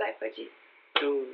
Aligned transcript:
Vai, 0.00 0.14
pode 0.14 0.40
ir. 0.40 0.50
Dois. 0.98 1.28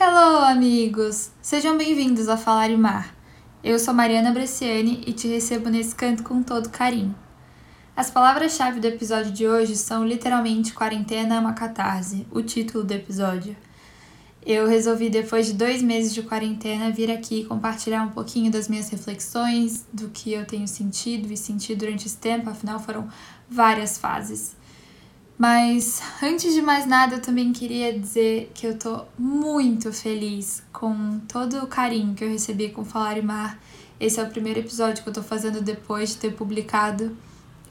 Hello, 0.00 0.44
amigos! 0.44 1.32
Sejam 1.42 1.76
bem-vindos 1.76 2.28
a 2.28 2.36
Falar 2.36 2.70
e 2.70 2.76
Mar. 2.76 3.12
Eu 3.64 3.80
sou 3.80 3.92
Mariana 3.92 4.30
Bresciani 4.30 5.02
e 5.04 5.12
te 5.12 5.26
recebo 5.26 5.68
nesse 5.68 5.96
canto 5.96 6.22
com 6.22 6.44
todo 6.44 6.70
carinho. 6.70 7.12
As 7.96 8.08
palavras-chave 8.08 8.78
do 8.78 8.86
episódio 8.86 9.32
de 9.32 9.48
hoje 9.48 9.74
são 9.74 10.06
literalmente 10.06 10.72
quarentena 10.72 11.34
é 11.34 11.40
uma 11.40 11.54
catarse, 11.54 12.24
o 12.30 12.40
título 12.40 12.84
do 12.84 12.92
episódio. 12.92 13.56
Eu 14.46 14.68
resolvi, 14.68 15.08
depois 15.08 15.46
de 15.46 15.54
dois 15.54 15.80
meses 15.80 16.12
de 16.12 16.22
quarentena, 16.22 16.90
vir 16.90 17.10
aqui 17.10 17.44
compartilhar 17.44 18.02
um 18.02 18.10
pouquinho 18.10 18.50
das 18.50 18.68
minhas 18.68 18.90
reflexões, 18.90 19.86
do 19.90 20.10
que 20.10 20.32
eu 20.34 20.44
tenho 20.44 20.68
sentido 20.68 21.32
e 21.32 21.36
sentido 21.36 21.78
durante 21.78 22.06
esse 22.06 22.18
tempo, 22.18 22.50
afinal 22.50 22.78
foram 22.78 23.08
várias 23.48 23.96
fases. 23.96 24.54
Mas 25.38 26.02
antes 26.22 26.52
de 26.52 26.60
mais 26.60 26.86
nada, 26.86 27.16
eu 27.16 27.22
também 27.22 27.52
queria 27.52 27.98
dizer 27.98 28.52
que 28.54 28.66
eu 28.66 28.78
tô 28.78 29.04
muito 29.18 29.92
feliz 29.92 30.62
com 30.72 31.18
todo 31.20 31.58
o 31.64 31.66
carinho 31.66 32.14
que 32.14 32.22
eu 32.22 32.28
recebi 32.28 32.68
com 32.68 32.84
Falar 32.84 33.16
e 33.16 33.22
Mar. 33.22 33.58
Esse 33.98 34.20
é 34.20 34.22
o 34.22 34.28
primeiro 34.28 34.60
episódio 34.60 35.02
que 35.02 35.08
eu 35.08 35.12
tô 35.12 35.22
fazendo 35.22 35.62
depois 35.62 36.10
de 36.10 36.16
ter 36.18 36.34
publicado 36.34 37.16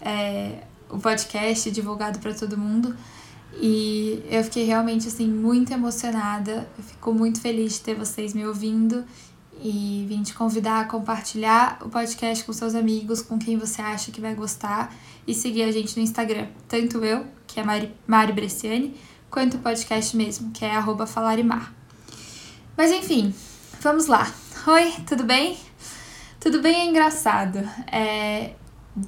é, 0.02 0.64
o 0.90 0.98
podcast 0.98 1.70
divulgado 1.72 2.20
para 2.20 2.34
todo 2.34 2.58
mundo. 2.58 2.96
E 3.62 4.24
eu 4.30 4.44
fiquei 4.44 4.66
realmente 4.66 5.08
assim 5.08 5.28
muito 5.28 5.72
emocionada. 5.72 6.68
Eu 6.78 6.84
fico 6.84 7.14
muito 7.14 7.40
feliz 7.40 7.74
de 7.74 7.82
ter 7.82 7.96
vocês 7.96 8.34
me 8.34 8.46
ouvindo 8.46 9.06
e 9.62 10.06
vim 10.08 10.22
te 10.24 10.34
convidar 10.34 10.82
a 10.82 10.86
compartilhar 10.86 11.78
o 11.82 11.90
podcast 11.90 12.44
com 12.44 12.52
seus 12.52 12.76
amigos, 12.76 13.22
com 13.22 13.38
quem 13.38 13.58
você 13.58 13.82
acha 13.82 14.12
que 14.12 14.20
vai 14.20 14.36
gostar 14.36 14.94
e 15.26 15.34
seguir 15.34 15.64
a 15.64 15.72
gente 15.72 15.96
no 15.96 16.04
Instagram, 16.04 16.48
tanto 16.68 17.04
eu, 17.04 17.26
que 17.48 17.60
é 17.60 17.64
Mari, 17.64 17.94
Mari 18.06 18.34
Bresciani, 18.34 18.96
quanto 19.30 19.56
o 19.56 19.60
podcast 19.60 20.18
mesmo, 20.18 20.52
que 20.52 20.66
é 20.66 20.74
falarimar. 21.08 21.74
Mas 22.76 22.92
enfim, 22.92 23.34
vamos 23.80 24.08
lá. 24.08 24.30
Oi, 24.68 24.92
tudo 25.08 25.24
bem? 25.24 25.58
Tudo 26.40 26.62
bem 26.62 26.82
é 26.82 26.86
engraçado. 26.86 27.60
É, 27.90 28.56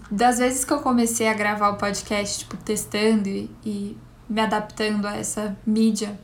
das 0.09 0.37
vezes 0.37 0.63
que 0.63 0.71
eu 0.71 0.79
comecei 0.79 1.27
a 1.27 1.33
gravar 1.33 1.69
o 1.69 1.77
podcast, 1.77 2.39
tipo, 2.39 2.55
testando 2.57 3.27
e, 3.27 3.49
e 3.65 3.97
me 4.29 4.41
adaptando 4.41 5.05
a 5.05 5.15
essa 5.15 5.57
mídia, 5.65 6.19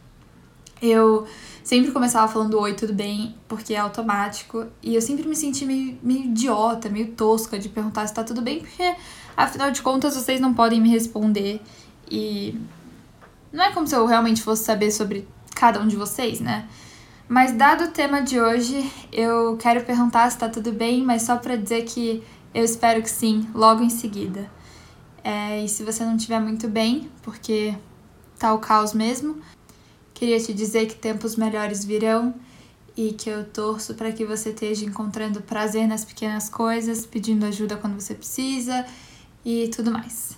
eu 0.81 1.27
sempre 1.63 1.91
começava 1.91 2.31
falando 2.31 2.59
oi, 2.59 2.73
tudo 2.73 2.91
bem, 2.91 3.35
porque 3.47 3.75
é 3.75 3.77
automático. 3.77 4.65
E 4.81 4.95
eu 4.95 5.01
sempre 5.01 5.27
me 5.27 5.35
senti 5.35 5.63
meio, 5.63 5.97
meio 6.01 6.25
idiota, 6.25 6.89
meio 6.89 7.11
tosca 7.11 7.59
de 7.59 7.69
perguntar 7.69 8.07
se 8.07 8.13
tá 8.13 8.23
tudo 8.23 8.41
bem, 8.41 8.59
porque 8.61 8.95
afinal 9.37 9.69
de 9.69 9.81
contas 9.81 10.15
vocês 10.15 10.41
não 10.41 10.55
podem 10.55 10.81
me 10.81 10.89
responder. 10.89 11.61
E 12.09 12.59
não 13.53 13.63
é 13.63 13.71
como 13.71 13.87
se 13.87 13.95
eu 13.95 14.05
realmente 14.07 14.41
fosse 14.41 14.63
saber 14.63 14.91
sobre 14.91 15.27
cada 15.55 15.79
um 15.79 15.87
de 15.87 15.95
vocês, 15.95 16.39
né? 16.39 16.67
Mas 17.29 17.53
dado 17.53 17.85
o 17.85 17.87
tema 17.89 18.21
de 18.21 18.41
hoje, 18.41 18.91
eu 19.11 19.55
quero 19.57 19.85
perguntar 19.85 20.29
se 20.31 20.37
tá 20.37 20.49
tudo 20.49 20.71
bem, 20.71 21.03
mas 21.03 21.21
só 21.21 21.37
para 21.37 21.55
dizer 21.55 21.83
que 21.83 22.23
eu 22.53 22.65
espero 22.65 23.01
que 23.01 23.09
sim, 23.09 23.47
logo 23.53 23.83
em 23.83 23.89
seguida. 23.89 24.49
É, 25.23 25.63
e 25.63 25.69
se 25.69 25.83
você 25.83 26.03
não 26.03 26.15
estiver 26.15 26.39
muito 26.39 26.67
bem, 26.67 27.09
porque 27.21 27.75
tá 28.41 28.53
o 28.53 28.59
caos 28.59 28.93
mesmo, 28.93 29.39
queria 30.13 30.39
te 30.39 30.51
dizer 30.51 30.87
que 30.87 30.95
tempos 30.95 31.35
melhores 31.35 31.85
virão 31.85 32.33
e 32.97 33.13
que 33.13 33.29
eu 33.29 33.45
torço 33.45 33.93
para 33.93 34.11
que 34.11 34.25
você 34.25 34.49
esteja 34.49 34.83
encontrando 34.83 35.41
prazer 35.41 35.87
nas 35.87 36.03
pequenas 36.03 36.49
coisas, 36.49 37.05
pedindo 37.05 37.45
ajuda 37.45 37.77
quando 37.77 37.99
você 37.99 38.15
precisa 38.15 38.85
e 39.45 39.69
tudo 39.75 39.91
mais. 39.91 40.37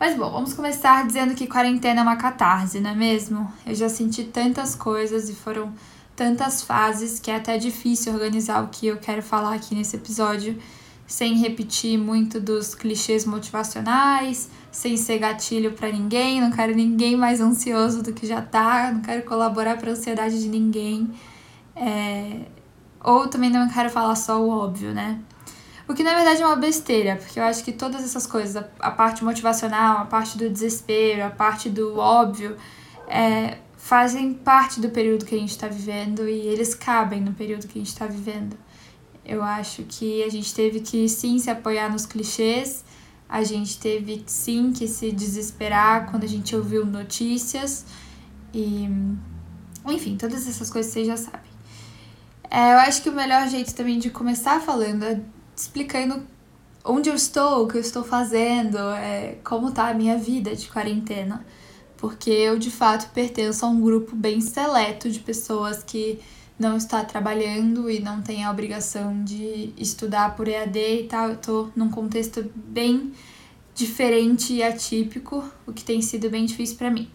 Mas 0.00 0.16
bom, 0.16 0.30
vamos 0.30 0.54
começar 0.54 1.06
dizendo 1.06 1.34
que 1.34 1.46
quarentena 1.46 2.00
é 2.00 2.02
uma 2.02 2.16
catarse, 2.16 2.80
não 2.80 2.90
é 2.90 2.94
mesmo? 2.94 3.52
Eu 3.64 3.74
já 3.74 3.88
senti 3.88 4.24
tantas 4.24 4.74
coisas 4.74 5.28
e 5.28 5.34
foram 5.34 5.72
tantas 6.16 6.62
fases 6.62 7.20
que 7.20 7.30
é 7.30 7.36
até 7.36 7.58
difícil 7.58 8.12
organizar 8.12 8.64
o 8.64 8.68
que 8.68 8.86
eu 8.86 8.96
quero 8.96 9.22
falar 9.22 9.54
aqui 9.54 9.74
nesse 9.74 9.96
episódio 9.96 10.58
sem 11.06 11.34
repetir 11.34 11.98
muito 11.98 12.40
dos 12.40 12.74
clichês 12.74 13.24
motivacionais, 13.24 14.48
sem 14.72 14.96
ser 14.96 15.18
gatilho 15.18 15.72
para 15.72 15.90
ninguém, 15.90 16.40
não 16.40 16.50
quero 16.50 16.74
ninguém 16.74 17.16
mais 17.16 17.40
ansioso 17.40 18.02
do 18.02 18.12
que 18.12 18.26
já 18.26 18.40
tá, 18.40 18.90
não 18.92 19.02
quero 19.02 19.22
colaborar 19.24 19.76
para 19.76 19.90
a 19.90 19.92
ansiedade 19.92 20.40
de 20.40 20.48
ninguém. 20.48 21.10
É... 21.76 22.40
Ou 23.02 23.28
também 23.28 23.50
não 23.50 23.68
quero 23.68 23.90
falar 23.90 24.14
só 24.14 24.40
o 24.40 24.48
óbvio, 24.48 24.92
né? 24.94 25.20
O 25.86 25.92
que 25.92 26.02
na 26.02 26.14
verdade 26.14 26.40
é 26.40 26.46
uma 26.46 26.56
besteira, 26.56 27.16
porque 27.16 27.38
eu 27.38 27.44
acho 27.44 27.62
que 27.62 27.70
todas 27.70 28.02
essas 28.02 28.26
coisas, 28.26 28.64
a 28.80 28.90
parte 28.90 29.22
motivacional, 29.22 29.98
a 29.98 30.04
parte 30.06 30.38
do 30.38 30.48
desespero, 30.48 31.24
a 31.26 31.30
parte 31.30 31.68
do 31.68 31.98
óbvio, 31.98 32.56
é, 33.06 33.58
fazem 33.76 34.32
parte 34.32 34.80
do 34.80 34.88
período 34.88 35.26
que 35.26 35.34
a 35.34 35.38
gente 35.38 35.50
está 35.50 35.68
vivendo 35.68 36.26
e 36.26 36.46
eles 36.46 36.74
cabem 36.74 37.20
no 37.20 37.34
período 37.34 37.68
que 37.68 37.78
a 37.78 37.82
gente 37.82 37.92
está 37.92 38.06
vivendo. 38.06 38.56
Eu 39.24 39.42
acho 39.42 39.82
que 39.84 40.22
a 40.22 40.28
gente 40.28 40.54
teve 40.54 40.80
que 40.80 41.08
sim 41.08 41.38
se 41.38 41.50
apoiar 41.50 41.90
nos 41.90 42.04
clichês, 42.04 42.84
a 43.28 43.42
gente 43.42 43.78
teve 43.78 44.22
sim 44.26 44.72
que 44.72 44.86
se 44.86 45.10
desesperar 45.10 46.10
quando 46.10 46.24
a 46.24 46.28
gente 46.28 46.54
ouviu 46.54 46.84
notícias 46.84 47.86
e 48.52 48.88
enfim, 49.86 50.16
todas 50.16 50.46
essas 50.46 50.70
coisas 50.70 50.92
vocês 50.92 51.06
já 51.06 51.16
sabem. 51.16 51.52
É, 52.50 52.74
eu 52.74 52.78
acho 52.78 53.02
que 53.02 53.08
o 53.08 53.12
melhor 53.12 53.48
jeito 53.48 53.74
também 53.74 53.98
de 53.98 54.10
começar 54.10 54.60
falando 54.60 55.02
é 55.02 55.20
explicando 55.56 56.22
onde 56.84 57.08
eu 57.08 57.14
estou, 57.14 57.64
o 57.64 57.68
que 57.68 57.76
eu 57.76 57.80
estou 57.80 58.04
fazendo, 58.04 58.78
é, 58.90 59.38
como 59.42 59.72
tá 59.72 59.88
a 59.88 59.94
minha 59.94 60.16
vida 60.18 60.54
de 60.54 60.68
quarentena. 60.68 61.44
Porque 61.96 62.30
eu 62.30 62.58
de 62.58 62.70
fato 62.70 63.10
pertenço 63.12 63.64
a 63.64 63.68
um 63.68 63.80
grupo 63.80 64.14
bem 64.14 64.40
seleto 64.40 65.10
de 65.10 65.20
pessoas 65.20 65.82
que 65.82 66.20
não 66.58 66.76
está 66.76 67.04
trabalhando 67.04 67.90
e 67.90 68.00
não 68.00 68.22
tem 68.22 68.44
a 68.44 68.50
obrigação 68.50 69.24
de 69.24 69.72
estudar 69.76 70.36
por 70.36 70.48
EAD 70.48 70.78
e 70.78 71.04
tal. 71.04 71.30
Eu 71.30 71.36
tô 71.36 71.68
num 71.74 71.90
contexto 71.90 72.50
bem 72.54 73.12
diferente 73.74 74.52
e 74.52 74.62
atípico, 74.62 75.44
o 75.66 75.72
que 75.72 75.82
tem 75.82 76.00
sido 76.00 76.30
bem 76.30 76.44
difícil 76.44 76.76
para 76.76 76.90
mim. 76.90 77.10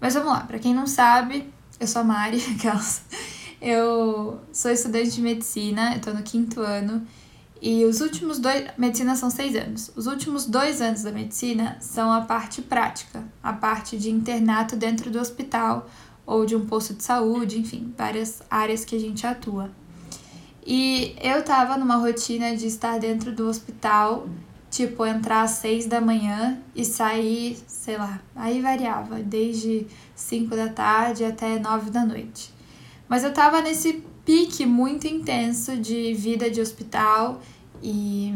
Mas 0.00 0.14
vamos 0.14 0.30
lá, 0.30 0.40
para 0.40 0.58
quem 0.58 0.74
não 0.74 0.86
sabe, 0.86 1.48
eu 1.80 1.86
sou 1.86 2.02
a 2.02 2.04
Mari, 2.04 2.42
aquelas. 2.56 3.02
Eu 3.60 4.40
sou 4.52 4.70
estudante 4.70 5.10
de 5.10 5.20
medicina, 5.20 5.94
eu 5.94 6.00
tô 6.00 6.12
no 6.12 6.22
quinto 6.22 6.60
ano. 6.60 7.04
E 7.60 7.84
os 7.84 8.00
últimos 8.00 8.38
dois. 8.38 8.68
Medicina 8.76 9.16
são 9.16 9.30
seis 9.30 9.56
anos. 9.56 9.90
Os 9.96 10.06
últimos 10.06 10.46
dois 10.46 10.80
anos 10.80 11.02
da 11.02 11.10
medicina 11.10 11.76
são 11.80 12.12
a 12.12 12.20
parte 12.20 12.62
prática, 12.62 13.24
a 13.42 13.52
parte 13.52 13.98
de 13.98 14.10
internato 14.10 14.76
dentro 14.76 15.10
do 15.10 15.18
hospital, 15.18 15.88
ou 16.28 16.44
de 16.44 16.54
um 16.54 16.66
posto 16.66 16.92
de 16.92 17.02
saúde, 17.02 17.58
enfim, 17.58 17.90
várias 17.96 18.42
áreas 18.50 18.84
que 18.84 18.94
a 18.94 19.00
gente 19.00 19.26
atua. 19.26 19.70
E 20.64 21.16
eu 21.22 21.42
tava 21.42 21.78
numa 21.78 21.96
rotina 21.96 22.54
de 22.54 22.66
estar 22.66 22.98
dentro 22.98 23.34
do 23.34 23.48
hospital, 23.48 24.28
tipo, 24.70 25.06
entrar 25.06 25.44
às 25.44 25.52
seis 25.52 25.86
da 25.86 26.02
manhã 26.02 26.58
e 26.76 26.84
sair, 26.84 27.58
sei 27.66 27.96
lá, 27.96 28.20
aí 28.36 28.60
variava, 28.60 29.20
desde 29.20 29.86
cinco 30.14 30.54
da 30.54 30.68
tarde 30.68 31.24
até 31.24 31.58
nove 31.58 31.90
da 31.90 32.04
noite. 32.04 32.52
Mas 33.08 33.24
eu 33.24 33.32
tava 33.32 33.62
nesse 33.62 34.04
pique 34.26 34.66
muito 34.66 35.06
intenso 35.06 35.78
de 35.78 36.12
vida 36.12 36.50
de 36.50 36.60
hospital 36.60 37.40
e 37.82 38.34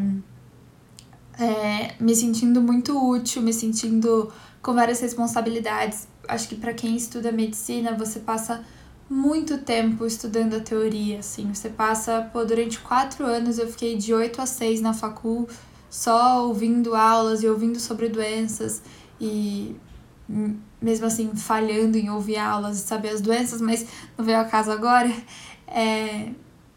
é, 1.39 1.95
me 2.01 2.17
sentindo 2.17 2.63
muito 2.63 2.99
útil, 2.99 3.43
me 3.43 3.53
sentindo 3.53 4.33
com 4.63 4.73
várias 4.73 4.99
responsabilidades 5.01 6.09
acho 6.29 6.49
que 6.49 6.55
para 6.55 6.73
quem 6.73 6.97
estuda 6.97 7.33
medicina, 7.33 7.97
você 7.97 8.21
passa 8.21 8.65
muito 9.09 9.59
tempo 9.59 10.07
estudando 10.07 10.55
a 10.55 10.61
teoria, 10.61 11.19
assim. 11.19 11.53
Você 11.53 11.69
passa, 11.69 12.29
pô, 12.33 12.45
durante 12.45 12.79
quatro 12.79 13.27
anos 13.27 13.59
eu 13.59 13.69
fiquei 13.69 13.97
de 13.97 14.15
8 14.15 14.41
a 14.41 14.47
6 14.47 14.81
na 14.81 14.95
facul, 14.95 15.49
só 15.91 16.47
ouvindo 16.47 16.95
aulas 16.95 17.43
e 17.43 17.49
ouvindo 17.49 17.79
sobre 17.79 18.09
doenças 18.09 18.83
e 19.21 19.77
mesmo 20.81 21.07
assim 21.07 21.35
falhando 21.35 21.99
em 21.99 22.09
ouvir 22.09 22.39
aulas 22.39 22.79
e 22.79 22.81
saber 22.81 23.11
as 23.11 23.21
doenças, 23.21 23.61
mas 23.61 23.87
não 24.17 24.25
veio 24.25 24.41
a 24.41 24.45
caso 24.45 24.71
agora. 24.71 25.13
É... 25.67 26.31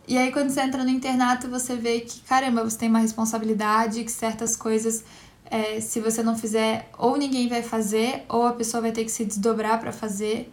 E 0.07 0.17
aí 0.17 0.31
quando 0.31 0.49
você 0.49 0.61
entra 0.61 0.83
no 0.83 0.89
internato, 0.89 1.49
você 1.49 1.75
vê 1.75 2.01
que, 2.01 2.21
caramba, 2.21 2.63
você 2.63 2.77
tem 2.77 2.89
uma 2.89 2.99
responsabilidade, 2.99 4.03
que 4.03 4.11
certas 4.11 4.55
coisas 4.55 5.03
é, 5.49 5.79
se 5.79 5.99
você 5.99 6.23
não 6.23 6.37
fizer, 6.37 6.89
ou 6.97 7.17
ninguém 7.17 7.47
vai 7.47 7.61
fazer, 7.61 8.25
ou 8.27 8.45
a 8.45 8.53
pessoa 8.53 8.81
vai 8.81 8.91
ter 8.91 9.03
que 9.03 9.11
se 9.11 9.25
desdobrar 9.25 9.79
para 9.79 9.91
fazer. 9.91 10.51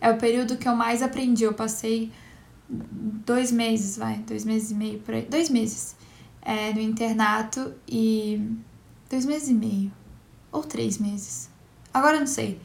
É 0.00 0.10
o 0.10 0.16
período 0.16 0.56
que 0.56 0.68
eu 0.68 0.74
mais 0.74 1.02
aprendi. 1.02 1.44
Eu 1.44 1.54
passei 1.54 2.10
dois 2.68 3.52
meses, 3.52 3.96
vai, 3.96 4.16
dois 4.18 4.44
meses 4.44 4.70
e 4.70 4.74
meio 4.74 4.98
por 5.00 5.14
aí, 5.14 5.22
dois 5.22 5.48
meses 5.48 5.94
é, 6.40 6.72
no 6.72 6.80
internato 6.80 7.72
e 7.86 8.40
dois 9.08 9.24
meses 9.24 9.48
e 9.48 9.54
meio 9.54 9.92
ou 10.50 10.62
três 10.62 10.98
meses. 10.98 11.48
Agora 11.92 12.18
não 12.18 12.26
sei. 12.26 12.60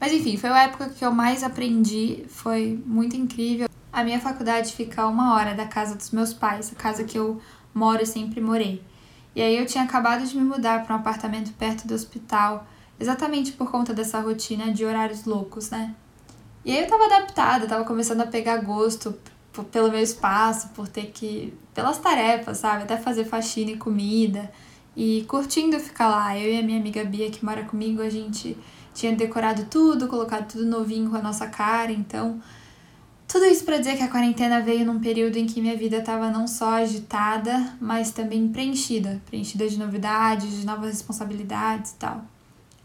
Mas 0.00 0.12
enfim, 0.12 0.36
foi 0.36 0.50
a 0.50 0.64
época 0.64 0.88
que 0.90 1.04
eu 1.04 1.12
mais 1.12 1.42
aprendi, 1.42 2.24
foi 2.28 2.82
muito 2.84 3.16
incrível. 3.16 3.68
A 3.92 4.02
minha 4.02 4.20
faculdade 4.20 4.72
fica 4.72 5.02
a 5.02 5.08
uma 5.08 5.34
hora 5.34 5.54
da 5.54 5.66
casa 5.66 5.94
dos 5.94 6.10
meus 6.10 6.32
pais, 6.34 6.72
a 6.72 6.80
casa 6.80 7.04
que 7.04 7.18
eu 7.18 7.40
moro 7.72 8.02
e 8.02 8.06
sempre 8.06 8.40
morei. 8.40 8.82
E 9.34 9.40
aí 9.40 9.56
eu 9.56 9.66
tinha 9.66 9.84
acabado 9.84 10.24
de 10.26 10.36
me 10.36 10.44
mudar 10.44 10.84
para 10.84 10.94
um 10.94 10.98
apartamento 10.98 11.52
perto 11.54 11.86
do 11.86 11.94
hospital, 11.94 12.66
exatamente 13.00 13.52
por 13.52 13.70
conta 13.70 13.94
dessa 13.94 14.20
rotina 14.20 14.72
de 14.72 14.84
horários 14.84 15.24
loucos, 15.24 15.70
né? 15.70 15.94
E 16.64 16.70
aí 16.70 16.84
eu 16.84 16.86
tava 16.86 17.06
adaptada, 17.06 17.66
tava 17.66 17.84
começando 17.84 18.20
a 18.20 18.26
pegar 18.26 18.58
gosto 18.58 19.14
pelo 19.70 19.90
meu 19.90 20.00
espaço, 20.00 20.68
por 20.68 20.88
ter 20.88 21.10
que. 21.12 21.52
pelas 21.74 21.98
tarefas, 21.98 22.58
sabe? 22.58 22.84
Até 22.84 22.96
fazer 22.96 23.24
faxina 23.24 23.72
e 23.72 23.76
comida. 23.76 24.50
E 24.96 25.24
curtindo 25.28 25.78
ficar 25.80 26.08
lá. 26.08 26.38
Eu 26.38 26.52
e 26.52 26.58
a 26.58 26.62
minha 26.62 26.78
amiga 26.78 27.04
Bia, 27.04 27.30
que 27.30 27.44
mora 27.44 27.64
comigo, 27.64 28.00
a 28.00 28.10
gente 28.10 28.56
tinha 28.94 29.14
decorado 29.14 29.66
tudo, 29.70 30.06
colocado 30.06 30.52
tudo 30.52 30.64
novinho 30.64 31.10
com 31.10 31.16
a 31.16 31.22
nossa 31.22 31.46
cara, 31.46 31.90
então. 31.90 32.40
Tudo 33.32 33.46
isso 33.46 33.64
para 33.64 33.78
dizer 33.78 33.96
que 33.96 34.02
a 34.02 34.08
quarentena 34.08 34.60
veio 34.60 34.84
num 34.84 35.00
período 35.00 35.38
em 35.38 35.46
que 35.46 35.58
minha 35.58 35.74
vida 35.74 35.96
estava 35.96 36.28
não 36.28 36.46
só 36.46 36.74
agitada, 36.74 37.72
mas 37.80 38.10
também 38.10 38.46
preenchida 38.48 39.22
preenchida 39.24 39.66
de 39.66 39.78
novidades, 39.78 40.60
de 40.60 40.66
novas 40.66 40.90
responsabilidades 40.90 41.92
e 41.92 41.94
tal. 41.94 42.26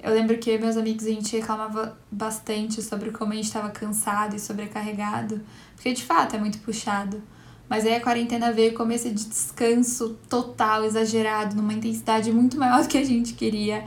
Eu 0.01 0.13
lembro 0.13 0.37
que 0.37 0.49
eu 0.49 0.55
e 0.55 0.57
meus 0.57 0.77
amigos 0.77 1.05
a 1.05 1.09
gente 1.09 1.35
reclamava 1.35 1.97
bastante 2.09 2.81
sobre 2.81 3.11
como 3.11 3.33
a 3.33 3.35
gente 3.35 3.47
estava 3.47 3.69
cansado 3.71 4.37
e 4.37 4.39
sobrecarregado, 4.39 5.41
porque 5.75 5.91
de 5.91 6.05
fato 6.05 6.37
é 6.37 6.39
muito 6.39 6.59
puxado. 6.59 7.21
Mas 7.67 7.85
aí 7.85 7.95
a 7.95 8.01
quarentena 8.01 8.53
veio 8.53 8.73
como 8.73 8.93
esse 8.93 9.09
descanso 9.09 10.17
total, 10.29 10.85
exagerado, 10.85 11.57
numa 11.57 11.73
intensidade 11.73 12.31
muito 12.31 12.57
maior 12.57 12.81
do 12.83 12.87
que 12.87 12.97
a 12.97 13.03
gente 13.03 13.33
queria, 13.33 13.83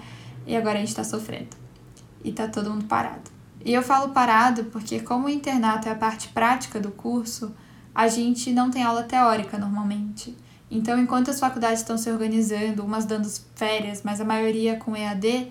e 0.47 0.55
agora 0.55 0.77
a 0.77 0.81
gente 0.81 0.95
tá 0.95 1.05
sofrendo 1.05 1.57
e 2.23 2.33
tá 2.33 2.49
todo 2.49 2.69
mundo 2.69 2.85
parado. 2.85 3.30
E 3.65 3.73
eu 3.73 3.83
falo 3.83 4.11
parado 4.11 4.65
porque, 4.65 5.01
como 5.01 5.27
o 5.27 5.31
internato 5.31 5.89
é 5.89 5.93
a 5.93 5.95
parte 5.95 6.29
prática 6.29 6.81
do 6.81 6.91
curso, 6.91 7.55
a 7.95 8.09
gente 8.09 8.53
não 8.53 8.71
tem 8.71 8.83
aula 8.83 9.03
teórica 9.03 9.59
normalmente. 9.59 10.37
Então, 10.71 10.99
enquanto 10.99 11.31
as 11.31 11.41
faculdades 11.41 11.81
estão 11.81 11.99
se 11.99 12.11
organizando, 12.11 12.85
umas 12.85 13.05
dando 13.05 13.29
férias, 13.55 14.03
mas 14.05 14.21
a 14.21 14.25
maioria 14.25 14.77
com 14.77 14.97
EAD, 14.97 15.51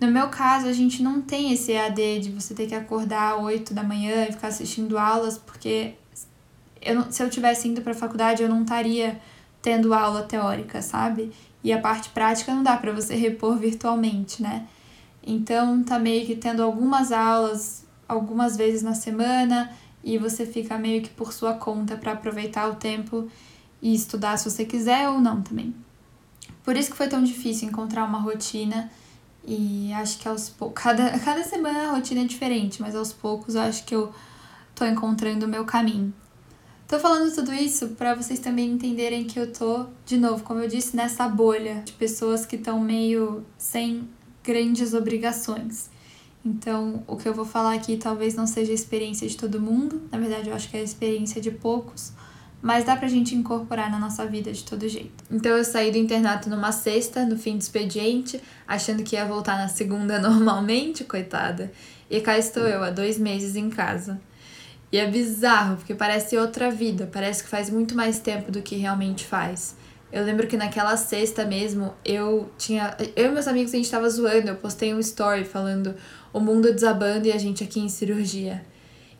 no 0.00 0.10
meu 0.10 0.28
caso, 0.28 0.66
a 0.66 0.72
gente 0.72 1.02
não 1.02 1.20
tem 1.20 1.52
esse 1.52 1.72
EAD 1.72 2.20
de 2.20 2.30
você 2.30 2.54
ter 2.54 2.66
que 2.66 2.74
acordar 2.74 3.34
às 3.34 3.42
8 3.42 3.74
da 3.74 3.82
manhã 3.82 4.26
e 4.28 4.32
ficar 4.32 4.48
assistindo 4.48 4.98
aulas, 4.98 5.38
porque 5.38 5.94
eu 6.80 6.94
não, 6.94 7.10
se 7.10 7.22
eu 7.22 7.30
tivesse 7.30 7.66
indo 7.66 7.80
para 7.80 7.92
a 7.92 7.96
faculdade, 7.96 8.42
eu 8.42 8.48
não 8.48 8.62
estaria 8.62 9.20
tendo 9.60 9.92
aula 9.92 10.22
teórica, 10.22 10.80
sabe? 10.80 11.32
E 11.64 11.72
a 11.72 11.80
parte 11.80 12.10
prática 12.10 12.54
não 12.54 12.62
dá 12.62 12.76
para 12.76 12.92
você 12.92 13.16
repor 13.16 13.58
virtualmente, 13.58 14.42
né? 14.42 14.66
Então 15.30 15.82
tá 15.82 15.98
meio 15.98 16.24
que 16.26 16.34
tendo 16.34 16.62
algumas 16.62 17.12
aulas 17.12 17.86
algumas 18.08 18.56
vezes 18.56 18.82
na 18.82 18.94
semana 18.94 19.70
e 20.02 20.16
você 20.16 20.46
fica 20.46 20.78
meio 20.78 21.02
que 21.02 21.10
por 21.10 21.34
sua 21.34 21.52
conta 21.52 21.98
para 21.98 22.12
aproveitar 22.12 22.66
o 22.70 22.76
tempo 22.76 23.28
e 23.82 23.94
estudar 23.94 24.38
se 24.38 24.50
você 24.50 24.64
quiser 24.64 25.06
ou 25.10 25.20
não 25.20 25.42
também. 25.42 25.74
Por 26.64 26.74
isso 26.74 26.90
que 26.90 26.96
foi 26.96 27.08
tão 27.08 27.22
difícil 27.22 27.68
encontrar 27.68 28.06
uma 28.06 28.18
rotina 28.18 28.90
e 29.44 29.92
acho 29.92 30.18
que 30.18 30.26
aos 30.26 30.48
poucos, 30.48 30.82
cada, 30.82 31.10
cada 31.20 31.44
semana 31.44 31.88
a 31.88 31.92
rotina 31.92 32.22
é 32.22 32.24
diferente, 32.24 32.80
mas 32.80 32.96
aos 32.96 33.12
poucos 33.12 33.54
eu 33.54 33.60
acho 33.60 33.84
que 33.84 33.94
eu 33.94 34.10
tô 34.74 34.86
encontrando 34.86 35.44
o 35.44 35.48
meu 35.48 35.66
caminho. 35.66 36.10
Tô 36.86 36.98
falando 36.98 37.30
tudo 37.34 37.52
isso 37.52 37.88
para 37.88 38.14
vocês 38.14 38.38
também 38.38 38.70
entenderem 38.70 39.24
que 39.24 39.38
eu 39.38 39.52
tô, 39.52 39.84
de 40.06 40.16
novo, 40.16 40.42
como 40.42 40.60
eu 40.60 40.68
disse, 40.68 40.96
nessa 40.96 41.28
bolha 41.28 41.82
de 41.84 41.92
pessoas 41.92 42.46
que 42.46 42.56
estão 42.56 42.80
meio 42.80 43.44
sem 43.58 44.08
grandes 44.48 44.94
obrigações. 44.94 45.90
Então, 46.42 47.04
o 47.06 47.16
que 47.18 47.28
eu 47.28 47.34
vou 47.34 47.44
falar 47.44 47.74
aqui 47.74 47.98
talvez 47.98 48.34
não 48.34 48.46
seja 48.46 48.72
a 48.72 48.74
experiência 48.74 49.28
de 49.28 49.36
todo 49.36 49.60
mundo, 49.60 50.00
na 50.10 50.16
verdade, 50.16 50.48
eu 50.48 50.54
acho 50.54 50.70
que 50.70 50.76
é 50.78 50.80
a 50.80 50.82
experiência 50.82 51.38
de 51.38 51.50
poucos, 51.50 52.12
mas 52.62 52.82
dá 52.82 52.96
pra 52.96 53.08
gente 53.08 53.34
incorporar 53.34 53.90
na 53.90 53.98
nossa 53.98 54.24
vida 54.24 54.50
de 54.50 54.64
todo 54.64 54.88
jeito. 54.88 55.22
Então, 55.30 55.54
eu 55.54 55.62
saí 55.62 55.92
do 55.92 55.98
internato 55.98 56.48
numa 56.48 56.72
sexta, 56.72 57.26
no 57.26 57.36
fim 57.36 57.58
do 57.58 57.60
expediente, 57.60 58.40
achando 58.66 59.02
que 59.02 59.16
ia 59.16 59.26
voltar 59.26 59.58
na 59.58 59.68
segunda 59.68 60.18
normalmente, 60.26 61.04
coitada, 61.04 61.70
e 62.08 62.18
cá 62.22 62.38
estou 62.38 62.62
eu, 62.62 62.82
há 62.82 62.88
dois 62.88 63.18
meses 63.18 63.54
em 63.54 63.68
casa. 63.68 64.18
E 64.90 64.96
é 64.96 65.06
bizarro, 65.10 65.76
porque 65.76 65.94
parece 65.94 66.38
outra 66.38 66.70
vida, 66.70 67.06
parece 67.12 67.44
que 67.44 67.50
faz 67.50 67.68
muito 67.68 67.94
mais 67.94 68.18
tempo 68.18 68.50
do 68.50 68.62
que 68.62 68.76
realmente 68.76 69.26
faz. 69.26 69.76
Eu 70.10 70.24
lembro 70.24 70.46
que 70.46 70.56
naquela 70.56 70.96
sexta 70.96 71.44
mesmo, 71.44 71.92
eu 72.04 72.50
tinha. 72.56 72.96
Eu 73.14 73.26
e 73.26 73.32
meus 73.32 73.46
amigos 73.46 73.74
a 73.74 73.76
gente 73.76 73.90
tava 73.90 74.08
zoando, 74.08 74.48
eu 74.48 74.56
postei 74.56 74.94
um 74.94 75.00
story 75.00 75.44
falando 75.44 75.94
o 76.32 76.40
mundo 76.40 76.72
desabando 76.72 77.26
e 77.26 77.32
a 77.32 77.38
gente 77.38 77.62
aqui 77.62 77.80
em 77.80 77.88
cirurgia. 77.88 78.64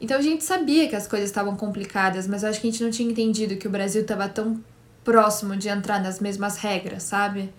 Então 0.01 0.17
a 0.17 0.23
gente 0.23 0.45
sabia 0.45 0.89
que 0.89 0.97
as 0.97 1.07
coisas 1.07 1.29
estavam 1.29 1.57
complicadas, 1.57 2.27
mas 2.27 2.43
eu 2.43 2.49
acho 2.49 2.61
que 2.61 2.69
a 2.69 2.71
gente 2.71 2.83
não 2.83 2.91
tinha 2.91 3.11
entendido 3.11 3.57
que 3.57 3.67
o 3.67 3.71
Brasil 3.71 4.05
tava 4.07 4.29
tão 4.29 4.63
próximo 5.05 5.57
de 5.57 5.69
entrar 5.69 6.01
nas 6.03 6.21
mesmas 6.21 6.57
regras, 6.57 7.03
sabe? 7.03 7.53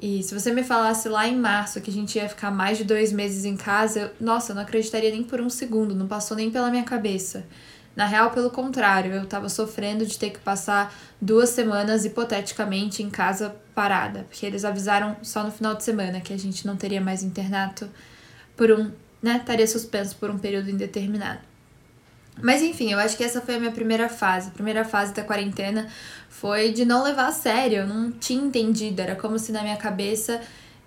E 0.00 0.22
se 0.22 0.32
você 0.32 0.52
me 0.52 0.62
falasse 0.62 1.08
lá 1.08 1.28
em 1.28 1.36
março 1.36 1.80
que 1.80 1.90
a 1.90 1.92
gente 1.92 2.16
ia 2.16 2.28
ficar 2.28 2.50
mais 2.50 2.78
de 2.78 2.84
dois 2.84 3.12
meses 3.12 3.44
em 3.44 3.56
casa, 3.56 4.00
eu, 4.00 4.10
nossa, 4.20 4.52
eu 4.52 4.56
não 4.56 4.62
acreditaria 4.62 5.10
nem 5.10 5.22
por 5.22 5.40
um 5.40 5.50
segundo, 5.50 5.94
não 5.94 6.06
passou 6.06 6.36
nem 6.36 6.50
pela 6.50 6.70
minha 6.70 6.84
cabeça. 6.84 7.44
Na 7.94 8.06
real, 8.06 8.30
pelo 8.30 8.50
contrário, 8.50 9.12
eu 9.12 9.26
tava 9.26 9.48
sofrendo 9.48 10.06
de 10.06 10.18
ter 10.18 10.30
que 10.30 10.38
passar 10.38 10.94
duas 11.20 11.50
semanas, 11.50 12.04
hipoteticamente, 12.04 13.02
em 13.02 13.10
casa 13.10 13.56
parada, 13.74 14.26
porque 14.28 14.46
eles 14.46 14.64
avisaram 14.64 15.16
só 15.22 15.42
no 15.42 15.50
final 15.50 15.74
de 15.74 15.82
semana 15.82 16.20
que 16.20 16.32
a 16.32 16.38
gente 16.38 16.66
não 16.66 16.76
teria 16.76 17.00
mais 17.00 17.22
internato 17.22 17.88
por 18.56 18.70
um, 18.70 18.90
né, 19.22 19.38
estaria 19.38 19.66
suspenso 19.66 20.16
por 20.16 20.30
um 20.30 20.38
período 20.38 20.70
indeterminado. 20.70 21.40
Mas 22.42 22.62
enfim, 22.62 22.92
eu 22.92 22.98
acho 22.98 23.16
que 23.16 23.24
essa 23.24 23.40
foi 23.40 23.56
a 23.56 23.58
minha 23.58 23.72
primeira 23.72 24.08
fase. 24.08 24.48
A 24.48 24.52
primeira 24.52 24.84
fase 24.84 25.12
da 25.12 25.22
quarentena 25.22 25.88
foi 26.28 26.72
de 26.72 26.84
não 26.84 27.02
levar 27.02 27.28
a 27.28 27.32
sério, 27.32 27.78
eu 27.78 27.86
não 27.86 28.10
tinha 28.12 28.42
entendido, 28.42 29.02
era 29.02 29.16
como 29.16 29.38
se 29.38 29.52
na 29.52 29.62
minha 29.62 29.76
cabeça 29.76 30.40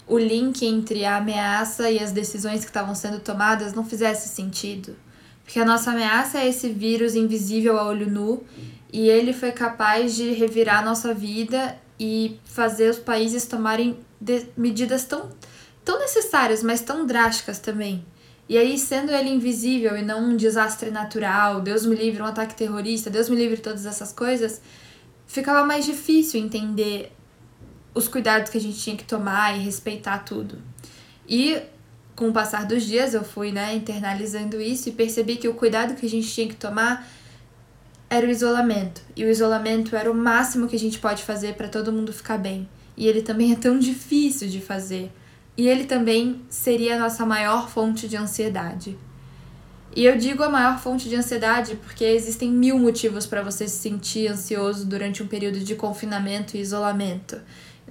o 0.07 0.17
link 0.17 0.65
entre 0.65 1.05
a 1.05 1.17
ameaça 1.17 1.89
e 1.89 1.99
as 1.99 2.11
decisões 2.11 2.61
que 2.61 2.69
estavam 2.69 2.95
sendo 2.95 3.19
tomadas 3.19 3.73
não 3.73 3.85
fizesse 3.85 4.29
sentido. 4.29 4.95
Porque 5.43 5.59
a 5.59 5.65
nossa 5.65 5.91
ameaça 5.91 6.39
é 6.39 6.47
esse 6.47 6.69
vírus 6.69 7.15
invisível 7.15 7.77
a 7.77 7.85
olho 7.85 8.09
nu 8.09 8.43
e 8.91 9.09
ele 9.09 9.33
foi 9.33 9.51
capaz 9.51 10.15
de 10.15 10.31
revirar 10.31 10.79
a 10.79 10.85
nossa 10.85 11.13
vida 11.13 11.77
e 11.99 12.39
fazer 12.45 12.89
os 12.89 12.99
países 12.99 13.45
tomarem 13.45 13.97
medidas 14.55 15.05
tão, 15.05 15.29
tão 15.83 15.99
necessárias, 15.99 16.63
mas 16.63 16.81
tão 16.81 17.05
drásticas 17.05 17.59
também. 17.59 18.05
E 18.47 18.57
aí, 18.57 18.77
sendo 18.77 19.11
ele 19.11 19.29
invisível 19.29 19.97
e 19.97 20.01
não 20.01 20.29
um 20.29 20.37
desastre 20.37 20.91
natural, 20.91 21.61
Deus 21.61 21.85
me 21.85 21.95
livre, 21.95 22.21
um 22.21 22.25
ataque 22.25 22.55
terrorista, 22.55 23.09
Deus 23.09 23.29
me 23.29 23.35
livre 23.35 23.57
todas 23.57 23.85
essas 23.85 24.11
coisas, 24.11 24.61
ficava 25.25 25.65
mais 25.65 25.85
difícil 25.85 26.39
entender 26.41 27.11
os 27.93 28.07
cuidados 28.07 28.51
que 28.51 28.57
a 28.57 28.61
gente 28.61 28.77
tinha 28.77 28.97
que 28.97 29.05
tomar 29.05 29.57
e 29.57 29.63
respeitar 29.63 30.19
tudo. 30.19 30.57
E 31.27 31.61
com 32.23 32.29
o 32.29 32.33
passar 32.33 32.65
dos 32.65 32.85
dias 32.85 33.13
eu 33.13 33.21
fui, 33.21 33.51
né, 33.51 33.75
internalizando 33.75 34.61
isso 34.61 34.87
e 34.87 34.93
percebi 34.93 35.35
que 35.35 35.49
o 35.49 35.53
cuidado 35.53 35.93
que 35.93 36.05
a 36.05 36.09
gente 36.09 36.25
tinha 36.25 36.47
que 36.47 36.55
tomar 36.55 37.05
era 38.09 38.25
o 38.25 38.29
isolamento. 38.29 39.01
E 39.13 39.25
o 39.25 39.29
isolamento 39.29 39.93
era 39.93 40.09
o 40.09 40.15
máximo 40.15 40.69
que 40.69 40.75
a 40.77 40.79
gente 40.79 40.99
pode 40.99 41.21
fazer 41.21 41.55
para 41.55 41.67
todo 41.67 41.91
mundo 41.91 42.13
ficar 42.13 42.37
bem. 42.37 42.69
E 42.95 43.07
ele 43.09 43.21
também 43.21 43.51
é 43.51 43.57
tão 43.57 43.77
difícil 43.77 44.47
de 44.47 44.61
fazer. 44.61 45.11
E 45.57 45.67
ele 45.67 45.83
também 45.83 46.41
seria 46.47 46.95
a 46.95 46.99
nossa 46.99 47.25
maior 47.25 47.69
fonte 47.69 48.07
de 48.07 48.15
ansiedade. 48.15 48.97
E 49.93 50.05
eu 50.05 50.17
digo 50.17 50.43
a 50.43 50.49
maior 50.49 50.79
fonte 50.79 51.09
de 51.09 51.17
ansiedade 51.17 51.75
porque 51.75 52.05
existem 52.05 52.49
mil 52.49 52.79
motivos 52.79 53.25
para 53.25 53.41
você 53.41 53.67
se 53.67 53.81
sentir 53.81 54.29
ansioso 54.29 54.85
durante 54.85 55.21
um 55.21 55.27
período 55.27 55.59
de 55.59 55.75
confinamento 55.75 56.55
e 56.55 56.61
isolamento. 56.61 57.37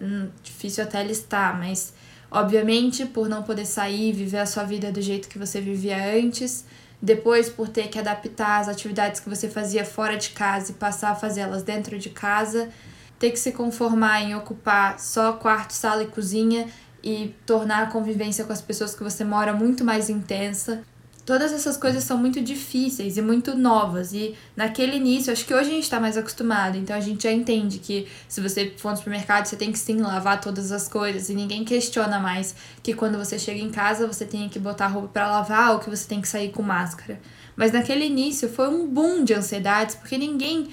Hum, 0.01 0.31
difícil 0.43 0.85
até 0.85 1.05
listar, 1.05 1.59
mas 1.59 1.93
Obviamente, 2.35 3.05
por 3.05 3.29
não 3.29 3.43
poder 3.43 3.67
sair 3.67 4.09
e 4.09 4.13
viver 4.13 4.39
a 4.39 4.47
sua 4.47 4.65
vida 4.65 4.91
do 4.91 5.03
jeito 5.03 5.29
que 5.29 5.39
você 5.39 5.61
vivia 5.61 6.17
antes, 6.17 6.65
depois 7.01 7.51
por 7.51 7.69
ter 7.69 7.89
que 7.89 7.99
adaptar 7.99 8.59
as 8.59 8.69
atividades 8.69 9.21
que 9.21 9.29
você 9.29 9.51
fazia 9.51 9.85
fora 9.85 10.17
de 10.17 10.31
casa 10.31 10.71
e 10.71 10.75
passar 10.75 11.11
a 11.11 11.15
fazê-las 11.15 11.63
dentro 11.63 11.99
de 11.99 12.09
casa, 12.09 12.71
ter 13.19 13.33
que 13.33 13.39
se 13.39 13.53
conformar 13.53 14.23
em 14.23 14.35
ocupar 14.35 14.99
só 14.99 15.35
quarto, 15.35 15.73
sala 15.73 16.05
e 16.05 16.07
cozinha 16.07 16.69
e 17.05 17.35
tornar 17.45 17.83
a 17.83 17.87
convivência 17.91 18.47
com 18.47 18.53
as 18.55 18.63
pessoas 18.63 18.95
que 18.95 19.05
você 19.05 19.25
mora 19.25 19.53
muito 19.53 19.85
mais 19.85 20.09
intensa. 20.09 20.83
Todas 21.25 21.53
essas 21.53 21.77
coisas 21.77 22.03
são 22.03 22.19
muito 22.19 22.41
difíceis 22.41 23.17
e 23.17 23.23
muito 23.23 23.57
novas. 23.57 24.13
E 24.13 24.35
naquele 24.57 24.97
início, 24.97 25.33
acho 25.33 25.45
que 25.47 25.55
hoje 25.55 25.71
a 25.71 25.73
gente 25.75 25.85
está 25.85 26.01
mais 26.01 26.17
acostumado. 26.17 26.77
Então 26.77 26.97
a 26.97 27.01
gente 27.01 27.23
já 27.23 27.33
entende 27.33 27.79
que 27.79 28.09
se 28.29 28.41
você 28.41 28.73
for 28.77 28.91
no 28.91 28.97
supermercado, 28.97 29.47
você 29.47 29.55
tem 29.55 29.71
que 29.71 29.79
sim 29.79 29.99
lavar 29.99 30.41
todas 30.41 30.73
as 30.73 30.89
coisas. 30.89 31.31
E 31.31 31.35
ninguém 31.35 31.65
questiona 31.65 32.19
mais 32.19 32.57
que 32.83 32.93
quando 32.93 33.19
você 33.19 33.39
chega 33.39 33.61
em 33.61 33.71
casa, 33.71 34.07
você 34.07 34.25
tem 34.25 34.49
que 34.49 34.59
botar 34.59 34.89
roupa 34.89 35.09
para 35.09 35.31
lavar 35.31 35.75
ou 35.75 35.79
que 35.79 35.89
você 35.89 36.09
tem 36.09 36.21
que 36.21 36.27
sair 36.27 36.51
com 36.51 36.63
máscara. 36.63 37.21
Mas 37.55 37.71
naquele 37.71 38.05
início 38.05 38.49
foi 38.49 38.69
um 38.69 38.89
boom 38.89 39.23
de 39.23 39.35
ansiedades, 39.35 39.95
porque 39.95 40.19
ninguém, 40.19 40.71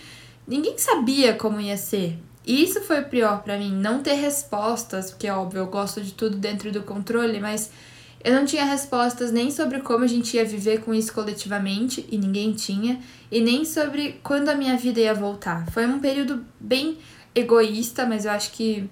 ninguém 0.47 0.77
sabia 0.79 1.33
como 1.33 1.59
ia 1.59 1.77
ser. 1.77 2.17
E 2.43 2.63
isso 2.63 2.81
foi 2.81 3.01
o 3.01 3.05
pior 3.05 3.43
para 3.43 3.57
mim, 3.57 3.71
não 3.71 4.01
ter 4.01 4.13
respostas, 4.13 5.11
porque 5.11 5.29
óbvio, 5.29 5.59
eu 5.59 5.67
gosto 5.67 6.01
de 6.01 6.13
tudo 6.13 6.37
dentro 6.37 6.71
do 6.71 6.81
controle, 6.81 7.39
mas 7.39 7.69
Eu 8.23 8.33
não 8.33 8.45
tinha 8.45 8.65
respostas 8.65 9.31
nem 9.31 9.49
sobre 9.49 9.79
como 9.79 10.03
a 10.03 10.07
gente 10.07 10.35
ia 10.35 10.43
viver 10.43 10.81
com 10.81 10.93
isso 10.93 11.13
coletivamente, 11.13 12.05
e 12.11 12.17
ninguém 12.17 12.53
tinha, 12.53 12.99
e 13.31 13.39
nem 13.39 13.63
sobre 13.63 14.19
quando 14.21 14.49
a 14.49 14.55
minha 14.55 14.75
vida 14.75 14.99
ia 14.99 15.13
voltar. 15.13 15.69
Foi 15.71 15.85
um 15.85 15.99
período 15.99 16.45
bem 16.59 16.97
egoísta, 17.33 18.05
mas 18.05 18.25
eu 18.25 18.31
acho 18.31 18.51
que 18.51 18.89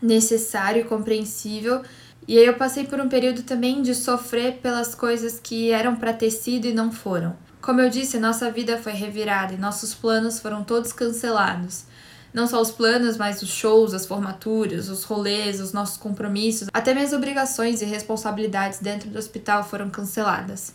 necessário 0.00 0.82
e 0.82 0.84
compreensível. 0.84 1.82
E 2.28 2.38
aí 2.38 2.46
eu 2.46 2.54
passei 2.54 2.84
por 2.84 3.00
um 3.00 3.08
período 3.08 3.42
também 3.42 3.82
de 3.82 3.94
sofrer 3.94 4.58
pelas 4.58 4.94
coisas 4.94 5.40
que 5.42 5.72
eram 5.72 5.96
para 5.96 6.12
ter 6.12 6.30
sido 6.30 6.66
e 6.66 6.72
não 6.72 6.92
foram. 6.92 7.36
Como 7.60 7.80
eu 7.80 7.90
disse, 7.90 8.18
nossa 8.18 8.50
vida 8.50 8.78
foi 8.78 8.92
revirada 8.92 9.52
e 9.52 9.58
nossos 9.58 9.94
planos 9.94 10.38
foram 10.38 10.62
todos 10.62 10.92
cancelados. 10.92 11.84
Não 12.32 12.46
só 12.46 12.60
os 12.60 12.70
planos, 12.70 13.16
mas 13.16 13.42
os 13.42 13.48
shows, 13.48 13.92
as 13.92 14.06
formaturas, 14.06 14.88
os 14.88 15.02
rolês, 15.04 15.60
os 15.60 15.72
nossos 15.72 15.96
compromissos, 15.96 16.68
até 16.72 16.94
minhas 16.94 17.12
obrigações 17.12 17.82
e 17.82 17.84
responsabilidades 17.84 18.78
dentro 18.78 19.10
do 19.10 19.18
hospital 19.18 19.64
foram 19.64 19.90
canceladas. 19.90 20.74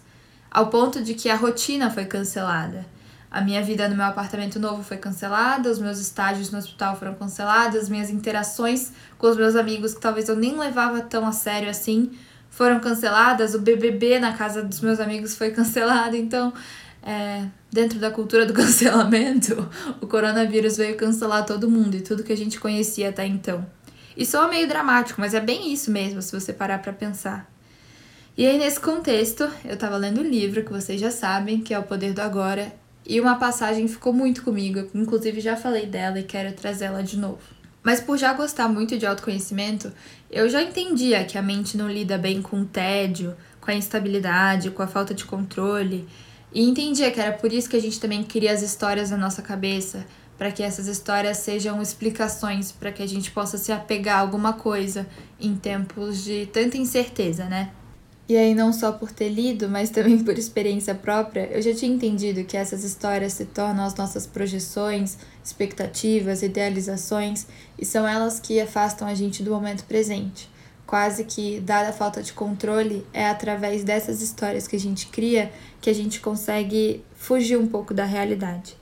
Ao 0.51 0.67
ponto 0.67 1.01
de 1.01 1.13
que 1.13 1.29
a 1.29 1.35
rotina 1.35 1.89
foi 1.89 2.05
cancelada. 2.05 2.85
A 3.31 3.41
minha 3.41 3.61
vida 3.61 3.89
no 3.89 3.95
meu 3.95 4.05
apartamento 4.05 4.59
novo 4.59 4.81
foi 4.83 4.97
cancelada, 4.97 5.69
os 5.69 5.79
meus 5.79 5.99
estágios 5.99 6.51
no 6.51 6.57
hospital 6.57 6.95
foram 6.95 7.15
cancelados, 7.15 7.77
as 7.77 7.89
minhas 7.89 8.09
interações 8.09 8.93
com 9.17 9.27
os 9.27 9.35
meus 9.35 9.55
amigos, 9.55 9.93
que 9.93 9.99
talvez 9.99 10.29
eu 10.29 10.35
nem 10.37 10.57
levava 10.57 11.01
tão 11.01 11.25
a 11.27 11.33
sério 11.33 11.69
assim, 11.69 12.11
foram 12.49 12.79
canceladas, 12.79 13.53
o 13.53 13.59
BBB 13.59 14.19
na 14.19 14.31
casa 14.31 14.63
dos 14.63 14.79
meus 14.79 15.01
amigos 15.01 15.35
foi 15.35 15.51
cancelado, 15.51 16.15
então 16.15 16.53
é, 17.05 17.45
dentro 17.71 17.99
da 17.99 18.09
cultura 18.09 18.45
do 18.45 18.53
cancelamento, 18.55 19.69
o 20.01 20.07
coronavírus 20.07 20.75
veio 20.77 20.97
cancelar 20.97 21.45
todo 21.45 21.69
mundo 21.69 21.95
e 21.95 22.01
tudo 22.01 22.23
que 22.23 22.33
a 22.33 22.37
gente 22.37 22.59
conhecia 22.59 23.09
até 23.09 23.25
então. 23.25 23.65
Isso 24.17 24.35
é 24.35 24.49
meio 24.49 24.67
dramático, 24.67 25.21
mas 25.21 25.33
é 25.33 25.39
bem 25.39 25.71
isso 25.71 25.91
mesmo, 25.91 26.21
se 26.21 26.37
você 26.37 26.51
parar 26.51 26.79
para 26.79 26.91
pensar. 26.91 27.51
E 28.37 28.45
aí, 28.45 28.57
nesse 28.57 28.79
contexto, 28.79 29.49
eu 29.63 29.77
tava 29.77 29.95
lendo 29.97 30.21
um 30.21 30.23
livro 30.23 30.63
que 30.63 30.71
vocês 30.71 30.99
já 30.99 31.11
sabem, 31.11 31.61
que 31.61 31.73
é 31.73 31.79
O 31.79 31.83
Poder 31.83 32.13
do 32.13 32.21
Agora, 32.21 32.73
e 33.07 33.21
uma 33.21 33.35
passagem 33.35 33.87
ficou 33.87 34.11
muito 34.11 34.41
comigo, 34.41 34.89
inclusive 34.95 35.39
já 35.39 35.55
falei 35.55 35.85
dela 35.85 36.19
e 36.19 36.23
quero 36.23 36.53
trazê-la 36.53 37.01
de 37.01 37.17
novo. 37.17 37.39
Mas 37.83 38.01
por 38.01 38.17
já 38.17 38.33
gostar 38.33 38.67
muito 38.67 38.97
de 38.97 39.05
autoconhecimento, 39.05 39.91
eu 40.31 40.49
já 40.49 40.61
entendia 40.61 41.23
que 41.23 41.37
a 41.37 41.41
mente 41.41 41.77
não 41.77 41.89
lida 41.89 42.17
bem 42.17 42.41
com 42.41 42.61
o 42.61 42.65
tédio, 42.65 43.35
com 43.61 43.69
a 43.69 43.75
instabilidade, 43.75 44.71
com 44.71 44.81
a 44.81 44.87
falta 44.87 45.13
de 45.13 45.23
controle 45.23 46.07
e 46.55 46.63
entendia 46.63 47.11
que 47.11 47.19
era 47.19 47.33
por 47.33 47.51
isso 47.51 47.69
que 47.69 47.75
a 47.75 47.81
gente 47.81 47.99
também 47.99 48.23
cria 48.23 48.53
as 48.53 48.61
histórias 48.61 49.11
na 49.11 49.17
nossa 49.17 49.41
cabeça, 49.41 50.05
para 50.37 50.53
que 50.53 50.63
essas 50.63 50.87
histórias 50.87 51.39
sejam 51.39 51.81
explicações, 51.81 52.71
para 52.71 52.93
que 52.93 53.03
a 53.03 53.07
gente 53.07 53.29
possa 53.29 53.57
se 53.57 53.73
apegar 53.73 54.19
a 54.19 54.21
alguma 54.21 54.53
coisa 54.53 55.05
em 55.37 55.53
tempos 55.57 56.23
de 56.23 56.45
tanta 56.45 56.77
incerteza, 56.77 57.43
né? 57.43 57.71
E 58.29 58.37
aí, 58.37 58.55
não 58.55 58.71
só 58.71 58.93
por 58.93 59.11
ter 59.11 59.27
lido, 59.27 59.67
mas 59.67 59.89
também 59.91 60.17
por 60.23 60.39
experiência 60.39 60.95
própria, 60.95 61.45
eu 61.51 61.61
já 61.61 61.75
tinha 61.75 61.93
entendido 61.93 62.45
que 62.45 62.55
essas 62.55 62.85
histórias 62.85 63.33
se 63.33 63.43
tornam 63.43 63.83
as 63.83 63.93
nossas 63.95 64.25
projeções, 64.25 65.17
expectativas, 65.43 66.41
idealizações, 66.41 67.47
e 67.77 67.85
são 67.85 68.07
elas 68.07 68.39
que 68.39 68.61
afastam 68.61 69.09
a 69.09 69.13
gente 69.13 69.43
do 69.43 69.51
momento 69.51 69.83
presente 69.83 70.54
quase 70.85 71.23
que, 71.23 71.59
dada 71.59 71.89
a 71.89 71.93
falta 71.93 72.21
de 72.21 72.33
controle, 72.33 73.05
é 73.11 73.27
através 73.27 73.83
dessas 73.83 74.21
histórias 74.21 74.67
que 74.67 74.75
a 74.75 74.79
gente 74.79 75.07
cria 75.07 75.51
que 75.81 75.89
a 75.89 75.93
gente 75.93 76.19
consegue 76.19 77.03
fugir 77.15 77.57
um 77.57 77.67
pouco 77.67 77.93
da 77.93 78.05
realidade. 78.05 78.75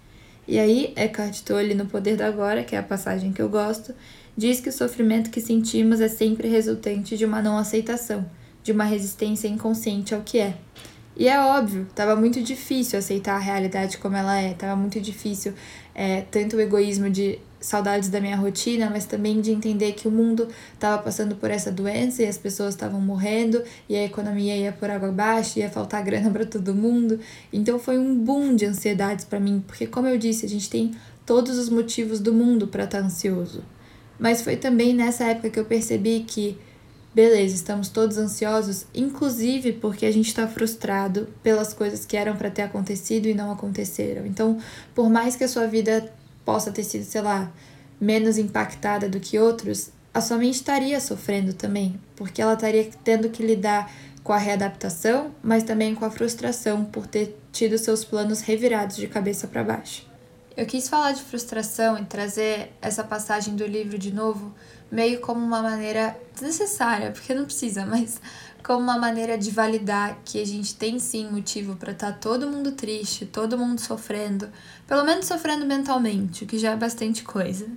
E 0.48 0.60
aí, 0.60 0.94
Eckhart 0.96 1.42
Tolle, 1.42 1.74
no 1.74 1.86
Poder 1.86 2.18
do 2.18 2.24
Agora, 2.24 2.64
que 2.64 2.76
é 2.76 2.80
a 2.80 2.84
passagem 2.84 3.32
que 3.32 3.42
eu 3.42 3.48
gosto, 3.48 3.94
diz 4.36 4.60
que 4.60 4.70
o 4.70 4.74
sofrimento 4.74 5.30
que 5.30 5.40
sentimos 5.40 6.02
é 6.02 6.10
sempre 6.10 6.48
resultante 6.50 7.18
de 7.18 7.26
uma 7.26 7.42
não 7.42 7.58
aceitação, 7.58 8.26
de 8.62 8.72
uma 8.72 8.84
resistência 8.84 9.48
inconsciente 9.48 10.14
ao 10.14 10.22
que 10.22 10.40
é. 10.40 10.56
E 11.16 11.28
é 11.28 11.40
óbvio, 11.40 11.84
estava 11.90 12.16
muito 12.16 12.42
difícil 12.42 12.98
aceitar 12.98 13.36
a 13.36 13.40
realidade 13.40 14.00
como 14.00 14.18
ela 14.18 14.42
é, 14.42 14.52
estava 14.52 14.76
muito 14.76 15.00
difícil 15.00 15.54
é, 15.94 16.22
tanto 16.22 16.56
o 16.56 16.62
egoísmo 16.62 17.10
de 17.10 17.40
saudades 17.64 18.10
da 18.10 18.20
minha 18.20 18.36
rotina, 18.36 18.90
mas 18.90 19.06
também 19.06 19.40
de 19.40 19.52
entender 19.52 19.94
que 19.94 20.06
o 20.06 20.12
mundo 20.12 20.50
estava 20.74 21.02
passando 21.02 21.36
por 21.36 21.50
essa 21.50 21.72
doença 21.72 22.22
e 22.22 22.28
as 22.28 22.38
pessoas 22.38 22.74
estavam 22.74 23.00
morrendo 23.00 23.64
e 23.88 23.96
a 23.96 24.04
economia 24.04 24.56
ia 24.56 24.72
por 24.74 24.90
água 24.90 25.08
abaixo, 25.08 25.60
ia 25.60 25.70
faltar 25.70 26.04
grana 26.06 26.30
para 26.30 26.46
todo 26.46 26.76
mundo. 26.76 27.20
Então 27.52 27.80
foi 27.80 27.98
um 27.98 28.18
boom 28.20 28.54
de 28.54 28.66
ansiedades 28.66 29.24
para 29.24 29.40
mim, 29.40 29.64
porque 29.66 29.88
como 29.88 30.08
eu 30.08 30.18
disse, 30.18 30.46
a 30.46 30.50
gente 30.50 30.70
tem 30.70 30.92
todos 31.26 31.58
os 31.58 31.70
motivos 31.70 32.20
do 32.20 32.34
mundo 32.34 32.68
para 32.68 32.84
estar 32.84 33.00
tá 33.00 33.06
ansioso. 33.06 33.64
Mas 34.20 34.42
foi 34.42 34.58
também 34.58 34.94
nessa 34.94 35.24
época 35.24 35.50
que 35.50 35.60
eu 35.60 35.66
percebi 35.66 36.26
que 36.28 36.58
beleza, 37.16 37.54
estamos 37.54 37.90
todos 37.90 38.18
ansiosos, 38.18 38.88
inclusive 38.94 39.74
porque 39.74 40.06
a 40.06 40.12
gente 40.12 40.28
está 40.28 40.48
frustrado 40.48 41.28
pelas 41.44 41.72
coisas 41.72 42.06
que 42.06 42.18
eram 42.18 42.36
para 42.36 42.50
ter 42.50 42.64
acontecido 42.64 43.28
e 43.28 43.34
não 43.34 43.52
aconteceram. 43.52 44.26
Então, 44.26 44.58
por 44.96 45.10
mais 45.10 45.36
que 45.36 45.44
a 45.44 45.48
sua 45.48 45.68
vida 45.68 46.12
possa 46.46 46.72
ter 46.72 46.84
sido, 46.84 47.04
sei 47.04 47.22
lá, 47.22 47.52
menos 48.00 48.38
impactada 48.38 49.08
do 49.08 49.20
que 49.20 49.40
outros, 49.40 49.92
a 50.14 50.22
sua 50.22 50.38
mente 50.38 50.56
estaria 50.56 51.00
sofrendo 51.00 51.54
também, 51.54 52.00
porque 52.16 52.42
ela 52.42 52.54
estaria 52.54 52.90
tendo 53.04 53.30
que 53.30 53.42
lidar 53.42 53.92
com 54.24 54.32
a 54.32 54.38
readaptação, 54.38 55.34
mas 55.42 55.64
também 55.64 55.96
com 55.96 56.06
a 56.06 56.12
frustração 56.12 56.86
por 56.86 57.08
ter 57.08 57.38
tido 57.52 57.78
seus 57.78 58.06
planos 58.06 58.42
revirados 58.42 58.96
de 58.96 59.08
cabeça 59.08 59.48
para 59.48 59.64
baixo. 59.64 60.08
Eu 60.56 60.68
quis 60.68 60.88
falar 60.88 61.14
de 61.14 61.22
frustração 61.22 61.98
e 61.98 62.06
trazer 62.06 62.72
essa 62.80 63.04
passagem 63.04 63.56
do 63.56 63.66
livro 63.66 63.98
de 63.98 64.14
novo, 64.14 64.54
meio 64.92 65.20
como 65.20 65.44
uma 65.44 65.64
maneira 65.64 66.16
desnecessária, 66.32 67.12
porque 67.12 67.34
não 67.34 67.46
precisa, 67.46 67.86
mas 67.86 68.22
como 68.64 68.80
uma 68.80 68.98
maneira 68.98 69.38
de 69.38 69.52
validar 69.52 70.20
que 70.24 70.42
a 70.42 70.46
gente 70.46 70.76
tem 70.76 70.98
sim 70.98 71.30
motivo 71.30 71.76
para 71.76 71.92
estar 71.92 72.14
tá 72.14 72.18
todo 72.18 72.50
mundo 72.50 72.72
triste, 72.72 73.26
todo 73.26 73.58
mundo 73.58 73.80
sofrendo, 73.80 74.50
pelo 74.88 75.04
menos 75.04 75.26
sofrendo 75.26 75.66
mentalmente, 75.66 76.46
o 76.46 76.48
que 76.48 76.58
já 76.58 76.72
é 76.72 76.76
bastante 76.76 77.24
coisa. 77.24 77.68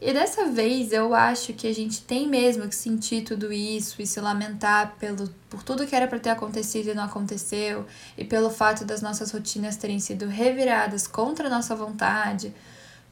E 0.00 0.12
dessa 0.14 0.46
vez 0.46 0.92
eu 0.92 1.14
acho 1.14 1.52
que 1.52 1.66
a 1.66 1.74
gente 1.74 2.00
tem 2.00 2.26
mesmo 2.26 2.66
que 2.66 2.74
sentir 2.74 3.22
tudo 3.22 3.52
isso 3.52 4.00
e 4.00 4.06
se 4.06 4.18
lamentar 4.18 4.96
pelo, 4.98 5.28
por 5.48 5.62
tudo 5.62 5.86
que 5.86 5.94
era 5.94 6.08
para 6.08 6.18
ter 6.18 6.30
acontecido 6.30 6.88
e 6.88 6.94
não 6.94 7.04
aconteceu, 7.04 7.86
e 8.16 8.24
pelo 8.24 8.50
fato 8.50 8.84
das 8.84 9.02
nossas 9.02 9.30
rotinas 9.30 9.76
terem 9.76 10.00
sido 10.00 10.26
reviradas 10.26 11.06
contra 11.06 11.46
a 11.46 11.50
nossa 11.50 11.76
vontade, 11.76 12.52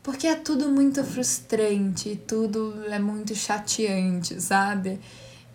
porque 0.02 0.26
é 0.26 0.34
tudo 0.34 0.70
muito 0.70 1.04
frustrante, 1.04 2.18
tudo 2.26 2.82
é 2.88 2.98
muito 2.98 3.34
chateante, 3.34 4.40
sabe? 4.40 4.98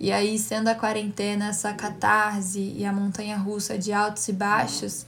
E 0.04 0.12
aí, 0.12 0.38
sendo 0.38 0.68
a 0.68 0.76
quarentena 0.76 1.48
essa 1.48 1.72
catarse 1.72 2.60
e 2.76 2.84
a 2.84 2.92
montanha 2.92 3.38
russa 3.38 3.78
de 3.78 3.94
altos 3.94 4.28
e 4.28 4.34
baixos, 4.34 5.06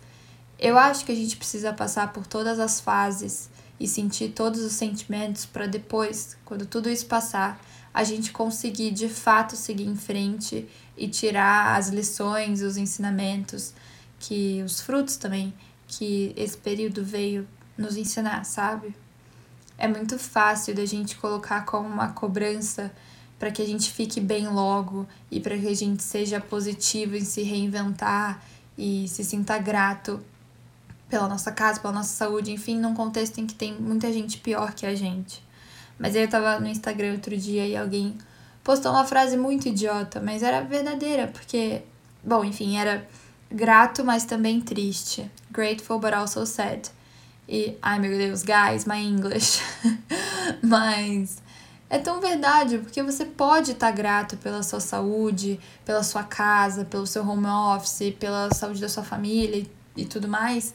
eu 0.57 0.77
acho 0.77 1.03
que 1.03 1.11
a 1.11 1.15
gente 1.15 1.35
precisa 1.35 1.73
passar 1.73 2.13
por 2.13 2.25
todas 2.25 2.61
as 2.61 2.79
fases 2.79 3.49
e 3.77 3.89
sentir 3.89 4.29
todos 4.29 4.61
os 4.61 4.71
sentimentos 4.71 5.45
para 5.45 5.67
depois, 5.67 6.37
quando 6.45 6.65
tudo 6.65 6.89
isso 6.89 7.07
passar, 7.07 7.59
a 7.93 8.05
gente 8.05 8.31
conseguir 8.31 8.91
de 8.91 9.09
fato 9.09 9.57
seguir 9.57 9.83
em 9.83 9.97
frente 9.97 10.65
e 10.95 11.09
tirar 11.09 11.75
as 11.75 11.89
lições, 11.89 12.61
os 12.61 12.77
ensinamentos, 12.77 13.73
que 14.17 14.63
os 14.63 14.79
frutos 14.79 15.17
também 15.17 15.53
que 15.89 16.31
esse 16.37 16.57
período 16.57 17.03
veio 17.03 17.45
nos 17.77 17.97
ensinar, 17.97 18.45
sabe? 18.45 18.95
É 19.77 19.89
muito 19.89 20.17
fácil 20.17 20.73
da 20.73 20.85
gente 20.85 21.17
colocar 21.17 21.65
como 21.65 21.85
uma 21.85 22.13
cobrança 22.13 22.93
para 23.39 23.51
que 23.51 23.61
a 23.61 23.65
gente 23.65 23.91
fique 23.91 24.19
bem 24.19 24.47
logo 24.47 25.07
e 25.29 25.39
para 25.39 25.57
que 25.57 25.67
a 25.67 25.75
gente 25.75 26.03
seja 26.03 26.39
positivo 26.39 27.15
em 27.15 27.25
se 27.25 27.43
reinventar 27.43 28.41
e 28.77 29.07
se 29.07 29.23
sinta 29.23 29.57
grato 29.57 30.19
pela 31.09 31.27
nossa 31.27 31.51
casa, 31.51 31.79
pela 31.79 31.93
nossa 31.93 32.15
saúde, 32.15 32.51
enfim, 32.51 32.79
num 32.79 32.93
contexto 32.93 33.39
em 33.39 33.45
que 33.45 33.53
tem 33.53 33.73
muita 33.73 34.11
gente 34.11 34.37
pior 34.39 34.73
que 34.73 34.85
a 34.85 34.95
gente. 34.95 35.43
Mas 35.99 36.15
eu 36.15 36.27
tava 36.27 36.59
no 36.59 36.67
Instagram 36.67 37.13
outro 37.13 37.37
dia 37.37 37.65
e 37.67 37.75
alguém 37.75 38.17
postou 38.63 38.91
uma 38.91 39.05
frase 39.05 39.37
muito 39.37 39.67
idiota, 39.67 40.19
mas 40.19 40.41
era 40.43 40.61
verdadeira, 40.61 41.27
porque, 41.27 41.83
bom, 42.23 42.43
enfim, 42.43 42.77
era 42.77 43.07
grato, 43.51 44.03
mas 44.03 44.25
também 44.25 44.59
triste. 44.59 45.29
Grateful 45.51 45.99
but 45.99 46.13
also 46.13 46.45
sad. 46.45 46.89
E, 47.47 47.77
ai 47.81 47.99
meu 47.99 48.17
Deus, 48.17 48.43
guys, 48.43 48.85
my 48.85 48.97
English. 48.97 49.61
mas 50.63 51.41
é 51.95 51.99
tão 51.99 52.19
verdade, 52.19 52.77
porque 52.79 53.01
você 53.01 53.23
pode 53.25 53.71
estar 53.71 53.89
grato 53.91 54.35
pela 54.37 54.61
sua 54.61 54.81
saúde, 54.81 55.57
pela 55.85 56.03
sua 56.03 56.23
casa, 56.23 56.83
pelo 56.83 57.07
seu 57.07 57.27
home 57.27 57.47
office, 57.47 58.13
pela 58.19 58.53
saúde 58.53 58.81
da 58.81 58.89
sua 58.89 59.03
família 59.03 59.59
e, 59.95 60.01
e 60.01 60.05
tudo 60.05 60.27
mais, 60.27 60.73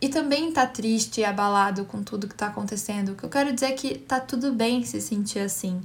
e 0.00 0.08
também 0.08 0.52
tá 0.52 0.66
triste 0.66 1.20
e 1.20 1.24
abalado 1.24 1.84
com 1.84 2.04
tudo 2.04 2.28
que 2.28 2.34
está 2.34 2.46
acontecendo. 2.46 3.10
O 3.10 3.14
que 3.16 3.24
eu 3.24 3.28
quero 3.28 3.52
dizer 3.52 3.66
é 3.66 3.72
que 3.72 3.98
tá 3.98 4.20
tudo 4.20 4.52
bem 4.52 4.84
se 4.84 5.00
sentir 5.00 5.40
assim. 5.40 5.80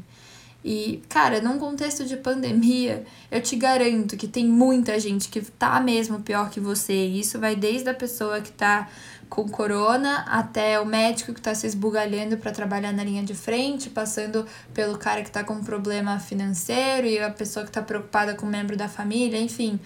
E, 0.64 1.02
cara, 1.10 1.42
num 1.42 1.60
contexto 1.60 2.06
de 2.06 2.18
pandemia, 2.18 3.06
eu 3.30 3.42
te 3.42 3.56
garanto 3.56 4.16
que 4.18 4.28
tem 4.28 4.48
muita 4.48 5.00
gente 5.00 5.30
que 5.30 5.42
tá 5.42 5.80
mesmo 5.80 6.22
pior 6.22 6.50
que 6.50 6.60
você. 6.60 6.94
E 6.94 7.20
isso 7.20 7.40
vai 7.40 7.56
desde 7.56 7.90
a 7.90 7.94
pessoa 7.94 8.42
que 8.42 8.52
tá 8.52 8.90
com 9.30 9.48
corona 9.48 10.20
até 10.28 10.80
o 10.80 10.86
médico 10.86 11.34
que 11.34 11.42
tá 11.42 11.54
se 11.54 11.68
esbugalhando 11.68 12.38
para 12.38 12.52
trabalhar 12.52 12.92
na 12.94 13.04
linha 13.04 13.24
de 13.24 13.34
frente, 13.34 13.90
passando 13.90 14.46
pelo 14.74 14.98
cara 14.98 15.24
que 15.24 15.32
tá 15.32 15.44
com 15.44 15.54
um 15.56 15.64
problema 15.64 16.20
financeiro 16.20 17.08
e 17.08 17.20
a 17.20 17.30
pessoa 17.30 17.66
que 17.66 17.72
tá 17.72 17.82
preocupada 17.82 18.36
com 18.36 18.46
um 18.46 18.50
membro 18.50 18.78
da 18.78 18.88
família, 18.88 19.40
enfim. 19.40 19.80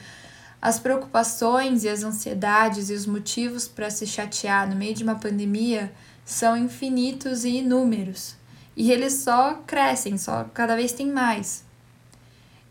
As 0.61 0.79
preocupações 0.79 1.83
e 1.83 1.89
as 1.89 2.03
ansiedades 2.03 2.89
e 2.89 2.93
os 2.93 3.05
motivos 3.05 3.67
para 3.67 3.89
se 3.89 4.05
chatear 4.05 4.69
no 4.69 4.75
meio 4.75 4.93
de 4.93 5.03
uma 5.03 5.15
pandemia 5.15 5.91
são 6.25 6.57
infinitos 6.57 7.45
e 7.45 7.57
inúmeros. 7.57 8.35
E 8.75 8.91
eles 8.91 9.13
só 9.13 9.55
crescem, 9.65 10.17
só 10.17 10.45
cada 10.53 10.75
vez 10.75 10.91
tem 10.91 11.07
mais. 11.07 11.63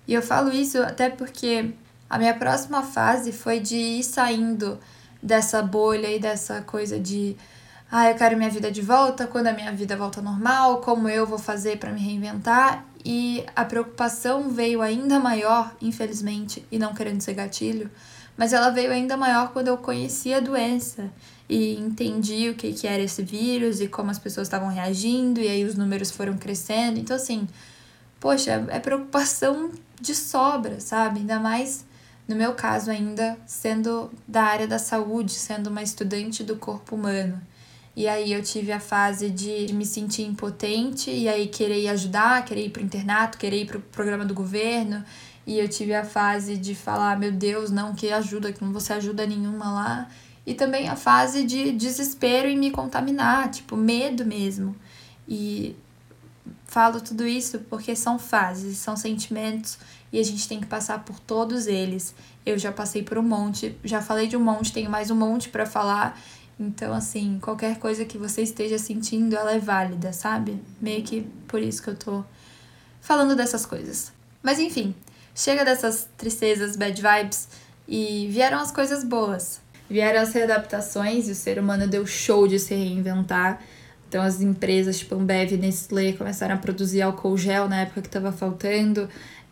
E 0.07 0.15
eu 0.15 0.23
falo 0.23 0.53
isso 0.53 0.83
até 0.83 1.11
porque 1.11 1.73
a 2.09 2.19
minha 2.19 2.35
próxima 2.35 2.83
fase 2.83 3.33
foi 3.33 3.61
de 3.61 3.77
ir 3.77 4.03
saindo 4.03 4.79
dessa 5.23 5.63
bolha 5.63 6.11
e 6.15 6.19
dessa 6.19 6.63
coisa 6.63 6.99
de 6.99 7.37
ah, 7.91 8.11
eu 8.11 8.17
quero 8.17 8.37
minha 8.37 8.51
vida 8.51 8.71
de 8.71 8.83
volta, 8.83 9.27
quando 9.27 9.47
a 9.47 9.53
minha 9.53 9.73
vida 9.73 9.97
volta 9.97 10.21
normal, 10.21 10.83
como 10.83 11.09
eu 11.09 11.27
vou 11.27 11.39
fazer 11.39 11.79
para 11.79 11.91
me 11.91 12.01
reinventar? 12.01 12.85
E 13.03 13.45
a 13.57 13.65
preocupação 13.65 14.51
veio 14.51 14.83
ainda 14.83 15.19
maior, 15.19 15.75
infelizmente, 15.81 16.63
e 16.71 16.79
não 16.79 16.93
querendo 16.93 17.23
ser 17.23 17.33
gatilho, 17.33 17.91
mas 18.37 18.53
ela 18.53 18.69
veio 18.69 18.93
ainda 18.93 19.17
maior 19.17 19.53
quando 19.53 19.69
eu 19.69 19.79
conheci 19.79 20.35
a 20.35 20.41
doença 20.41 21.11
e 21.49 21.77
entendi 21.77 22.51
o 22.51 22.55
que, 22.55 22.75
que 22.75 22.87
era 22.87 23.03
esse 23.03 23.23
vírus 23.23 23.81
e 23.81 23.89
como 23.89 24.11
as 24.11 24.19
pessoas 24.19 24.47
estavam 24.47 24.69
reagindo, 24.69 25.41
e 25.41 25.49
aí 25.49 25.65
os 25.65 25.75
números 25.75 26.11
foram 26.11 26.37
crescendo. 26.37 27.01
Então, 27.01 27.17
assim, 27.17 27.49
poxa, 28.21 28.67
é 28.69 28.79
preocupação 28.79 29.71
de 29.99 30.15
sobra, 30.15 30.79
sabe? 30.79 31.21
Ainda 31.21 31.41
mais 31.41 31.87
no 32.29 32.37
meu 32.37 32.55
caso, 32.55 32.91
ainda 32.91 33.39
sendo 33.47 34.11
da 34.27 34.43
área 34.43 34.69
da 34.69 34.79
saúde, 34.79 35.33
sendo 35.33 35.69
uma 35.69 35.83
estudante 35.83 36.45
do 36.45 36.57
corpo 36.57 36.95
humano. 36.95 37.41
E 37.97 38.07
aí 38.07 38.33
eu 38.33 38.43
tive 38.43 38.71
a 38.71 38.79
fase 38.79 39.29
de 39.31 39.73
me 39.73 39.85
sentir 39.85 40.23
impotente 40.23 41.11
e 41.11 41.29
aí 41.29 41.49
querer 41.49 41.89
ajudar, 41.89 42.45
querer 42.45 42.67
ir 42.67 42.71
pro 42.71 42.83
internato, 42.83 43.39
querer 43.39 43.63
ir 43.63 43.67
pro 43.67 43.81
programa 43.81 44.25
do 44.25 44.35
governo. 44.35 45.03
E 45.45 45.59
eu 45.59 45.67
tive 45.67 45.95
a 45.95 46.05
fase 46.05 46.57
de 46.57 46.75
falar, 46.75 47.19
meu 47.19 47.33
Deus, 47.33 47.71
não, 47.71 47.95
que 47.95 48.13
ajuda, 48.13 48.53
que 48.53 48.63
não 48.63 48.73
você 48.73 48.93
ajuda 48.93 49.27
nenhuma 49.27 49.73
lá 49.73 50.09
e 50.49 50.55
também 50.55 50.89
a 50.89 50.97
fase 50.97 51.45
de 51.45 51.73
desespero 51.73 52.49
e 52.49 52.57
me 52.57 52.71
contaminar, 52.71 53.51
tipo, 53.51 53.77
medo 53.77 54.25
mesmo. 54.25 54.75
E 55.29 55.77
falo 56.65 57.03
tudo 57.03 57.27
isso 57.27 57.59
porque 57.69 57.95
são 57.95 58.19
fases, 58.19 58.79
são 58.79 58.97
sentimentos 58.97 59.79
e 60.13 60.19
a 60.19 60.23
gente 60.23 60.49
tem 60.49 60.61
que 60.61 60.67
passar 60.67 61.05
por 61.05 61.19
todos 61.21 61.67
eles. 61.67 62.15
Eu 62.45 62.59
já 62.59 62.73
passei 62.73 63.03
por 63.03 63.19
um 63.19 63.23
monte, 63.23 63.77
já 63.85 64.01
falei 64.01 64.27
de 64.27 64.37
um 64.37 64.41
monte, 64.41 64.73
tenho 64.73 64.91
mais 64.91 65.11
um 65.11 65.17
monte 65.17 65.49
para 65.49 65.67
falar. 65.67 66.21
Então, 66.59 66.93
assim, 66.93 67.39
qualquer 67.41 67.79
coisa 67.79 68.05
que 68.05 68.19
você 68.19 68.43
esteja 68.43 68.79
sentindo, 68.79 69.37
ela 69.37 69.53
é 69.53 69.59
válida, 69.59 70.13
sabe? 70.13 70.61
Meio 70.81 71.03
que 71.03 71.21
por 71.47 71.61
isso 71.61 71.83
que 71.83 71.91
eu 71.91 71.97
tô 71.97 72.25
falando 73.01 73.37
dessas 73.37 73.65
coisas. 73.65 74.13
Mas 74.43 74.59
enfim, 74.59 74.95
chega 75.35 75.65
dessas 75.65 76.09
tristezas, 76.17 76.77
bad 76.77 77.01
vibes 77.01 77.49
e 77.87 78.29
vieram 78.31 78.59
as 78.59 78.71
coisas 78.71 79.05
boas. 79.05 79.61
Vieram 79.89 80.21
as 80.21 80.33
readaptações 80.33 81.29
e 81.29 81.33
o 81.33 81.35
ser 81.35 81.59
humano 81.59 81.87
deu 81.87 82.07
show 82.07 82.47
de 82.47 82.59
se 82.59 82.75
reinventar. 82.75 83.63
Então 84.09 84.23
as 84.23 84.41
empresas 84.41 84.99
tipo 84.99 85.15
Ambev 85.15 85.53
Nestlé 85.53 86.13
começaram 86.13 86.55
a 86.55 86.59
produzir 86.59 87.03
álcool 87.03 87.37
gel 87.37 87.69
na 87.69 87.81
época 87.81 88.03
que 88.03 88.09
estava 88.09 88.33
faltando. 88.33 89.09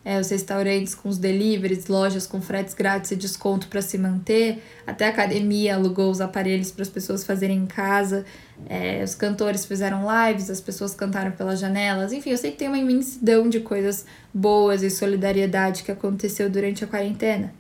É, 0.09 0.21
os 0.21 0.31
restaurantes 0.31 0.95
com 0.95 1.09
os 1.09 1.19
deliveries, 1.19 1.89
lojas 1.89 2.29
com 2.29 2.41
fretes 2.41 2.75
grátis 2.75 3.11
e 3.11 3.17
desconto 3.17 3.67
para 3.67 3.83
se 3.83 3.99
manter. 3.99 4.63
Até 4.87 5.07
a 5.07 5.09
academia 5.09 5.75
alugou 5.75 6.13
os 6.13 6.21
aparelhos 6.21 6.71
para 6.71 6.83
as 6.83 6.89
pessoas 6.89 7.25
fazerem 7.25 7.59
em 7.59 7.67
casa. 7.67 8.25
É, 8.69 9.03
os 9.03 9.17
cantores 9.17 9.67
fizeram 9.67 10.05
lives, 10.07 10.49
as 10.49 10.61
pessoas 10.61 10.95
cantaram 10.95 11.33
pelas 11.33 11.59
janelas. 11.59 12.13
Enfim, 12.13 12.31
eu 12.31 12.37
sei 12.37 12.53
que 12.53 12.57
tem 12.57 12.69
uma 12.69 12.79
imensidão 12.79 13.49
de 13.49 13.59
coisas 13.59 14.07
boas 14.33 14.85
e 14.85 14.91
solidariedade 14.91 15.83
que 15.83 15.91
aconteceu 15.91 16.49
durante 16.49 16.85
a 16.85 16.87
quarentena. 16.87 17.53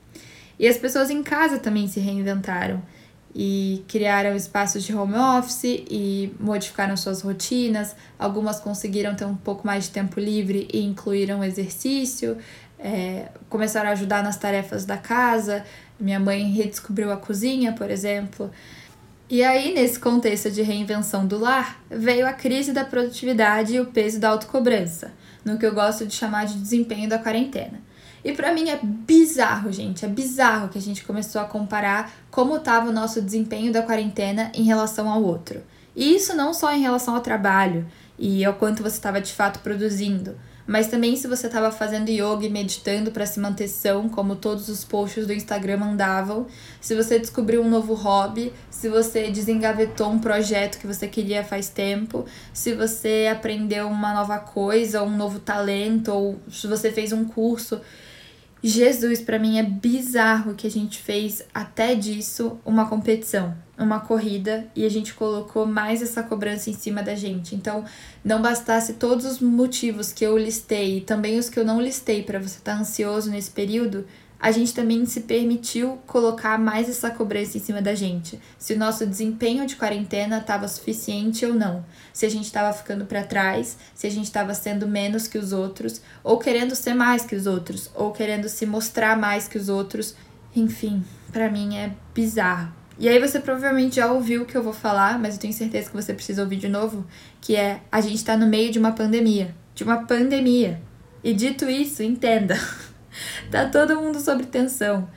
E 0.56 0.68
as 0.68 0.76
pessoas 0.76 1.10
em 1.10 1.24
casa 1.24 1.58
também 1.58 1.88
se 1.88 1.98
reinventaram 1.98 2.80
e 3.38 3.84
criaram 3.86 4.34
espaços 4.34 4.82
de 4.82 4.96
home 4.96 5.14
office 5.14 5.64
e 5.64 6.34
modificaram 6.40 6.96
suas 6.96 7.20
rotinas. 7.20 7.94
Algumas 8.18 8.58
conseguiram 8.58 9.14
ter 9.14 9.26
um 9.26 9.36
pouco 9.36 9.66
mais 9.66 9.84
de 9.84 9.90
tempo 9.90 10.18
livre 10.18 10.66
e 10.72 10.82
incluíram 10.82 11.44
exercício, 11.44 12.38
é, 12.78 13.28
começaram 13.50 13.90
a 13.90 13.92
ajudar 13.92 14.22
nas 14.22 14.38
tarefas 14.38 14.86
da 14.86 14.96
casa. 14.96 15.62
Minha 16.00 16.18
mãe 16.18 16.50
redescobriu 16.50 17.12
a 17.12 17.18
cozinha, 17.18 17.74
por 17.74 17.90
exemplo. 17.90 18.50
E 19.28 19.44
aí, 19.44 19.74
nesse 19.74 19.98
contexto 19.98 20.50
de 20.50 20.62
reinvenção 20.62 21.26
do 21.26 21.38
lar, 21.38 21.78
veio 21.90 22.26
a 22.26 22.32
crise 22.32 22.72
da 22.72 22.86
produtividade 22.86 23.74
e 23.74 23.80
o 23.80 23.86
peso 23.86 24.18
da 24.18 24.30
autocobrança, 24.30 25.12
no 25.44 25.58
que 25.58 25.66
eu 25.66 25.74
gosto 25.74 26.06
de 26.06 26.14
chamar 26.14 26.46
de 26.46 26.54
desempenho 26.54 27.06
da 27.06 27.18
quarentena. 27.18 27.82
E 28.26 28.32
para 28.32 28.52
mim 28.52 28.68
é 28.68 28.80
bizarro, 28.82 29.70
gente. 29.70 30.04
É 30.04 30.08
bizarro 30.08 30.68
que 30.68 30.76
a 30.76 30.82
gente 30.82 31.04
começou 31.04 31.40
a 31.40 31.44
comparar 31.44 32.12
como 32.28 32.56
estava 32.56 32.90
o 32.90 32.92
nosso 32.92 33.22
desempenho 33.22 33.72
da 33.72 33.82
quarentena 33.82 34.50
em 34.52 34.64
relação 34.64 35.08
ao 35.08 35.22
outro. 35.22 35.62
E 35.94 36.16
isso 36.16 36.34
não 36.34 36.52
só 36.52 36.74
em 36.74 36.80
relação 36.80 37.14
ao 37.14 37.20
trabalho 37.20 37.86
e 38.18 38.44
ao 38.44 38.54
quanto 38.54 38.82
você 38.82 38.96
estava 38.96 39.20
de 39.20 39.32
fato 39.32 39.60
produzindo, 39.60 40.34
mas 40.66 40.88
também 40.88 41.14
se 41.14 41.28
você 41.28 41.46
estava 41.46 41.70
fazendo 41.70 42.10
yoga 42.10 42.44
e 42.44 42.50
meditando 42.50 43.12
para 43.12 43.24
se 43.24 43.38
manter 43.38 43.68
são, 43.68 44.08
como 44.08 44.34
todos 44.34 44.68
os 44.68 44.82
posts 44.82 45.24
do 45.24 45.32
Instagram 45.32 45.76
mandavam, 45.76 46.48
se 46.80 46.96
você 46.96 47.20
descobriu 47.20 47.62
um 47.62 47.70
novo 47.70 47.94
hobby, 47.94 48.52
se 48.68 48.88
você 48.88 49.30
desengavetou 49.30 50.10
um 50.10 50.18
projeto 50.18 50.78
que 50.78 50.86
você 50.86 51.06
queria 51.06 51.44
faz 51.44 51.68
tempo, 51.68 52.26
se 52.52 52.74
você 52.74 53.30
aprendeu 53.30 53.86
uma 53.86 54.12
nova 54.12 54.40
coisa, 54.40 55.04
um 55.04 55.16
novo 55.16 55.38
talento, 55.38 56.08
ou 56.12 56.40
se 56.50 56.66
você 56.66 56.90
fez 56.90 57.12
um 57.12 57.24
curso. 57.24 57.80
Jesus, 58.68 59.20
para 59.20 59.38
mim 59.38 59.60
é 59.60 59.62
bizarro 59.62 60.56
que 60.56 60.66
a 60.66 60.70
gente 60.70 60.98
fez 60.98 61.44
até 61.54 61.94
disso 61.94 62.58
uma 62.64 62.88
competição, 62.88 63.56
uma 63.78 64.00
corrida 64.00 64.66
e 64.74 64.84
a 64.84 64.88
gente 64.88 65.14
colocou 65.14 65.64
mais 65.64 66.02
essa 66.02 66.20
cobrança 66.20 66.68
em 66.68 66.72
cima 66.72 67.00
da 67.00 67.14
gente. 67.14 67.54
Então, 67.54 67.84
não 68.24 68.42
bastasse 68.42 68.94
todos 68.94 69.24
os 69.24 69.38
motivos 69.38 70.12
que 70.12 70.26
eu 70.26 70.36
listei 70.36 70.98
e 70.98 71.00
também 71.00 71.38
os 71.38 71.48
que 71.48 71.60
eu 71.60 71.64
não 71.64 71.80
listei 71.80 72.24
para 72.24 72.40
você 72.40 72.58
estar 72.58 72.74
tá 72.74 72.80
ansioso 72.80 73.30
nesse 73.30 73.52
período, 73.52 74.04
a 74.38 74.50
gente 74.50 74.74
também 74.74 75.04
se 75.06 75.20
permitiu 75.20 75.98
colocar 76.06 76.58
mais 76.58 76.88
essa 76.88 77.10
cobrança 77.10 77.56
em 77.56 77.60
cima 77.60 77.80
da 77.80 77.94
gente. 77.94 78.38
Se 78.58 78.74
o 78.74 78.78
nosso 78.78 79.06
desempenho 79.06 79.66
de 79.66 79.76
quarentena 79.76 80.38
estava 80.38 80.68
suficiente 80.68 81.46
ou 81.46 81.54
não. 81.54 81.84
Se 82.12 82.26
a 82.26 82.28
gente 82.28 82.44
estava 82.44 82.72
ficando 82.76 83.06
para 83.06 83.24
trás, 83.24 83.78
se 83.94 84.06
a 84.06 84.10
gente 84.10 84.26
estava 84.26 84.52
sendo 84.52 84.86
menos 84.86 85.26
que 85.26 85.38
os 85.38 85.52
outros, 85.52 86.02
ou 86.22 86.38
querendo 86.38 86.74
ser 86.74 86.94
mais 86.94 87.24
que 87.24 87.34
os 87.34 87.46
outros, 87.46 87.90
ou 87.94 88.12
querendo 88.12 88.48
se 88.48 88.66
mostrar 88.66 89.16
mais 89.16 89.48
que 89.48 89.56
os 89.56 89.68
outros. 89.68 90.14
Enfim, 90.54 91.02
para 91.32 91.50
mim 91.50 91.76
é 91.76 91.92
bizarro. 92.14 92.72
E 92.98 93.08
aí 93.08 93.18
você 93.18 93.40
provavelmente 93.40 93.96
já 93.96 94.10
ouviu 94.10 94.42
o 94.42 94.46
que 94.46 94.56
eu 94.56 94.62
vou 94.62 94.72
falar, 94.72 95.18
mas 95.18 95.34
eu 95.34 95.40
tenho 95.40 95.52
certeza 95.52 95.90
que 95.90 95.96
você 95.96 96.14
precisa 96.14 96.42
ouvir 96.42 96.56
de 96.56 96.68
novo, 96.68 97.06
que 97.40 97.54
é 97.54 97.80
a 97.92 98.00
gente 98.00 98.16
está 98.16 98.36
no 98.36 98.46
meio 98.46 98.70
de 98.70 98.78
uma 98.78 98.92
pandemia, 98.92 99.54
de 99.74 99.84
uma 99.84 100.04
pandemia. 100.06 100.80
E 101.22 101.34
dito 101.34 101.68
isso, 101.68 102.02
entenda. 102.02 102.58
tá 103.50 103.66
todo 103.66 103.96
mundo 103.96 104.20
sob 104.20 104.44
tensão. 104.46 105.08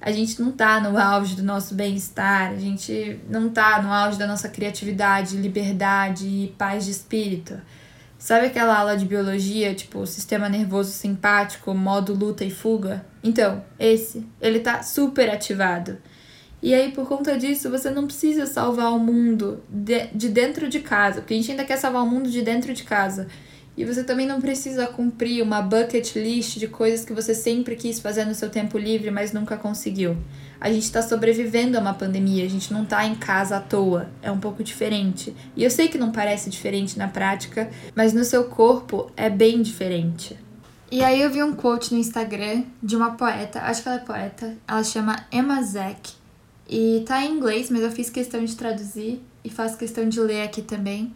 A 0.00 0.12
gente 0.12 0.40
não 0.40 0.52
tá 0.52 0.80
no 0.80 0.96
auge 0.96 1.34
do 1.34 1.42
nosso 1.42 1.74
bem-estar, 1.74 2.52
a 2.52 2.56
gente 2.56 3.20
não 3.28 3.48
tá 3.48 3.82
no 3.82 3.92
auge 3.92 4.16
da 4.16 4.26
nossa 4.26 4.48
criatividade, 4.48 5.36
liberdade 5.36 6.26
e 6.26 6.54
paz 6.56 6.84
de 6.84 6.92
espírito. 6.92 7.60
Sabe 8.18 8.46
aquela 8.46 8.76
aula 8.78 8.96
de 8.96 9.04
biologia, 9.04 9.74
tipo 9.74 10.04
sistema 10.06 10.48
nervoso 10.48 10.90
simpático, 10.90 11.72
modo 11.74 12.14
luta 12.14 12.44
e 12.44 12.50
fuga? 12.50 13.04
Então, 13.22 13.64
esse, 13.78 14.26
ele 14.40 14.60
tá 14.60 14.82
super 14.82 15.30
ativado. 15.30 15.98
E 16.60 16.74
aí, 16.74 16.90
por 16.90 17.06
conta 17.06 17.38
disso, 17.38 17.70
você 17.70 17.90
não 17.90 18.06
precisa 18.06 18.44
salvar 18.44 18.92
o 18.92 18.98
mundo 18.98 19.62
de, 19.68 20.08
de 20.08 20.28
dentro 20.28 20.68
de 20.68 20.80
casa, 20.80 21.20
porque 21.20 21.34
a 21.34 21.36
gente 21.36 21.50
ainda 21.52 21.64
quer 21.64 21.76
salvar 21.76 22.02
o 22.02 22.06
mundo 22.06 22.28
de 22.28 22.42
dentro 22.42 22.74
de 22.74 22.82
casa. 22.82 23.28
E 23.78 23.84
você 23.84 24.02
também 24.02 24.26
não 24.26 24.40
precisa 24.40 24.88
cumprir 24.88 25.40
uma 25.40 25.62
bucket 25.62 26.16
list 26.16 26.58
de 26.58 26.66
coisas 26.66 27.04
que 27.04 27.12
você 27.12 27.32
sempre 27.32 27.76
quis 27.76 28.00
fazer 28.00 28.24
no 28.24 28.34
seu 28.34 28.50
tempo 28.50 28.76
livre, 28.76 29.08
mas 29.08 29.32
nunca 29.32 29.56
conseguiu. 29.56 30.16
A 30.60 30.68
gente 30.68 30.82
está 30.82 31.00
sobrevivendo 31.00 31.78
a 31.78 31.80
uma 31.80 31.94
pandemia, 31.94 32.44
a 32.44 32.48
gente 32.48 32.72
não 32.72 32.82
está 32.82 33.06
em 33.06 33.14
casa 33.14 33.58
à 33.58 33.60
toa. 33.60 34.08
É 34.20 34.32
um 34.32 34.40
pouco 34.40 34.64
diferente. 34.64 35.32
E 35.54 35.62
eu 35.62 35.70
sei 35.70 35.86
que 35.86 35.96
não 35.96 36.10
parece 36.10 36.50
diferente 36.50 36.98
na 36.98 37.06
prática, 37.06 37.70
mas 37.94 38.12
no 38.12 38.24
seu 38.24 38.46
corpo 38.46 39.12
é 39.16 39.30
bem 39.30 39.62
diferente. 39.62 40.36
E 40.90 41.00
aí 41.04 41.22
eu 41.22 41.30
vi 41.30 41.40
um 41.40 41.54
quote 41.54 41.94
no 41.94 42.00
Instagram 42.00 42.64
de 42.82 42.96
uma 42.96 43.12
poeta, 43.12 43.60
acho 43.60 43.84
que 43.84 43.88
ela 43.88 43.98
é 43.98 44.04
poeta, 44.04 44.56
ela 44.66 44.82
chama 44.82 45.24
Emma 45.30 45.62
Zack. 45.62 46.14
E 46.68 47.04
tá 47.06 47.24
em 47.24 47.36
inglês, 47.36 47.70
mas 47.70 47.82
eu 47.82 47.92
fiz 47.92 48.10
questão 48.10 48.44
de 48.44 48.56
traduzir 48.56 49.22
e 49.44 49.48
faço 49.48 49.78
questão 49.78 50.08
de 50.08 50.18
ler 50.18 50.42
aqui 50.42 50.62
também 50.62 51.14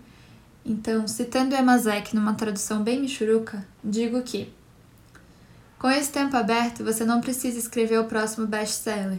Então, 0.64 1.09
citando 1.09 1.55
Emazek 1.55 2.14
numa 2.14 2.35
tradução 2.35 2.83
bem 2.83 3.01
michuruca, 3.01 3.66
digo 3.83 4.22
que 4.22 4.53
com 5.83 5.90
esse 5.90 6.12
tempo 6.12 6.37
aberto, 6.37 6.85
você 6.85 7.05
não 7.05 7.20
precisa 7.20 7.59
escrever 7.59 7.98
o 7.98 8.05
próximo 8.05 8.46
best-seller. 8.46 9.18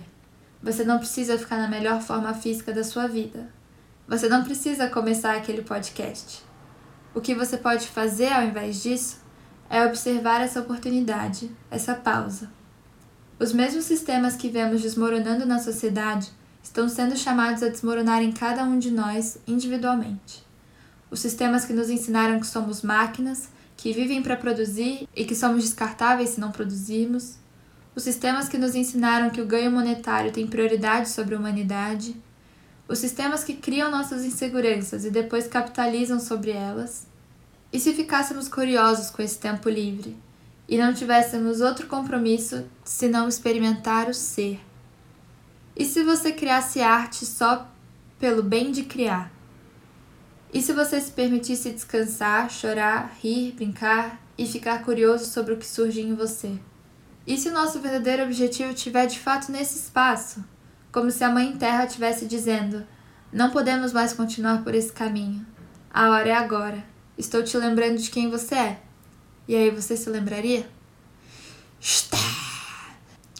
Você 0.62 0.86
não 0.86 0.98
precisa 0.98 1.38
ficar 1.38 1.58
na 1.58 1.68
melhor 1.68 2.02
forma 2.02 2.34
física 2.34 2.72
da 2.72 2.86
sua 2.86 3.06
vida. 3.06 3.50
Você 4.08 4.30
não 4.30 4.46
precisa 4.46 4.88
começar 4.88 5.36
aquele 5.36 5.62
podcast. 5.62 6.42
O 7.14 7.20
que 7.20 7.36
você 7.36 7.58
pode 7.58 7.86
fazer 7.90 8.32
ao 8.32 8.44
invés 8.44 8.82
disso 8.82 9.18
é 9.70 9.86
observar 9.86 10.40
essa 10.40 10.62
oportunidade, 10.62 11.52
essa 11.70 11.96
pausa. 11.96 12.50
Os 13.38 13.52
mesmos 13.52 13.84
sistemas 13.84 14.38
que 14.38 14.48
vemos 14.48 14.82
desmoronando 14.82 15.46
na 15.46 15.60
sociedade 15.60 16.32
estão 16.64 16.88
sendo 16.88 17.18
chamados 17.18 17.62
a 17.62 17.68
desmoronar 17.68 18.22
em 18.22 18.32
cada 18.32 18.64
um 18.64 18.80
de 18.80 18.90
nós 18.90 19.38
individualmente. 19.46 20.46
Os 21.14 21.20
sistemas 21.20 21.64
que 21.64 21.74
nos 21.74 21.92
ensinaram 21.92 22.40
que 22.40 22.48
somos 22.48 22.82
máquinas, 22.82 23.48
que 23.78 23.94
vivem 23.94 24.24
para 24.24 24.36
produzir 24.36 25.08
e 25.16 25.24
que 25.26 25.36
somos 25.36 25.64
descartáveis 25.64 26.32
se 26.32 26.40
não 26.40 26.52
produzirmos. 26.52 27.36
Os 27.96 28.02
sistemas 28.02 28.50
que 28.50 28.58
nos 28.58 28.74
ensinaram 28.74 29.30
que 29.30 29.40
o 29.40 29.46
ganho 29.46 29.70
monetário 29.70 30.32
tem 30.32 30.48
prioridade 30.48 31.10
sobre 31.10 31.36
a 31.36 31.38
humanidade. 31.38 32.16
Os 32.88 32.98
sistemas 32.98 33.44
que 33.44 33.54
criam 33.54 33.92
nossas 33.92 34.26
inseguranças 34.26 35.06
e 35.06 35.12
depois 35.12 35.46
capitalizam 35.46 36.20
sobre 36.20 36.50
elas. 36.50 37.06
E 37.72 37.80
se 37.80 37.94
ficássemos 37.94 38.48
curiosos 38.48 39.12
com 39.12 39.22
esse 39.22 39.38
tempo 39.38 39.70
livre 39.70 40.18
e 40.68 40.80
não 40.80 40.96
tivéssemos 40.96 41.62
outro 41.62 41.86
compromisso 41.86 42.66
senão 42.84 43.30
experimentar 43.30 44.10
o 44.10 44.16
ser? 44.16 44.60
E 45.76 45.86
se 45.86 46.04
você 46.04 46.32
criasse 46.32 46.82
arte 46.82 47.24
só 47.24 47.70
pelo 48.18 48.42
bem 48.42 48.72
de 48.72 48.82
criar? 48.82 49.32
E 50.54 50.62
se 50.62 50.72
você 50.72 51.02
se 51.02 51.12
permitisse 51.12 51.72
descansar, 51.72 52.48
chorar, 52.48 53.18
rir, 53.20 53.54
brincar 53.54 54.22
e 54.38 54.46
ficar 54.46 54.84
curioso 54.84 55.26
sobre 55.26 55.56
o 55.56 55.58
que 55.58 55.66
surge 55.66 56.00
em 56.00 56.14
você? 56.14 56.60
E 57.26 57.36
se 57.38 57.50
o 57.50 57.54
nosso 57.54 57.80
verdadeiro 57.80 58.24
objetivo 58.24 58.72
estiver 58.72 59.08
de 59.08 59.18
fato 59.18 59.52
nesse 59.52 59.80
espaço? 59.80 60.46
Como 60.92 61.10
se 61.10 61.24
a 61.24 61.30
Mãe 61.30 61.58
Terra 61.58 61.86
estivesse 61.86 62.28
dizendo: 62.28 62.86
Não 63.32 63.50
podemos 63.50 63.92
mais 63.92 64.14
continuar 64.14 64.64
por 64.64 64.76
esse 64.76 64.92
caminho. 64.92 65.44
A 65.92 66.12
hora 66.12 66.30
é 66.30 66.36
agora. 66.36 66.86
Estou 67.18 67.42
te 67.42 67.58
lembrando 67.58 67.98
de 67.98 68.12
quem 68.12 68.30
você 68.30 68.54
é. 68.54 68.82
E 69.48 69.56
aí 69.56 69.72
você 69.72 69.98
se 69.98 70.08
lembraria? 70.08 70.68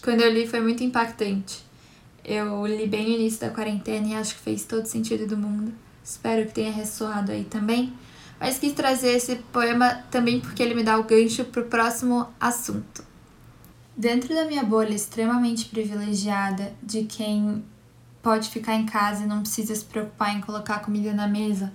Quando 0.02 0.22
eu 0.22 0.34
li 0.34 0.48
foi 0.48 0.62
muito 0.62 0.84
impactante. 0.84 1.64
Eu 2.26 2.66
li 2.66 2.88
bem 2.88 3.04
no 3.04 3.16
início 3.16 3.42
da 3.42 3.52
quarentena 3.52 4.08
e 4.08 4.16
acho 4.16 4.34
que 4.34 4.42
fez 4.42 4.66
todo 4.66 4.88
sentido 4.88 5.28
do 5.28 5.38
mundo. 5.38 5.83
Espero 6.04 6.46
que 6.48 6.54
tenha 6.54 6.72
ressoado 6.72 7.32
aí 7.32 7.44
também. 7.44 7.94
Mas 8.40 8.58
quis 8.58 8.74
trazer 8.74 9.12
esse 9.12 9.36
poema 9.54 10.04
também 10.12 10.40
porque 10.40 10.62
ele 10.62 10.74
me 10.74 10.84
dá 10.84 11.00
o 11.00 11.04
gancho 11.04 11.46
para 11.46 11.62
o 11.62 11.66
próximo 11.66 12.28
assunto. 12.40 13.06
Dentro 13.96 14.34
da 14.34 14.46
minha 14.46 14.64
bolha 14.64 14.94
extremamente 14.94 15.66
privilegiada 15.66 16.74
de 16.82 17.04
quem 17.04 17.64
pode 18.22 18.50
ficar 18.50 18.76
em 18.76 18.86
casa 18.86 19.24
e 19.24 19.28
não 19.28 19.42
precisa 19.42 19.76
se 19.76 19.86
preocupar 19.86 20.36
em 20.36 20.42
colocar 20.42 20.80
comida 20.80 21.14
na 21.14 21.28
mesa, 21.28 21.72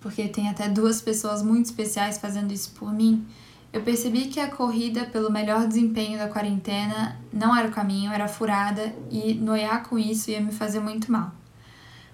porque 0.00 0.26
tem 0.28 0.48
até 0.48 0.68
duas 0.68 1.02
pessoas 1.02 1.42
muito 1.42 1.66
especiais 1.66 2.16
fazendo 2.16 2.52
isso 2.52 2.70
por 2.70 2.92
mim, 2.92 3.26
eu 3.72 3.82
percebi 3.82 4.26
que 4.26 4.40
a 4.40 4.50
corrida 4.50 5.04
pelo 5.04 5.30
melhor 5.30 5.66
desempenho 5.66 6.18
da 6.18 6.28
quarentena 6.28 7.16
não 7.32 7.56
era 7.56 7.68
o 7.68 7.70
caminho, 7.70 8.12
era 8.12 8.26
furada 8.26 8.92
e 9.10 9.34
noiar 9.34 9.84
com 9.84 9.96
isso 9.96 10.30
ia 10.30 10.40
me 10.40 10.50
fazer 10.50 10.80
muito 10.80 11.10
mal. 11.10 11.32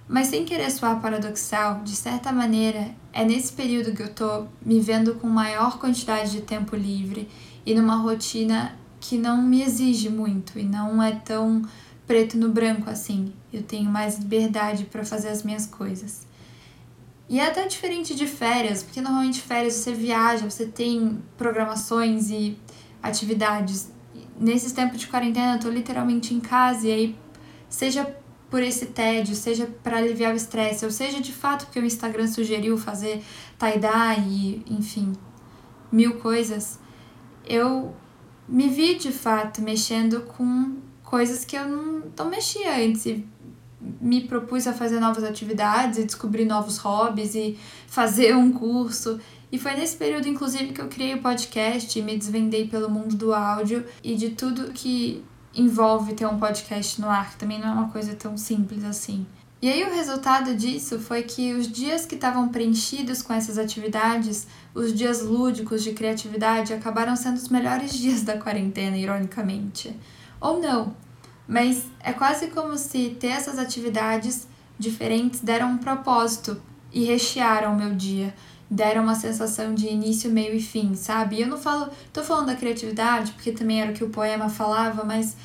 Mas 0.08 0.28
sem 0.28 0.44
querer 0.44 0.70
soar 0.70 1.00
paradoxal, 1.00 1.80
de 1.82 1.96
certa 1.96 2.30
maneira, 2.32 2.90
é 3.12 3.24
nesse 3.24 3.52
período 3.52 3.92
que 3.92 4.02
eu 4.02 4.14
tô 4.14 4.46
me 4.64 4.78
vendo 4.78 5.16
com 5.16 5.26
maior 5.26 5.78
quantidade 5.78 6.30
de 6.30 6.42
tempo 6.42 6.76
livre 6.76 7.28
e 7.64 7.74
numa 7.74 7.96
rotina 7.96 8.76
que 9.00 9.18
não 9.18 9.42
me 9.42 9.62
exige 9.62 10.08
muito 10.08 10.58
e 10.58 10.62
não 10.62 11.02
é 11.02 11.12
tão 11.12 11.62
preto 12.06 12.38
no 12.38 12.50
branco 12.50 12.88
assim. 12.88 13.32
Eu 13.52 13.62
tenho 13.62 13.90
mais 13.90 14.16
liberdade 14.18 14.84
para 14.84 15.04
fazer 15.04 15.28
as 15.28 15.42
minhas 15.42 15.66
coisas. 15.66 16.24
E 17.28 17.40
é 17.40 17.46
até 17.46 17.66
diferente 17.66 18.14
de 18.14 18.28
férias, 18.28 18.84
porque 18.84 19.00
normalmente 19.00 19.40
férias 19.40 19.74
você 19.74 19.92
viaja, 19.92 20.48
você 20.48 20.66
tem 20.66 21.18
programações 21.36 22.30
e 22.30 22.56
atividades. 23.02 23.90
Nesses 24.38 24.70
tempos 24.70 25.00
de 25.00 25.08
quarentena 25.08 25.56
eu 25.56 25.60
tô 25.60 25.68
literalmente 25.68 26.32
em 26.32 26.38
casa 26.38 26.86
e 26.86 26.92
aí 26.92 27.16
seja 27.68 28.06
por 28.50 28.62
esse 28.62 28.86
tédio, 28.86 29.34
seja 29.34 29.66
para 29.82 29.98
aliviar 29.98 30.32
o 30.32 30.36
estresse, 30.36 30.84
ou 30.84 30.90
seja 30.90 31.20
de 31.20 31.32
fato 31.32 31.66
porque 31.66 31.80
o 31.80 31.84
Instagram 31.84 32.28
sugeriu 32.28 32.78
fazer 32.78 33.22
tie-dye, 33.58 34.62
enfim, 34.68 35.12
mil 35.90 36.18
coisas, 36.18 36.78
eu 37.44 37.94
me 38.48 38.68
vi 38.68 38.94
de 38.94 39.10
fato 39.10 39.60
mexendo 39.60 40.20
com 40.22 40.76
coisas 41.02 41.44
que 41.44 41.56
eu 41.56 41.68
não, 41.68 42.02
não 42.16 42.30
mexia 42.30 42.76
antes. 42.76 43.06
E 43.06 43.26
me 44.00 44.22
propus 44.22 44.66
a 44.66 44.72
fazer 44.72 44.98
novas 44.98 45.22
atividades 45.22 45.98
e 45.98 46.04
descobrir 46.04 46.44
novos 46.44 46.78
hobbies 46.78 47.34
e 47.34 47.58
fazer 47.86 48.34
um 48.34 48.52
curso. 48.52 49.20
E 49.50 49.58
foi 49.58 49.74
nesse 49.74 49.96
período, 49.96 50.28
inclusive, 50.28 50.72
que 50.72 50.80
eu 50.80 50.88
criei 50.88 51.14
o 51.14 51.22
podcast 51.22 51.96
e 51.96 52.02
me 52.02 52.16
desvendei 52.16 52.66
pelo 52.66 52.90
mundo 52.90 53.14
do 53.14 53.32
áudio 53.32 53.84
e 54.02 54.14
de 54.14 54.30
tudo 54.30 54.72
que 54.72 55.22
envolve 55.56 56.14
ter 56.14 56.26
um 56.26 56.38
podcast 56.38 57.00
no 57.00 57.08
ar, 57.08 57.30
que 57.30 57.36
também 57.36 57.58
não 57.58 57.68
é 57.68 57.72
uma 57.72 57.88
coisa 57.88 58.14
tão 58.14 58.36
simples 58.36 58.84
assim. 58.84 59.26
E 59.60 59.68
aí 59.72 59.82
o 59.84 59.94
resultado 59.94 60.54
disso 60.54 60.98
foi 60.98 61.22
que 61.22 61.54
os 61.54 61.66
dias 61.66 62.04
que 62.04 62.14
estavam 62.14 62.48
preenchidos 62.48 63.22
com 63.22 63.32
essas 63.32 63.56
atividades, 63.56 64.46
os 64.74 64.92
dias 64.92 65.22
lúdicos 65.22 65.82
de 65.82 65.92
criatividade, 65.92 66.74
acabaram 66.74 67.16
sendo 67.16 67.36
os 67.36 67.48
melhores 67.48 67.92
dias 67.98 68.22
da 68.22 68.36
quarentena, 68.36 68.96
ironicamente. 68.96 69.96
Ou 70.38 70.60
não, 70.60 70.94
mas 71.48 71.86
é 72.00 72.12
quase 72.12 72.48
como 72.48 72.76
se 72.76 73.16
ter 73.18 73.28
essas 73.28 73.58
atividades 73.58 74.46
diferentes 74.78 75.40
deram 75.40 75.70
um 75.70 75.78
propósito 75.78 76.60
e 76.92 77.04
rechearam 77.04 77.72
o 77.72 77.76
meu 77.76 77.94
dia 77.94 78.34
deram 78.70 79.02
uma 79.02 79.14
sensação 79.14 79.74
de 79.74 79.86
início, 79.86 80.30
meio 80.30 80.54
e 80.54 80.60
fim, 80.60 80.94
sabe? 80.94 81.36
E 81.36 81.42
eu 81.42 81.48
não 81.48 81.58
falo, 81.58 81.88
tô 82.12 82.22
falando 82.22 82.46
da 82.46 82.56
criatividade, 82.56 83.32
porque 83.32 83.52
também 83.52 83.80
era 83.80 83.92
o 83.92 83.94
que 83.94 84.04
o 84.04 84.10
poema 84.10 84.48
falava, 84.48 85.04
mas 85.04 85.36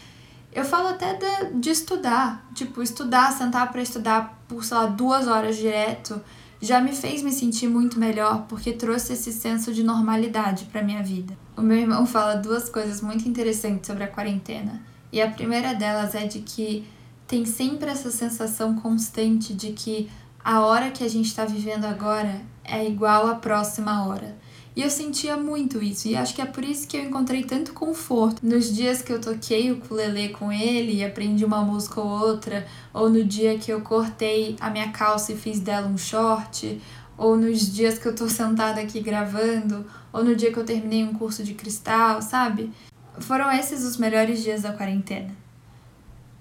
eu 0.51 0.65
falo 0.65 0.89
até 0.89 1.13
de, 1.13 1.59
de 1.59 1.69
estudar, 1.69 2.49
tipo, 2.53 2.81
estudar, 2.81 3.31
sentar 3.31 3.71
para 3.71 3.81
estudar 3.81 4.41
por, 4.47 4.63
sei 4.63 4.77
lá, 4.77 4.85
duas 4.87 5.27
horas 5.27 5.55
direto, 5.55 6.21
já 6.59 6.79
me 6.79 6.93
fez 6.93 7.23
me 7.23 7.31
sentir 7.31 7.67
muito 7.67 7.99
melhor, 7.99 8.45
porque 8.47 8.73
trouxe 8.73 9.13
esse 9.13 9.31
senso 9.31 9.73
de 9.73 9.83
normalidade 9.83 10.65
para 10.65 10.83
minha 10.83 11.01
vida. 11.01 11.35
O 11.55 11.61
meu 11.61 11.77
irmão 11.77 12.05
fala 12.07 12.35
duas 12.35 12.69
coisas 12.69 13.01
muito 13.01 13.27
interessantes 13.27 13.87
sobre 13.87 14.03
a 14.03 14.07
quarentena, 14.07 14.81
e 15.11 15.21
a 15.21 15.29
primeira 15.29 15.73
delas 15.73 16.15
é 16.15 16.25
de 16.25 16.39
que 16.39 16.87
tem 17.27 17.45
sempre 17.45 17.89
essa 17.89 18.11
sensação 18.11 18.75
constante 18.75 19.53
de 19.53 19.71
que 19.71 20.09
a 20.43 20.61
hora 20.61 20.91
que 20.91 21.03
a 21.03 21.07
gente 21.07 21.27
está 21.27 21.45
vivendo 21.45 21.85
agora 21.85 22.41
é 22.63 22.85
igual 22.87 23.27
à 23.27 23.35
próxima 23.35 24.07
hora. 24.07 24.37
E 24.73 24.81
eu 24.81 24.89
sentia 24.89 25.35
muito 25.35 25.83
isso, 25.83 26.07
e 26.07 26.15
acho 26.15 26.33
que 26.33 26.41
é 26.41 26.45
por 26.45 26.63
isso 26.63 26.87
que 26.87 26.95
eu 26.95 27.03
encontrei 27.03 27.43
tanto 27.43 27.73
conforto 27.73 28.45
nos 28.45 28.73
dias 28.73 29.01
que 29.01 29.11
eu 29.11 29.19
toquei 29.19 29.69
o 29.69 29.75
ukulele 29.75 30.29
com 30.29 30.49
ele 30.49 30.93
e 30.93 31.03
aprendi 31.03 31.43
uma 31.43 31.61
música 31.61 31.99
ou 31.99 32.07
outra, 32.07 32.65
ou 32.93 33.09
no 33.09 33.21
dia 33.21 33.57
que 33.57 33.71
eu 33.71 33.81
cortei 33.81 34.55
a 34.61 34.69
minha 34.69 34.89
calça 34.91 35.33
e 35.33 35.37
fiz 35.37 35.59
dela 35.59 35.87
um 35.87 35.97
short, 35.97 36.81
ou 37.17 37.35
nos 37.35 37.69
dias 37.69 37.99
que 37.99 38.07
eu 38.07 38.15
tô 38.15 38.27
sentada 38.29 38.79
aqui 38.79 39.01
gravando, 39.01 39.85
ou 40.13 40.23
no 40.23 40.35
dia 40.37 40.53
que 40.53 40.57
eu 40.57 40.65
terminei 40.65 41.03
um 41.03 41.13
curso 41.13 41.43
de 41.43 41.53
cristal, 41.53 42.21
sabe? 42.21 42.71
Foram 43.19 43.51
esses 43.51 43.83
os 43.83 43.97
melhores 43.97 44.41
dias 44.41 44.61
da 44.61 44.71
quarentena. 44.71 45.35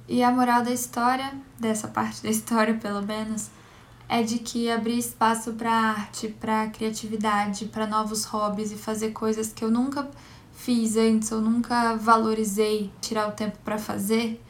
E 0.08 0.22
a 0.22 0.30
moral 0.30 0.62
da 0.62 0.70
história, 0.70 1.32
dessa 1.58 1.88
parte 1.88 2.22
da 2.22 2.30
história 2.30 2.74
pelo 2.74 3.02
menos, 3.02 3.50
é 4.12 4.24
de 4.24 4.40
que 4.40 4.68
abrir 4.68 4.98
espaço 4.98 5.52
para 5.52 5.70
arte, 5.70 6.26
para 6.26 6.66
criatividade, 6.66 7.66
para 7.66 7.86
novos 7.86 8.24
hobbies 8.24 8.72
e 8.72 8.76
fazer 8.76 9.12
coisas 9.12 9.52
que 9.52 9.64
eu 9.64 9.70
nunca 9.70 10.10
fiz 10.52 10.96
antes 10.96 11.30
ou 11.30 11.40
nunca 11.40 11.94
valorizei, 11.94 12.90
tirar 13.00 13.28
o 13.28 13.32
tempo 13.32 13.56
para 13.64 13.78
fazer, 13.78 14.42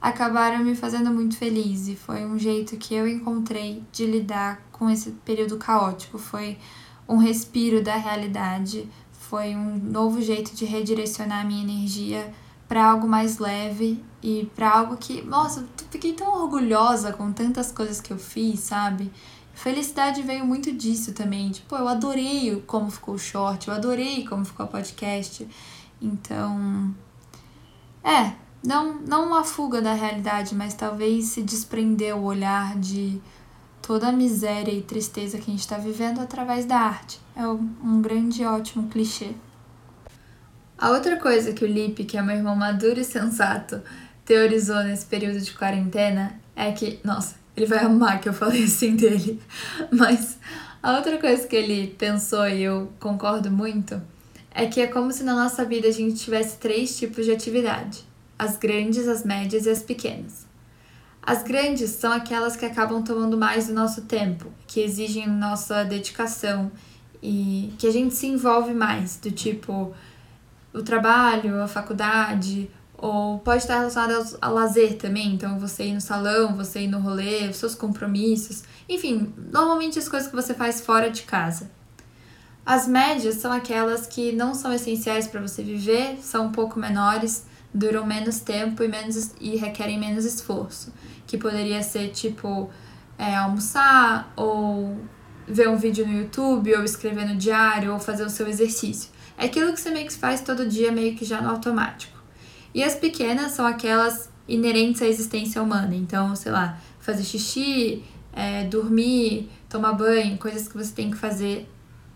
acabaram 0.00 0.62
me 0.62 0.76
fazendo 0.76 1.10
muito 1.10 1.36
feliz. 1.36 1.88
E 1.88 1.96
foi 1.96 2.24
um 2.24 2.38
jeito 2.38 2.76
que 2.76 2.94
eu 2.94 3.08
encontrei 3.08 3.82
de 3.90 4.06
lidar 4.06 4.62
com 4.70 4.88
esse 4.88 5.10
período 5.24 5.56
caótico, 5.56 6.16
foi 6.16 6.56
um 7.08 7.16
respiro 7.16 7.82
da 7.82 7.96
realidade, 7.96 8.88
foi 9.10 9.56
um 9.56 9.78
novo 9.78 10.22
jeito 10.22 10.54
de 10.54 10.64
redirecionar 10.64 11.40
a 11.40 11.44
minha 11.44 11.64
energia 11.64 12.32
para 12.68 12.84
algo 12.84 13.06
mais 13.06 13.38
leve 13.38 14.02
e 14.22 14.50
para 14.54 14.70
algo 14.70 14.96
que, 14.96 15.22
nossa, 15.22 15.60
eu 15.60 15.66
fiquei 15.90 16.12
tão 16.12 16.42
orgulhosa 16.42 17.12
com 17.12 17.32
tantas 17.32 17.70
coisas 17.70 18.00
que 18.00 18.12
eu 18.12 18.18
fiz, 18.18 18.60
sabe? 18.60 19.10
Felicidade 19.54 20.22
veio 20.22 20.44
muito 20.44 20.72
disso 20.72 21.12
também. 21.12 21.50
Tipo, 21.50 21.76
eu 21.76 21.88
adorei 21.88 22.62
como 22.66 22.90
ficou 22.90 23.14
o 23.14 23.18
short, 23.18 23.68
eu 23.68 23.74
adorei 23.74 24.26
como 24.26 24.44
ficou 24.44 24.66
o 24.66 24.68
podcast. 24.68 25.48
Então, 26.00 26.94
é, 28.04 28.32
não, 28.62 28.94
não 29.00 29.26
uma 29.26 29.44
fuga 29.44 29.80
da 29.80 29.94
realidade, 29.94 30.54
mas 30.54 30.74
talvez 30.74 31.26
se 31.26 31.42
desprender 31.42 32.16
o 32.16 32.24
olhar 32.24 32.76
de 32.78 33.20
toda 33.80 34.08
a 34.08 34.12
miséria 34.12 34.72
e 34.72 34.82
tristeza 34.82 35.38
que 35.38 35.44
a 35.44 35.54
gente 35.54 35.60
está 35.60 35.78
vivendo 35.78 36.20
através 36.20 36.64
da 36.64 36.76
arte. 36.76 37.20
É 37.34 37.46
um 37.46 38.02
grande 38.02 38.44
ótimo 38.44 38.88
clichê. 38.88 39.34
A 40.78 40.90
outra 40.90 41.16
coisa 41.16 41.52
que 41.52 41.64
o 41.64 41.68
Lipe, 41.68 42.04
que 42.04 42.18
é 42.18 42.22
meu 42.22 42.36
irmão 42.36 42.54
maduro 42.54 43.00
e 43.00 43.04
sensato, 43.04 43.80
teorizou 44.24 44.82
nesse 44.84 45.06
período 45.06 45.40
de 45.40 45.52
quarentena 45.52 46.38
é 46.54 46.70
que, 46.72 47.00
nossa, 47.02 47.36
ele 47.56 47.66
vai 47.66 47.78
amar 47.78 48.20
que 48.20 48.28
eu 48.28 48.34
falei 48.34 48.64
assim 48.64 48.94
dele, 48.94 49.40
mas 49.90 50.36
a 50.82 50.96
outra 50.96 51.18
coisa 51.18 51.46
que 51.46 51.56
ele 51.56 51.94
pensou 51.98 52.46
e 52.46 52.62
eu 52.62 52.92
concordo 53.00 53.50
muito 53.50 54.00
é 54.50 54.66
que 54.66 54.80
é 54.80 54.86
como 54.86 55.12
se 55.12 55.24
na 55.24 55.34
nossa 55.34 55.64
vida 55.64 55.88
a 55.88 55.92
gente 55.92 56.16
tivesse 56.16 56.58
três 56.58 56.96
tipos 56.98 57.24
de 57.24 57.32
atividade: 57.32 58.04
as 58.38 58.56
grandes, 58.56 59.08
as 59.08 59.24
médias 59.24 59.66
e 59.66 59.70
as 59.70 59.82
pequenas. 59.82 60.46
As 61.22 61.42
grandes 61.42 61.90
são 61.90 62.12
aquelas 62.12 62.54
que 62.54 62.64
acabam 62.64 63.02
tomando 63.02 63.36
mais 63.36 63.66
do 63.66 63.72
nosso 63.72 64.02
tempo, 64.02 64.46
que 64.66 64.80
exigem 64.80 65.26
nossa 65.26 65.84
dedicação 65.84 66.70
e 67.20 67.72
que 67.78 67.86
a 67.86 67.90
gente 67.90 68.14
se 68.14 68.28
envolve 68.28 68.72
mais, 68.72 69.16
do 69.16 69.32
tipo 69.32 69.92
o 70.76 70.82
trabalho, 70.82 71.60
a 71.62 71.66
faculdade, 71.66 72.70
ou 72.96 73.38
pode 73.40 73.62
estar 73.62 73.78
relacionado 73.78 74.36
ao, 74.40 74.54
lazer 74.54 74.96
também, 74.96 75.34
então 75.34 75.58
você 75.58 75.86
ir 75.86 75.94
no 75.94 76.00
salão, 76.00 76.54
você 76.54 76.82
ir 76.82 76.88
no 76.88 77.00
rolê, 77.00 77.48
os 77.48 77.56
seus 77.56 77.74
compromissos, 77.74 78.62
enfim, 78.88 79.32
normalmente 79.52 79.98
as 79.98 80.08
coisas 80.08 80.28
que 80.28 80.36
você 80.36 80.54
faz 80.54 80.80
fora 80.80 81.10
de 81.10 81.22
casa. 81.22 81.70
As 82.64 82.88
médias 82.88 83.36
são 83.36 83.52
aquelas 83.52 84.06
que 84.06 84.32
não 84.32 84.54
são 84.54 84.72
essenciais 84.72 85.26
para 85.26 85.40
você 85.40 85.62
viver, 85.62 86.18
são 86.20 86.46
um 86.46 86.52
pouco 86.52 86.78
menores, 86.78 87.46
duram 87.72 88.04
menos 88.06 88.40
tempo 88.40 88.82
e, 88.82 88.88
menos, 88.88 89.32
e 89.40 89.56
requerem 89.56 89.98
menos 89.98 90.24
esforço 90.24 90.92
que 91.26 91.36
poderia 91.36 91.82
ser 91.82 92.08
tipo 92.08 92.70
é, 93.18 93.34
almoçar, 93.34 94.32
ou 94.36 94.96
ver 95.46 95.68
um 95.68 95.76
vídeo 95.76 96.06
no 96.06 96.12
YouTube, 96.12 96.74
ou 96.74 96.84
escrever 96.84 97.26
no 97.26 97.36
diário, 97.36 97.92
ou 97.92 97.98
fazer 97.98 98.24
o 98.24 98.30
seu 98.30 98.46
exercício. 98.46 99.10
É 99.38 99.46
aquilo 99.46 99.72
que 99.72 99.80
você 99.80 99.90
meio 99.90 100.06
que 100.06 100.14
faz 100.14 100.40
todo 100.40 100.66
dia, 100.66 100.90
meio 100.90 101.14
que 101.14 101.24
já 101.24 101.40
no 101.40 101.50
automático. 101.50 102.16
E 102.74 102.82
as 102.82 102.94
pequenas 102.94 103.52
são 103.52 103.66
aquelas 103.66 104.30
inerentes 104.48 105.02
à 105.02 105.06
existência 105.06 105.62
humana. 105.62 105.94
Então, 105.94 106.34
sei 106.34 106.52
lá, 106.52 106.78
fazer 107.00 107.24
xixi, 107.24 108.04
é, 108.32 108.64
dormir, 108.64 109.50
tomar 109.68 109.92
banho, 109.92 110.36
coisas 110.38 110.68
que 110.68 110.76
você 110.76 110.92
tem 110.92 111.10
que 111.10 111.16
fazer 111.16 111.68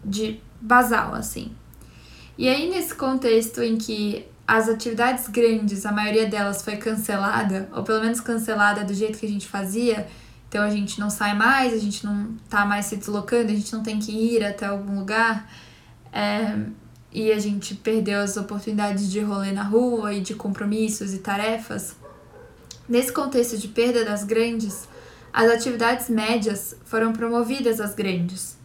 de 0.04 0.40
basal, 0.61 1.14
assim. 1.14 1.52
E 2.37 2.48
aí, 2.48 2.70
nesse 2.70 2.94
contexto 2.94 3.62
em 3.62 3.76
que 3.76 4.26
as 4.50 4.68
atividades 4.68 5.28
grandes, 5.28 5.87
a 5.87 5.92
maioria 5.92 6.26
delas 6.26 6.62
foi 6.62 6.76
cancelada, 6.76 7.68
ou 7.72 7.85
pelo 7.85 8.00
menos 8.00 8.20
cancelada 8.20 8.83
do 8.85 8.92
jeito 8.92 9.16
que 9.16 9.24
a 9.24 9.28
gente 9.28 9.46
fazia. 9.46 10.09
Então 10.48 10.64
a 10.64 10.70
gente 10.70 10.98
não 10.98 11.09
sai 11.09 11.37
mais, 11.37 11.72
a 11.72 11.78
gente 11.78 12.04
não 12.04 12.35
tá 12.48 12.66
mais 12.66 12.87
se 12.87 12.96
deslocando, 12.96 13.52
a 13.52 13.54
gente 13.54 13.72
não 13.72 13.85
tem 13.85 14.00
que 14.00 14.11
ir 14.11 14.44
até 14.44 14.66
algum 14.66 14.98
lugar. 14.98 15.48
É, 16.12 16.59
e 17.12 17.33
a 17.33 17.38
gente 17.38 17.75
perdeu 17.75 18.20
as 18.20 18.37
oportunidades 18.37 19.11
de 19.11 19.20
rolê 19.20 19.53
na 19.53 19.62
rua 19.62 20.12
e 20.14 20.20
de 20.20 20.35
compromissos 20.35 21.12
e 21.12 21.18
tarefas. 21.18 21.96
Nesse 22.88 23.12
contexto 23.12 23.57
de 23.59 23.68
perda 23.68 24.05
das 24.05 24.25
grandes, 24.25 24.88
as 25.33 25.51
atividades 25.51 26.09
médias 26.09 26.77
foram 26.85 27.12
promovidas 27.12 27.81
às 27.81 27.94
grandes. 27.94 28.59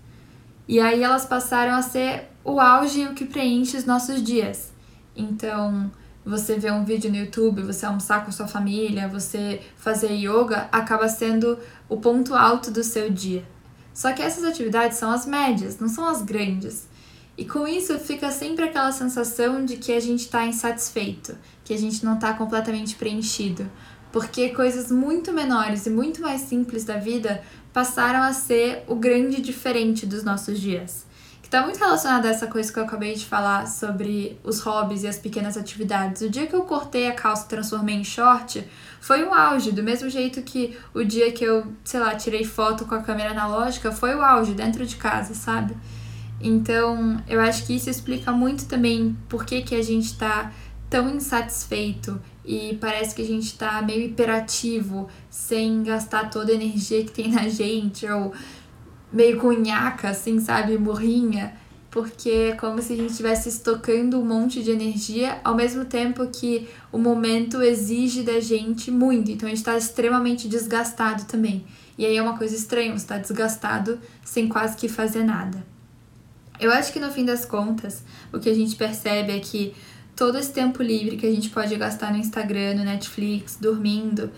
E 0.67 0.79
aí 0.79 1.03
elas 1.03 1.25
passaram 1.25 1.75
a 1.75 1.81
ser 1.81 2.29
o 2.43 2.59
auge 2.59 3.01
e 3.01 3.05
o 3.07 3.13
que 3.13 3.25
preenche 3.25 3.77
os 3.77 3.85
nossos 3.85 4.21
dias. 4.23 4.71
Então, 5.15 5.91
você 6.25 6.57
ver 6.57 6.73
um 6.73 6.83
vídeo 6.83 7.11
no 7.11 7.17
YouTube, 7.17 7.61
você 7.61 7.85
almoçar 7.85 8.25
com 8.25 8.31
sua 8.31 8.47
família, 8.47 9.07
você 9.07 9.61
fazer 9.77 10.11
yoga, 10.11 10.67
acaba 10.71 11.07
sendo 11.07 11.57
o 11.87 11.97
ponto 11.97 12.33
alto 12.33 12.71
do 12.71 12.83
seu 12.83 13.11
dia. 13.11 13.45
Só 13.93 14.11
que 14.11 14.21
essas 14.21 14.43
atividades 14.43 14.97
são 14.97 15.11
as 15.11 15.25
médias, 15.25 15.79
não 15.79 15.87
são 15.87 16.05
as 16.05 16.21
grandes. 16.21 16.87
E 17.37 17.45
com 17.45 17.67
isso 17.67 17.97
fica 17.99 18.31
sempre 18.31 18.65
aquela 18.65 18.91
sensação 18.91 19.65
de 19.65 19.77
que 19.77 19.91
a 19.91 19.99
gente 19.99 20.21
está 20.21 20.45
insatisfeito, 20.45 21.37
que 21.63 21.73
a 21.73 21.77
gente 21.77 22.05
não 22.05 22.15
está 22.15 22.33
completamente 22.33 22.95
preenchido, 22.95 23.69
porque 24.11 24.49
coisas 24.49 24.89
muito 24.91 25.33
menores 25.33 25.85
e 25.85 25.89
muito 25.89 26.21
mais 26.21 26.41
simples 26.41 26.85
da 26.85 26.97
vida 26.97 27.43
passaram 27.73 28.21
a 28.21 28.31
ser 28.31 28.83
o 28.87 28.95
grande 28.95 29.41
diferente 29.41 30.05
dos 30.05 30.23
nossos 30.23 30.59
dias 30.59 31.05
que 31.45 31.49
tá 31.51 31.61
muito 31.61 31.77
relacionada 31.77 32.27
a 32.27 32.31
essa 32.31 32.47
coisa 32.47 32.73
que 32.73 32.79
eu 32.79 32.83
acabei 32.83 33.13
de 33.13 33.23
falar 33.23 33.67
sobre 33.67 34.39
os 34.43 34.61
hobbies 34.61 35.03
e 35.03 35.07
as 35.07 35.19
pequenas 35.19 35.55
atividades. 35.55 36.23
O 36.23 36.29
dia 36.29 36.47
que 36.47 36.55
eu 36.55 36.63
cortei 36.63 37.07
a 37.07 37.13
calça 37.13 37.45
e 37.45 37.49
transformei 37.49 37.93
em 37.93 38.03
short 38.03 38.67
foi 38.99 39.23
um 39.23 39.31
auge, 39.31 39.71
do 39.71 39.83
mesmo 39.83 40.09
jeito 40.09 40.41
que 40.41 40.75
o 40.91 41.03
dia 41.03 41.31
que 41.31 41.43
eu, 41.43 41.71
sei 41.83 41.99
lá, 41.99 42.15
tirei 42.15 42.43
foto 42.43 42.85
com 42.85 42.95
a 42.95 43.01
câmera 43.03 43.29
analógica 43.29 43.91
foi 43.91 44.15
o 44.15 44.23
auge 44.23 44.55
dentro 44.55 44.87
de 44.87 44.95
casa, 44.95 45.35
sabe? 45.35 45.77
Então, 46.47 47.19
eu 47.27 47.41
acho 47.41 47.65
que 47.65 47.75
isso 47.75 47.89
explica 47.89 48.31
muito 48.31 48.67
também 48.67 49.17
por 49.27 49.43
que, 49.45 49.63
que 49.63 49.73
a 49.73 49.81
gente 49.81 50.15
tá 50.15 50.53
tão 50.87 51.09
insatisfeito 51.09 52.21
e 52.45 52.77
parece 52.79 53.15
que 53.15 53.23
a 53.23 53.25
gente 53.25 53.57
tá 53.57 53.81
meio 53.81 54.03
hiperativo, 54.03 55.09
sem 55.27 55.81
gastar 55.81 56.29
toda 56.29 56.51
a 56.51 56.55
energia 56.55 57.03
que 57.03 57.09
tem 57.09 57.31
na 57.31 57.47
gente, 57.49 58.07
ou 58.07 58.31
meio 59.11 59.39
cunhaca, 59.39 60.09
assim, 60.09 60.39
sabe? 60.39 60.77
Morrinha. 60.77 61.55
Porque 61.89 62.29
é 62.29 62.51
como 62.51 62.79
se 62.79 62.93
a 62.93 62.95
gente 62.95 63.09
estivesse 63.09 63.49
estocando 63.49 64.19
um 64.19 64.25
monte 64.25 64.61
de 64.61 64.69
energia, 64.69 65.39
ao 65.43 65.55
mesmo 65.55 65.85
tempo 65.85 66.27
que 66.27 66.67
o 66.91 66.99
momento 66.99 67.59
exige 67.59 68.21
da 68.21 68.39
gente 68.39 68.91
muito. 68.91 69.31
Então 69.31 69.47
a 69.47 69.49
gente 69.49 69.61
está 69.61 69.75
extremamente 69.75 70.47
desgastado 70.47 71.23
também. 71.23 71.65
E 71.97 72.05
aí 72.05 72.15
é 72.15 72.21
uma 72.21 72.37
coisa 72.37 72.55
estranha, 72.55 72.91
você 72.91 72.97
está 72.97 73.17
desgastado 73.17 73.97
sem 74.23 74.47
quase 74.47 74.77
que 74.77 74.87
fazer 74.87 75.23
nada. 75.23 75.73
Eu 76.59 76.71
acho 76.71 76.91
que 76.93 76.99
no 76.99 77.11
fim 77.11 77.25
das 77.25 77.45
contas, 77.45 78.03
o 78.31 78.39
que 78.39 78.49
a 78.49 78.53
gente 78.53 78.75
percebe 78.75 79.31
é 79.31 79.39
que 79.39 79.73
todo 80.15 80.37
esse 80.37 80.51
tempo 80.51 80.81
livre 80.81 81.17
que 81.17 81.25
a 81.25 81.31
gente 81.31 81.49
pode 81.49 81.75
gastar 81.75 82.11
no 82.11 82.17
Instagram, 82.17 82.75
no 82.75 82.83
Netflix, 82.83 83.57
dormindo, 83.59 84.31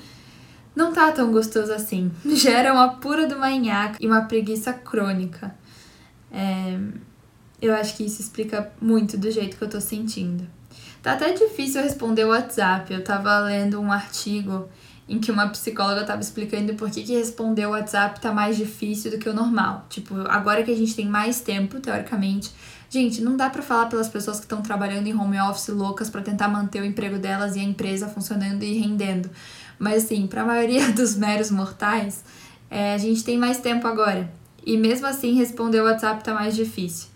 não 0.75 0.91
tá 0.91 1.11
tão 1.11 1.31
gostoso 1.31 1.71
assim. 1.71 2.11
Gera 2.33 2.73
uma 2.73 2.95
pura 2.95 3.27
do 3.27 3.37
manhaca 3.37 3.97
e 3.99 4.07
uma 4.07 4.23
preguiça 4.23 4.73
crônica. 4.73 5.55
É, 6.31 6.77
eu 7.61 7.73
acho 7.73 7.95
que 7.95 8.05
isso 8.05 8.21
explica 8.21 8.71
muito 8.81 9.17
do 9.17 9.31
jeito 9.31 9.57
que 9.57 9.63
eu 9.63 9.69
tô 9.69 9.81
sentindo. 9.81 10.47
Tá 11.01 11.13
até 11.13 11.31
difícil 11.31 11.81
responder 11.81 12.25
o 12.25 12.29
WhatsApp. 12.29 12.93
Eu 12.93 13.03
tava 13.03 13.39
lendo 13.39 13.79
um 13.79 13.91
artigo 13.91 14.67
em 15.07 15.19
que 15.19 15.31
uma 15.31 15.47
psicóloga 15.49 16.03
tava 16.03 16.21
explicando 16.21 16.73
por 16.73 16.89
que, 16.91 17.03
que 17.03 17.13
responder 17.13 17.65
o 17.65 17.71
WhatsApp 17.71 18.19
tá 18.19 18.33
mais 18.33 18.57
difícil 18.57 19.09
do 19.09 19.17
que 19.17 19.29
o 19.29 19.33
normal. 19.33 19.85
Tipo, 19.89 20.15
agora 20.27 20.63
que 20.63 20.71
a 20.71 20.75
gente 20.75 20.95
tem 20.95 21.07
mais 21.07 21.39
tempo, 21.39 21.79
teoricamente. 21.79 22.51
Gente, 22.89 23.21
não 23.21 23.35
dá 23.37 23.49
para 23.49 23.61
falar 23.61 23.87
pelas 23.87 24.09
pessoas 24.09 24.37
que 24.37 24.45
estão 24.45 24.61
trabalhando 24.61 25.07
em 25.07 25.15
home 25.15 25.39
office 25.39 25.69
loucas 25.69 26.09
para 26.09 26.21
tentar 26.21 26.47
manter 26.47 26.81
o 26.81 26.85
emprego 26.85 27.17
delas 27.17 27.55
e 27.55 27.59
a 27.59 27.63
empresa 27.63 28.07
funcionando 28.07 28.63
e 28.63 28.79
rendendo. 28.79 29.29
Mas 29.79 30.05
assim, 30.05 30.27
para 30.27 30.41
a 30.41 30.45
maioria 30.45 30.91
dos 30.93 31.15
meros 31.15 31.51
mortais, 31.51 32.23
é, 32.69 32.93
a 32.93 32.97
gente 32.97 33.23
tem 33.23 33.37
mais 33.37 33.59
tempo 33.59 33.87
agora. 33.87 34.31
E 34.65 34.77
mesmo 34.77 35.07
assim, 35.07 35.33
responder 35.35 35.79
o 35.81 35.85
WhatsApp 35.85 36.23
tá 36.23 36.33
mais 36.33 36.55
difícil. 36.55 37.07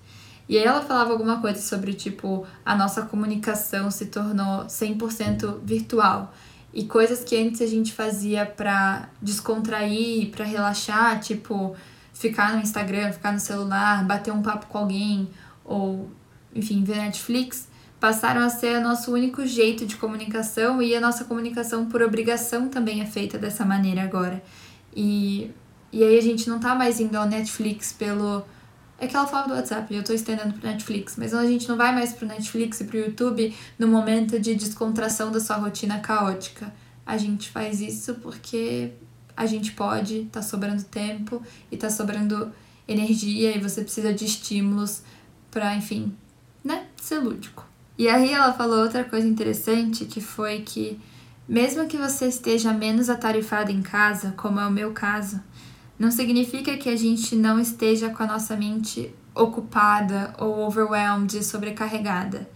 E 0.48 0.58
aí 0.58 0.64
ela 0.64 0.82
falava 0.82 1.12
alguma 1.12 1.40
coisa 1.40 1.62
sobre, 1.62 1.94
tipo, 1.94 2.46
a 2.66 2.76
nossa 2.76 3.04
comunicação 3.04 3.90
se 3.90 4.08
tornou 4.08 4.66
100% 4.66 5.60
virtual. 5.64 6.34
E 6.74 6.86
coisas 6.86 7.24
que 7.24 7.36
antes 7.36 7.62
a 7.62 7.66
gente 7.66 7.92
fazia 7.92 8.46
para 8.46 9.10
descontrair, 9.22 10.30
para 10.30 10.46
relaxar, 10.46 11.20
tipo, 11.20 11.76
ficar 12.14 12.54
no 12.54 12.62
Instagram, 12.62 13.12
ficar 13.12 13.34
no 13.34 13.40
celular, 13.40 14.06
bater 14.06 14.32
um 14.32 14.42
papo 14.42 14.68
com 14.68 14.78
alguém, 14.78 15.30
ou, 15.66 16.10
enfim, 16.56 16.84
ver 16.84 16.98
Netflix, 16.98 17.68
passaram 18.00 18.42
a 18.42 18.50
ser 18.50 18.80
nosso 18.80 19.14
único 19.14 19.46
jeito 19.46 19.86
de 19.86 19.96
comunicação 19.96 20.82
e 20.82 20.96
a 20.96 21.00
nossa 21.00 21.26
comunicação 21.26 21.86
por 21.86 22.02
obrigação 22.02 22.68
também 22.68 23.02
é 23.02 23.06
feita 23.06 23.38
dessa 23.38 23.64
maneira 23.66 24.02
agora. 24.04 24.42
E, 24.96 25.52
e 25.92 26.04
aí 26.04 26.18
a 26.18 26.22
gente 26.22 26.50
não 26.50 26.60
tá 26.60 26.74
mais 26.74 27.00
indo 27.00 27.16
ao 27.16 27.28
Netflix 27.28 27.92
pelo. 27.94 28.44
É 29.02 29.08
que 29.08 29.16
ela 29.16 29.26
fala 29.26 29.48
do 29.48 29.56
WhatsApp, 29.56 29.92
eu 29.96 30.04
tô 30.04 30.14
estendendo 30.14 30.54
pro 30.54 30.70
Netflix, 30.70 31.16
mas 31.18 31.34
a 31.34 31.44
gente 31.44 31.68
não 31.68 31.76
vai 31.76 31.92
mais 31.92 32.14
pro 32.14 32.28
Netflix 32.28 32.82
e 32.82 32.84
pro 32.84 33.00
YouTube 33.00 33.52
no 33.80 33.88
momento 33.88 34.40
de 34.40 34.54
descontração 34.54 35.32
da 35.32 35.40
sua 35.40 35.56
rotina 35.56 36.00
caótica. 36.00 36.72
A 37.04 37.18
gente 37.18 37.50
faz 37.50 37.82
isso 37.82 38.14
porque 38.22 38.92
a 39.36 39.48
gente 39.48 39.72
pode, 39.72 40.26
tá 40.32 40.44
sobrando 40.44 40.84
tempo 40.84 41.42
e 41.72 41.78
tá 41.78 41.90
sobrando 41.90 42.54
energia 42.88 43.58
e 43.58 43.60
você 43.60 43.82
precisa 43.82 44.14
de 44.14 44.24
estímulos 44.26 45.02
para, 45.50 45.76
enfim, 45.76 46.16
né, 46.64 46.86
ser 46.96 47.18
lúdico. 47.18 47.68
E 47.98 48.08
aí 48.08 48.32
ela 48.32 48.54
falou 48.54 48.84
outra 48.84 49.04
coisa 49.04 49.28
interessante 49.28 50.06
que 50.06 50.22
foi 50.22 50.62
que 50.62 51.00
mesmo 51.50 51.88
que 51.88 51.98
você 51.98 52.28
esteja 52.28 52.72
menos 52.72 53.10
atarefado 53.10 53.72
em 53.72 53.82
casa, 53.82 54.32
como 54.38 54.60
é 54.60 54.68
o 54.68 54.72
meu 54.72 54.92
caso, 54.92 55.42
não 56.02 56.10
significa 56.10 56.76
que 56.78 56.90
a 56.90 56.96
gente 56.96 57.36
não 57.36 57.60
esteja 57.60 58.10
com 58.10 58.24
a 58.24 58.26
nossa 58.26 58.56
mente 58.56 59.14
ocupada 59.36 60.34
ou 60.40 60.66
overwhelmed, 60.66 61.44
sobrecarregada. 61.44 62.50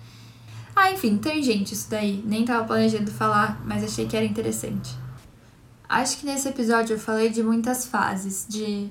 Ah, 0.76 0.92
enfim, 0.92 1.16
tangente 1.18 1.76
isso 1.76 1.88
daí. 1.88 2.24
Nem 2.26 2.44
tava 2.44 2.66
planejando 2.66 3.12
falar, 3.12 3.62
mas 3.64 3.84
achei 3.84 4.08
que 4.08 4.18
era 4.18 4.26
interessante. 4.26 4.96
Acho 5.88 6.18
que 6.18 6.26
nesse 6.26 6.50
episódio 6.50 6.96
eu 6.96 7.00
falei 7.00 7.30
de 7.30 7.44
muitas 7.44 7.86
fases, 7.86 8.48
de 8.50 8.90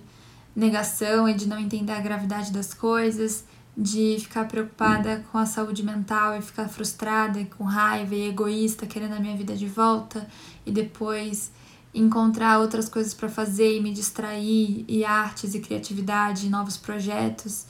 negação 0.55 1.29
e 1.29 1.35
de 1.35 1.49
não 1.49 1.59
entender 1.59 1.91
a 1.91 2.01
gravidade 2.01 2.53
das 2.53 2.73
coisas, 2.73 3.45
de 3.77 4.19
ficar 4.21 4.47
preocupada 4.47 5.25
com 5.33 5.39
a 5.39 5.47
saúde 5.47 5.83
mental 5.83 6.39
e 6.39 6.41
ficar 6.41 6.69
frustrada 6.69 7.45
com 7.59 7.65
raiva 7.65 8.15
e 8.15 8.29
egoísta, 8.29 8.87
querendo 8.87 9.15
a 9.15 9.19
minha 9.19 9.37
vida 9.37 9.57
de 9.57 9.67
volta 9.67 10.29
e 10.65 10.71
depois 10.71 11.51
encontrar 11.95 12.59
outras 12.59 12.89
coisas 12.89 13.15
para 13.15 13.29
fazer 13.29 13.77
e 13.77 13.81
me 13.81 13.93
distrair 13.93 14.85
e 14.89 15.05
artes 15.05 15.55
e 15.55 15.61
criatividade, 15.61 16.47
e 16.47 16.51
novos 16.51 16.77
projetos. 16.77 17.65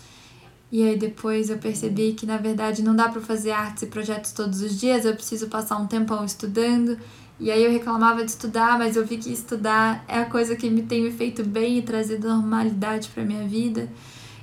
E 0.72 0.82
aí 0.82 0.98
depois 0.98 1.50
eu 1.50 1.58
percebi 1.58 2.14
que 2.14 2.26
na 2.26 2.38
verdade 2.38 2.82
não 2.82 2.96
dá 2.96 3.08
para 3.08 3.20
fazer 3.20 3.52
artes 3.52 3.82
e 3.82 3.86
projetos 3.86 4.32
todos 4.32 4.62
os 4.62 4.80
dias, 4.80 5.04
eu 5.04 5.14
preciso 5.14 5.48
passar 5.48 5.76
um 5.76 5.86
tempão 5.86 6.24
estudando. 6.24 6.98
E 7.38 7.50
aí 7.50 7.64
eu 7.64 7.70
reclamava 7.70 8.24
de 8.24 8.30
estudar, 8.30 8.78
mas 8.78 8.96
eu 8.96 9.04
vi 9.04 9.18
que 9.18 9.30
estudar 9.30 10.04
é 10.08 10.20
a 10.20 10.24
coisa 10.24 10.56
que 10.56 10.70
me 10.70 10.82
tem 10.82 11.02
me 11.02 11.10
feito 11.10 11.44
bem 11.44 11.78
e 11.78 11.82
trazido 11.82 12.28
normalidade 12.28 13.08
para 13.08 13.24
minha 13.24 13.46
vida. 13.46 13.90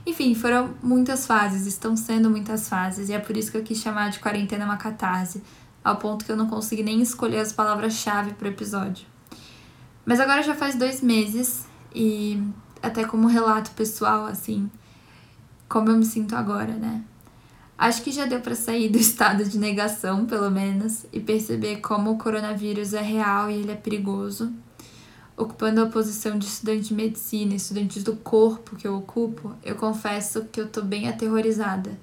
Enfim, 0.06 0.34
foram 0.36 0.74
muitas 0.82 1.26
fases, 1.26 1.66
estão 1.66 1.96
sendo 1.96 2.30
muitas 2.30 2.68
fases, 2.68 3.10
e 3.10 3.14
é 3.14 3.20
por 3.20 3.38
isso 3.38 3.52
que 3.52 3.58
eu 3.58 3.64
quis 3.64 3.78
chamar 3.78 4.10
de 4.10 4.20
quarentena 4.20 4.66
uma 4.66 4.78
catarse, 4.78 5.42
ao 5.84 5.98
ponto 5.98 6.26
que 6.26 6.32
eu 6.32 6.36
não 6.36 6.48
consegui 6.48 6.84
nem 6.84 7.02
escolher 7.02 7.40
as 7.40 7.54
palavras-chave 7.54 8.34
para 8.34 8.48
o 8.48 8.52
episódio. 8.52 9.11
Mas 10.06 10.20
agora 10.20 10.42
já 10.42 10.56
faz 10.56 10.76
dois 10.76 11.02
meses, 11.02 11.66
e 11.94 12.42
até 12.82 13.04
como 13.06 13.28
relato 13.28 13.72
pessoal, 13.72 14.26
assim, 14.26 14.70
como 15.70 15.90
eu 15.90 15.98
me 15.98 16.06
sinto 16.06 16.36
agora, 16.36 16.74
né? 16.74 17.04
Acho 17.78 18.04
que 18.04 18.12
já 18.12 18.26
deu 18.26 18.42
para 18.42 18.56
sair 18.56 18.90
do 18.90 18.98
estado 19.00 19.44
de 19.44 19.58
negação, 19.58 20.26
pelo 20.26 20.50
menos, 20.50 21.06
e 21.12 21.20
perceber 21.20 21.78
como 21.78 22.12
o 22.12 22.18
coronavírus 22.18 22.94
é 22.94 23.02
real 23.02 23.50
e 23.50 23.56
ele 23.56 23.72
é 23.72 23.76
perigoso 23.76 24.52
ocupando 25.42 25.82
a 25.82 25.88
posição 25.88 26.38
de 26.38 26.46
estudante 26.46 26.90
de 26.90 26.94
medicina, 26.94 27.56
estudantes 27.56 28.04
do 28.04 28.16
corpo 28.16 28.76
que 28.76 28.88
eu 28.88 28.96
ocupo, 28.96 29.56
eu 29.64 29.76
confesso 29.76 30.46
que 30.46 30.62
eu 30.62 30.68
tô 30.68 30.82
bem 30.82 31.08
aterrorizada. 31.08 31.98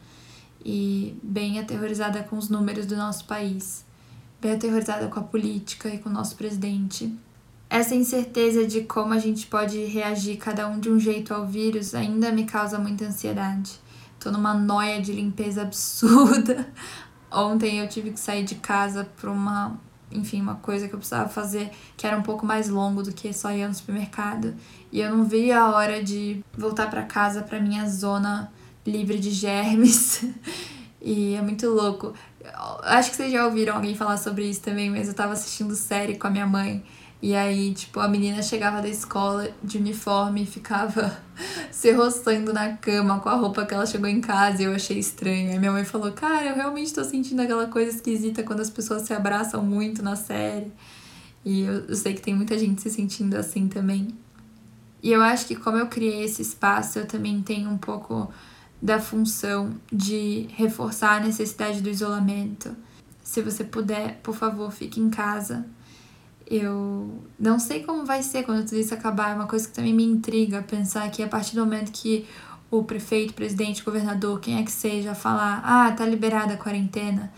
E 0.65 1.17
bem 1.23 1.59
aterrorizada 1.59 2.23
com 2.25 2.37
os 2.37 2.49
números 2.49 2.85
do 2.85 2.97
nosso 2.97 3.25
país. 3.27 3.85
Bem 4.41 4.53
aterrorizada 4.53 5.07
com 5.07 5.21
a 5.21 5.23
política 5.23 5.89
e 5.89 5.99
com 5.99 6.09
o 6.09 6.13
nosso 6.13 6.35
presidente. 6.37 7.15
Essa 7.71 7.95
incerteza 7.95 8.67
de 8.67 8.83
como 8.83 9.13
a 9.13 9.19
gente 9.19 9.47
pode 9.47 9.85
reagir 9.85 10.39
cada 10.39 10.67
um 10.67 10.81
de 10.81 10.89
um 10.89 10.99
jeito 10.99 11.35
ao 11.35 11.47
vírus 11.47 11.95
ainda 11.95 12.33
me 12.33 12.45
causa 12.45 12.79
muita 12.79 13.05
ansiedade. 13.05 13.79
Tô 14.19 14.31
numa 14.31 14.55
noia 14.55 15.01
de 15.01 15.13
limpeza 15.13 15.63
absurda. 15.63 16.67
Ontem 17.31 17.79
eu 17.79 17.89
tive 17.89 18.11
que 18.11 18.19
sair 18.19 18.43
de 18.43 18.55
casa 18.55 19.05
para 19.05 19.31
uma 19.31 19.79
enfim, 20.11 20.41
uma 20.41 20.55
coisa 20.55 20.89
que 20.89 20.95
eu 20.95 20.99
precisava 20.99 21.29
fazer 21.29 21.71
que 21.95 22.07
era 22.07 22.17
um 22.17 22.23
pouco 22.23 22.47
mais 22.47 22.71
longo 22.71 23.03
do 23.03 23.13
que 23.13 23.31
só 23.33 23.53
ir 23.53 23.69
no 23.69 23.75
supermercado. 23.75 24.55
E 24.91 25.01
eu 25.01 25.15
não 25.15 25.25
vi 25.25 25.53
a 25.53 25.69
hora 25.69 26.03
de 26.03 26.43
voltar 26.57 26.89
para 26.89 27.03
casa, 27.03 27.43
para 27.43 27.61
minha 27.61 27.87
zona 27.87 28.51
livre 28.87 29.19
de 29.19 29.31
germes. 29.31 30.25
e 31.03 31.35
é 31.35 31.43
muito 31.43 31.69
louco. 31.69 32.15
Acho 32.85 33.11
que 33.11 33.17
vocês 33.17 33.31
já 33.31 33.45
ouviram 33.45 33.77
alguém 33.77 33.95
falar 33.95 34.17
sobre 34.17 34.49
isso 34.49 34.63
também, 34.63 34.89
mas 34.89 35.09
eu 35.09 35.15
tava 35.15 35.35
assistindo 35.35 35.75
série 35.75 36.17
com 36.17 36.27
a 36.27 36.31
minha 36.31 36.47
mãe 36.47 36.83
e 37.21 37.35
aí, 37.35 37.75
tipo, 37.75 37.99
a 37.99 38.07
menina 38.07 38.41
chegava 38.43 38.81
da 38.81 38.89
escola 38.89 39.51
de 39.63 39.79
uniforme 39.79 40.45
e 40.45 40.47
ficava 40.47 41.21
se 41.73 41.91
roçando 41.91 42.53
na 42.53 42.77
cama 42.77 43.19
com 43.19 43.29
a 43.29 43.35
roupa 43.35 43.67
que 43.67 43.75
ela 43.75 43.87
chegou 43.87 44.09
em 44.09 44.21
casa 44.21 44.63
e 44.63 44.67
eu 44.67 44.73
achei 44.73 44.99
estranho. 44.99 45.51
Aí 45.51 45.59
minha 45.59 45.73
mãe 45.73 45.85
falou: 45.85 46.13
Cara, 46.13 46.47
eu 46.47 46.55
realmente 46.55 46.95
tô 46.95 47.03
sentindo 47.03 47.43
aquela 47.43 47.67
coisa 47.67 47.91
esquisita 47.91 48.45
quando 48.45 48.61
as 48.61 48.71
pessoas 48.71 49.03
se 49.03 49.13
abraçam 49.13 49.65
muito 49.65 50.01
na 50.01 50.15
série. 50.15 50.73
E 51.45 51.63
eu, 51.63 51.87
eu 51.87 51.95
sei 51.97 52.15
que 52.15 52.23
tem 52.23 52.35
muita 52.35 52.57
gente 52.57 52.83
se 52.83 52.91
sentindo 52.91 53.35
assim 53.35 53.67
também. 53.67 54.09
E 55.03 55.13
eu 55.13 55.21
acho 55.21 55.47
que, 55.47 55.57
como 55.57 55.77
eu 55.77 55.89
criei 55.89 56.23
esse 56.25 56.43
espaço, 56.43 57.01
eu 57.01 57.07
também 57.07 57.43
tenho 57.43 57.69
um 57.69 57.79
pouco 57.79 58.33
da 58.81 59.01
função 59.01 59.75
de 59.93 60.49
reforçar 60.55 61.17
a 61.17 61.21
necessidade 61.21 61.81
do 61.81 61.89
isolamento. 61.89 62.77
Se 63.25 63.43
você 63.43 63.65
puder, 63.65 64.21
por 64.23 64.37
favor, 64.37 64.71
fique 64.71 65.01
em 65.01 65.11
casa 65.11 65.67
eu 66.51 67.23
não 67.39 67.59
sei 67.59 67.83
como 67.83 68.07
vai 68.07 68.23
ser 68.23 68.43
quando 68.43 68.65
tudo 68.65 68.79
isso 68.79 68.95
acabar. 68.95 69.33
É 69.33 69.35
uma 69.35 69.47
coisa 69.47 69.69
que 69.69 69.75
também 69.75 69.93
me 69.93 70.05
intriga 70.05 70.63
pensar 70.63 71.11
que 71.11 71.23
a 71.23 71.29
partir 71.29 71.55
do 71.55 71.61
momento 71.61 71.93
que 71.93 72.27
o 72.71 72.83
prefeito, 72.85 73.35
presidente, 73.35 73.83
governador, 73.83 74.41
quem 74.41 74.59
é 74.59 74.63
que 74.63 74.73
seja, 74.73 75.15
falar, 75.15 75.61
ah, 75.65 75.93
tá 75.93 76.07
liberada 76.07 76.55
a 76.55 76.57
quarentena, 76.57 77.33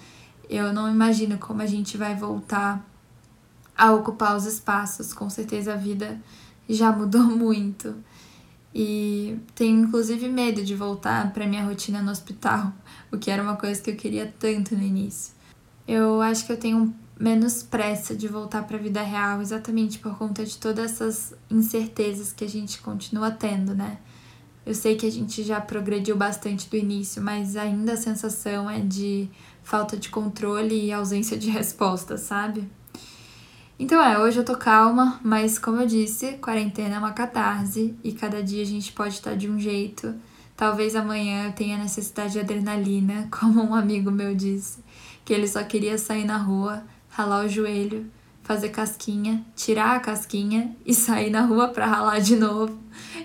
eu 0.49 0.73
não 0.73 0.89
imagino 0.89 1.39
como 1.39 1.63
a 1.63 1.67
gente 1.67 1.97
vai 1.97 2.15
voltar 2.15 2.85
a 3.77 3.93
ocupar 3.93 4.37
os 4.37 4.45
espaços. 4.47 5.13
Com 5.13 5.29
certeza 5.29 5.75
a 5.75 5.77
vida 5.77 6.21
já 6.69 6.93
mudou 6.93 7.23
muito. 7.27 7.97
E 8.73 9.37
tenho 9.57 9.81
inclusive 9.81 10.29
medo 10.29 10.65
de 10.65 10.77
voltar 10.77 11.33
para 11.33 11.47
minha 11.47 11.65
rotina 11.65 12.01
no 12.01 12.13
hospital, 12.13 12.73
o 13.11 13.19
que 13.19 13.29
era 13.29 13.43
uma 13.43 13.57
coisa 13.57 13.81
que 13.81 13.91
eu 13.91 13.97
queria 13.97 14.33
tanto 14.39 14.77
no 14.77 14.83
início. 14.83 15.35
Eu 15.89 16.23
acho 16.23 16.47
que 16.47 16.53
eu 16.53 16.57
tenho 16.57 16.95
menos 17.21 17.63
pressa 17.63 18.17
de 18.17 18.27
voltar 18.27 18.63
para 18.63 18.79
a 18.79 18.81
vida 18.81 19.03
real, 19.03 19.43
exatamente 19.43 19.99
por 19.99 20.17
conta 20.17 20.43
de 20.43 20.57
todas 20.57 20.93
essas 20.93 21.35
incertezas 21.51 22.33
que 22.33 22.43
a 22.43 22.49
gente 22.49 22.81
continua 22.81 23.31
tendo, 23.31 23.75
né? 23.75 23.99
Eu 24.65 24.75
sei 24.75 24.97
que 24.97 25.05
a 25.05 25.11
gente 25.11 25.43
já 25.43 25.61
progrediu 25.61 26.17
bastante 26.17 26.69
do 26.71 26.77
início, 26.77 27.23
mas 27.23 27.57
ainda 27.57 27.93
a 27.93 27.97
sensação 27.97 28.71
é 28.71 28.81
de 28.81 29.29
falta 29.63 29.99
de 29.99 30.09
controle 30.09 30.87
e 30.87 30.93
ausência 30.93 31.37
de 31.37 31.51
resposta, 31.51 32.17
sabe? 32.17 32.67
Então 33.79 34.03
é, 34.03 34.19
hoje 34.19 34.39
eu 34.39 34.45
tô 34.45 34.57
calma, 34.57 35.21
mas 35.23 35.59
como 35.59 35.81
eu 35.81 35.87
disse, 35.87 36.39
quarentena 36.39 36.97
é 36.97 36.99
uma 36.99 37.13
catarse 37.13 37.95
e 38.03 38.13
cada 38.13 38.43
dia 38.43 38.63
a 38.63 38.67
gente 38.67 38.93
pode 38.93 39.15
estar 39.15 39.35
de 39.35 39.49
um 39.49 39.59
jeito. 39.59 40.15
Talvez 40.57 40.97
amanhã 40.97 41.47
eu 41.47 41.53
tenha 41.53 41.77
necessidade 41.77 42.33
de 42.33 42.41
adrenalina, 42.41 43.29
como 43.33 43.63
um 43.63 43.75
amigo 43.75 44.11
meu 44.11 44.35
disse, 44.35 44.79
que 45.23 45.35
ele 45.35 45.49
só 45.49 45.63
queria 45.63 45.99
sair 45.99 46.25
na 46.25 46.39
rua, 46.39 46.83
ralar 47.21 47.45
o 47.45 47.49
joelho, 47.49 48.07
fazer 48.43 48.71
casquinha, 48.71 49.45
tirar 49.55 49.97
a 49.97 50.01
casquinha 50.01 50.75
e 50.85 50.95
sair 50.95 51.31
na 51.31 51.43
rua 51.43 51.69
para 51.69 51.87
ralar 51.87 52.19
de 52.21 52.35
novo. 52.37 52.79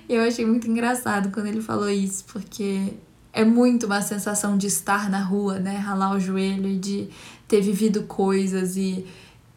Eu 0.07 0.21
achei 0.21 0.45
muito 0.45 0.69
engraçado 0.69 1.31
quando 1.31 1.47
ele 1.47 1.61
falou 1.61 1.89
isso, 1.89 2.25
porque 2.25 2.93
é 3.31 3.43
muito 3.45 3.85
uma 3.85 4.01
sensação 4.01 4.57
de 4.57 4.67
estar 4.67 5.09
na 5.09 5.21
rua, 5.21 5.59
né? 5.59 5.77
Ralar 5.77 6.13
o 6.13 6.19
joelho 6.19 6.67
e 6.67 6.77
de 6.77 7.09
ter 7.47 7.61
vivido 7.61 8.03
coisas 8.03 8.75
e, 8.75 9.05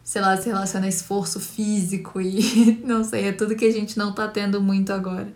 sei 0.03 0.21
lá, 0.21 0.37
se 0.37 0.47
relaciona 0.47 0.85
a 0.85 0.89
esforço 0.89 1.39
físico 1.39 2.21
e 2.21 2.81
não 2.85 3.03
sei, 3.03 3.25
é 3.25 3.31
tudo 3.31 3.55
que 3.55 3.65
a 3.65 3.71
gente 3.71 3.97
não 3.97 4.13
tá 4.13 4.27
tendo 4.27 4.61
muito 4.61 4.93
agora. 4.93 5.31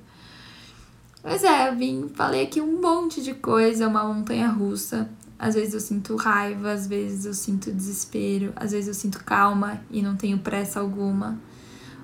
Mas 1.23 1.43
é, 1.43 1.71
vim, 1.73 2.09
falei 2.13 2.43
aqui 2.43 2.59
um 2.59 2.81
monte 2.81 3.21
de 3.21 3.33
coisa, 3.33 3.87
uma 3.87 4.03
montanha 4.03 4.49
russa. 4.49 5.09
Às 5.43 5.55
vezes 5.55 5.73
eu 5.73 5.81
sinto 5.81 6.15
raiva, 6.15 6.71
às 6.71 6.87
vezes 6.87 7.25
eu 7.25 7.33
sinto 7.33 7.69
desespero, 7.69 8.53
às 8.55 8.71
vezes 8.71 8.87
eu 8.87 8.93
sinto 8.93 9.21
calma 9.25 9.81
e 9.91 10.01
não 10.01 10.15
tenho 10.15 10.39
pressa 10.39 10.79
alguma. 10.79 11.37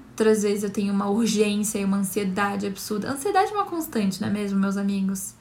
Outras 0.10 0.44
vezes 0.44 0.66
eu 0.66 0.70
tenho 0.70 0.92
uma 0.92 1.10
urgência 1.10 1.80
e 1.80 1.86
uma 1.86 2.00
ansiedade 2.00 2.68
absurda. 2.68 3.10
Ansiedade 3.10 3.50
é 3.50 3.56
uma 3.56 3.64
constante, 3.64 4.20
não 4.20 4.28
é 4.28 4.32
mesmo, 4.32 4.60
meus 4.60 4.76
amigos? 4.76 5.36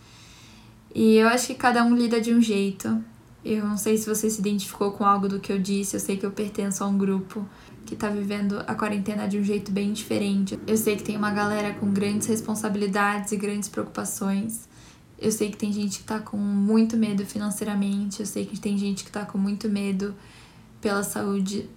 E 0.95 1.17
eu 1.17 1.27
acho 1.27 1.49
que 1.49 1.55
cada 1.57 1.83
um 1.83 1.93
lida 1.93 2.21
de 2.21 2.33
um 2.33 2.41
jeito. 2.41 3.03
Eu 3.45 3.67
não 3.67 3.77
sei 3.77 3.97
se 3.97 4.09
você 4.09 4.31
se 4.31 4.39
identificou 4.39 4.93
com 4.93 5.05
algo 5.05 5.29
do 5.29 5.41
que 5.41 5.53
eu 5.53 5.59
disse, 5.59 5.97
eu 5.97 6.01
sei 6.01 6.17
que 6.17 6.25
eu 6.25 6.31
pertenço 6.31 6.85
a 6.85 6.87
um 6.87 6.97
grupo 6.97 7.45
que 7.85 7.97
tá 7.97 8.09
vivendo 8.09 8.63
a 8.65 8.77
quarentena 8.77 9.27
de 9.27 9.39
um 9.39 9.43
jeito 9.43 9.73
bem 9.73 9.93
diferente. 9.93 10.57
Eu 10.69 10.77
sei 10.77 10.95
que 10.95 11.03
tem 11.03 11.17
uma 11.17 11.33
galera 11.33 11.75
com 11.75 11.91
grandes 11.91 12.29
responsabilidades 12.29 13.33
e 13.33 13.37
grandes 13.37 13.69
preocupações. 13.69 14.68
Eu 15.19 15.33
sei 15.33 15.51
que 15.51 15.57
tem 15.57 15.73
gente 15.73 15.99
que 15.99 16.05
tá 16.05 16.21
com 16.21 16.37
muito 16.37 16.97
medo 16.97 17.27
financeiramente, 17.27 18.21
eu 18.21 18.27
sei 18.27 18.47
que 18.47 18.59
tem 18.59 18.79
gente 18.79 19.05
que 19.05 19.11
tá 19.11 19.25
com 19.25 19.37
muito 19.37 19.69
medo 19.69 20.15
pela 20.81 21.03
saúde 21.03 21.69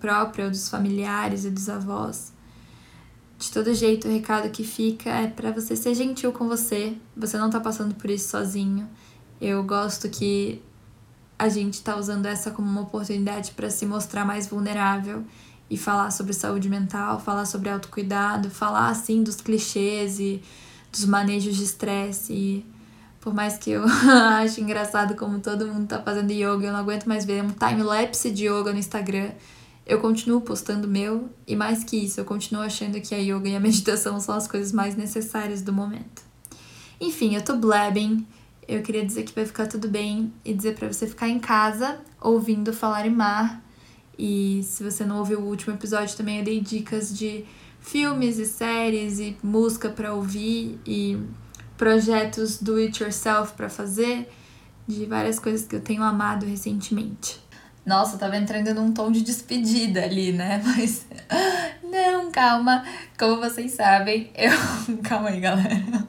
própria 0.00 0.46
ou 0.46 0.50
dos 0.50 0.68
familiares 0.68 1.44
e 1.44 1.50
dos 1.50 1.68
avós. 1.68 2.32
De 3.38 3.52
todo 3.52 3.72
jeito, 3.74 4.08
o 4.08 4.10
recado 4.10 4.50
que 4.50 4.64
fica 4.64 5.10
é 5.10 5.28
para 5.28 5.52
você 5.52 5.76
ser 5.76 5.94
gentil 5.94 6.32
com 6.32 6.48
você. 6.48 6.96
Você 7.16 7.36
não 7.36 7.50
tá 7.50 7.60
passando 7.60 7.94
por 7.94 8.10
isso 8.10 8.30
sozinho. 8.30 8.88
Eu 9.40 9.62
gosto 9.62 10.08
que 10.08 10.60
a 11.38 11.48
gente 11.48 11.80
tá 11.82 11.96
usando 11.96 12.26
essa 12.26 12.50
como 12.50 12.68
uma 12.68 12.80
oportunidade 12.80 13.52
para 13.52 13.70
se 13.70 13.86
mostrar 13.86 14.24
mais 14.24 14.48
vulnerável 14.48 15.24
e 15.70 15.76
falar 15.76 16.10
sobre 16.10 16.32
saúde 16.32 16.68
mental, 16.68 17.20
falar 17.20 17.44
sobre 17.44 17.68
autocuidado, 17.68 18.50
falar 18.50 18.88
assim 18.88 19.22
dos 19.22 19.36
clichês 19.36 20.18
e 20.18 20.42
dos 20.90 21.04
manejos 21.04 21.54
de 21.54 21.62
estresse 21.62 22.64
por 23.28 23.34
mais 23.34 23.58
que 23.58 23.72
eu 23.72 23.84
ache 24.40 24.58
engraçado 24.62 25.14
como 25.14 25.38
todo 25.38 25.66
mundo 25.66 25.86
tá 25.86 26.00
fazendo 26.00 26.32
yoga, 26.32 26.66
eu 26.66 26.72
não 26.72 26.80
aguento 26.80 27.04
mais 27.04 27.26
ver 27.26 27.44
um 27.44 27.50
time-lapse 27.50 28.30
de 28.30 28.46
yoga 28.46 28.72
no 28.72 28.78
Instagram. 28.78 29.32
Eu 29.84 30.00
continuo 30.00 30.40
postando 30.40 30.88
meu, 30.88 31.28
e 31.46 31.54
mais 31.54 31.84
que 31.84 31.94
isso, 31.94 32.18
eu 32.18 32.24
continuo 32.24 32.62
achando 32.62 32.98
que 33.02 33.14
a 33.14 33.18
yoga 33.18 33.46
e 33.46 33.54
a 33.54 33.60
meditação 33.60 34.18
são 34.18 34.34
as 34.34 34.48
coisas 34.48 34.72
mais 34.72 34.96
necessárias 34.96 35.60
do 35.60 35.74
momento. 35.74 36.22
Enfim, 36.98 37.34
eu 37.34 37.42
tô 37.42 37.54
blabbing. 37.54 38.26
Eu 38.66 38.80
queria 38.80 39.04
dizer 39.04 39.24
que 39.24 39.34
vai 39.34 39.44
ficar 39.44 39.66
tudo 39.66 39.88
bem 39.88 40.32
e 40.42 40.54
dizer 40.54 40.74
para 40.74 40.90
você 40.90 41.06
ficar 41.06 41.28
em 41.28 41.38
casa 41.38 42.00
ouvindo 42.20 42.72
falar 42.72 43.06
em 43.06 43.10
mar 43.10 43.62
E 44.18 44.62
se 44.62 44.82
você 44.82 45.04
não 45.04 45.18
ouviu 45.18 45.40
o 45.40 45.46
último 45.46 45.74
episódio, 45.74 46.16
também 46.16 46.38
eu 46.38 46.44
dei 46.44 46.60
dicas 46.60 47.16
de 47.16 47.44
filmes 47.78 48.38
e 48.38 48.46
séries 48.46 49.18
e 49.20 49.36
música 49.42 49.90
para 49.90 50.14
ouvir 50.14 50.78
e 50.86 51.18
projetos 51.78 52.60
do 52.60 52.76
it 52.76 53.02
yourself 53.02 53.54
para 53.54 53.70
fazer, 53.70 54.30
de 54.86 55.06
várias 55.06 55.38
coisas 55.38 55.66
que 55.66 55.76
eu 55.76 55.80
tenho 55.80 56.02
amado 56.02 56.44
recentemente. 56.44 57.40
Nossa, 57.86 58.18
tava 58.18 58.36
entrando 58.36 58.74
num 58.74 58.92
tom 58.92 59.10
de 59.10 59.22
despedida 59.22 60.02
ali, 60.02 60.32
né? 60.32 60.60
Mas 60.66 61.06
não, 61.82 62.30
calma. 62.30 62.84
Como 63.18 63.40
vocês 63.40 63.72
sabem, 63.72 64.30
eu 64.36 64.52
calma 65.02 65.30
aí, 65.30 65.40
galera. 65.40 66.06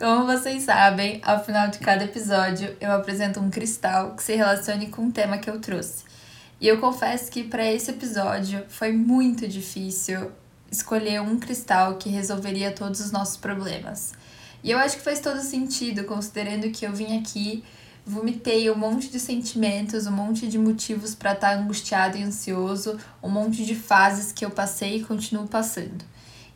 Como 0.00 0.26
vocês 0.26 0.62
sabem, 0.62 1.20
ao 1.22 1.44
final 1.44 1.68
de 1.68 1.78
cada 1.78 2.04
episódio 2.04 2.74
eu 2.80 2.90
apresento 2.90 3.38
um 3.38 3.50
cristal 3.50 4.16
que 4.16 4.22
se 4.22 4.34
relacione 4.34 4.88
com 4.88 5.06
o 5.06 5.12
tema 5.12 5.38
que 5.38 5.50
eu 5.50 5.60
trouxe. 5.60 6.04
E 6.60 6.66
eu 6.66 6.78
confesso 6.78 7.30
que 7.30 7.44
para 7.44 7.70
esse 7.70 7.90
episódio 7.90 8.64
foi 8.68 8.92
muito 8.92 9.46
difícil 9.46 10.32
escolher 10.70 11.20
um 11.20 11.38
cristal 11.38 11.96
que 11.96 12.08
resolveria 12.08 12.70
todos 12.70 13.00
os 13.00 13.10
nossos 13.10 13.36
problemas. 13.36 14.12
E 14.62 14.70
eu 14.70 14.78
acho 14.78 14.98
que 14.98 15.02
faz 15.02 15.20
todo 15.20 15.40
sentido, 15.40 16.04
considerando 16.04 16.70
que 16.70 16.86
eu 16.86 16.92
vim 16.92 17.18
aqui, 17.18 17.64
vomitei 18.04 18.70
um 18.70 18.76
monte 18.76 19.08
de 19.08 19.18
sentimentos, 19.18 20.06
um 20.06 20.12
monte 20.12 20.46
de 20.46 20.58
motivos 20.58 21.14
para 21.14 21.32
estar 21.32 21.50
tá 21.50 21.56
angustiado 21.56 22.16
e 22.16 22.22
ansioso, 22.22 22.98
um 23.22 23.28
monte 23.28 23.64
de 23.64 23.74
fases 23.74 24.32
que 24.32 24.44
eu 24.44 24.50
passei 24.50 24.98
e 24.98 25.04
continuo 25.04 25.46
passando. 25.46 26.04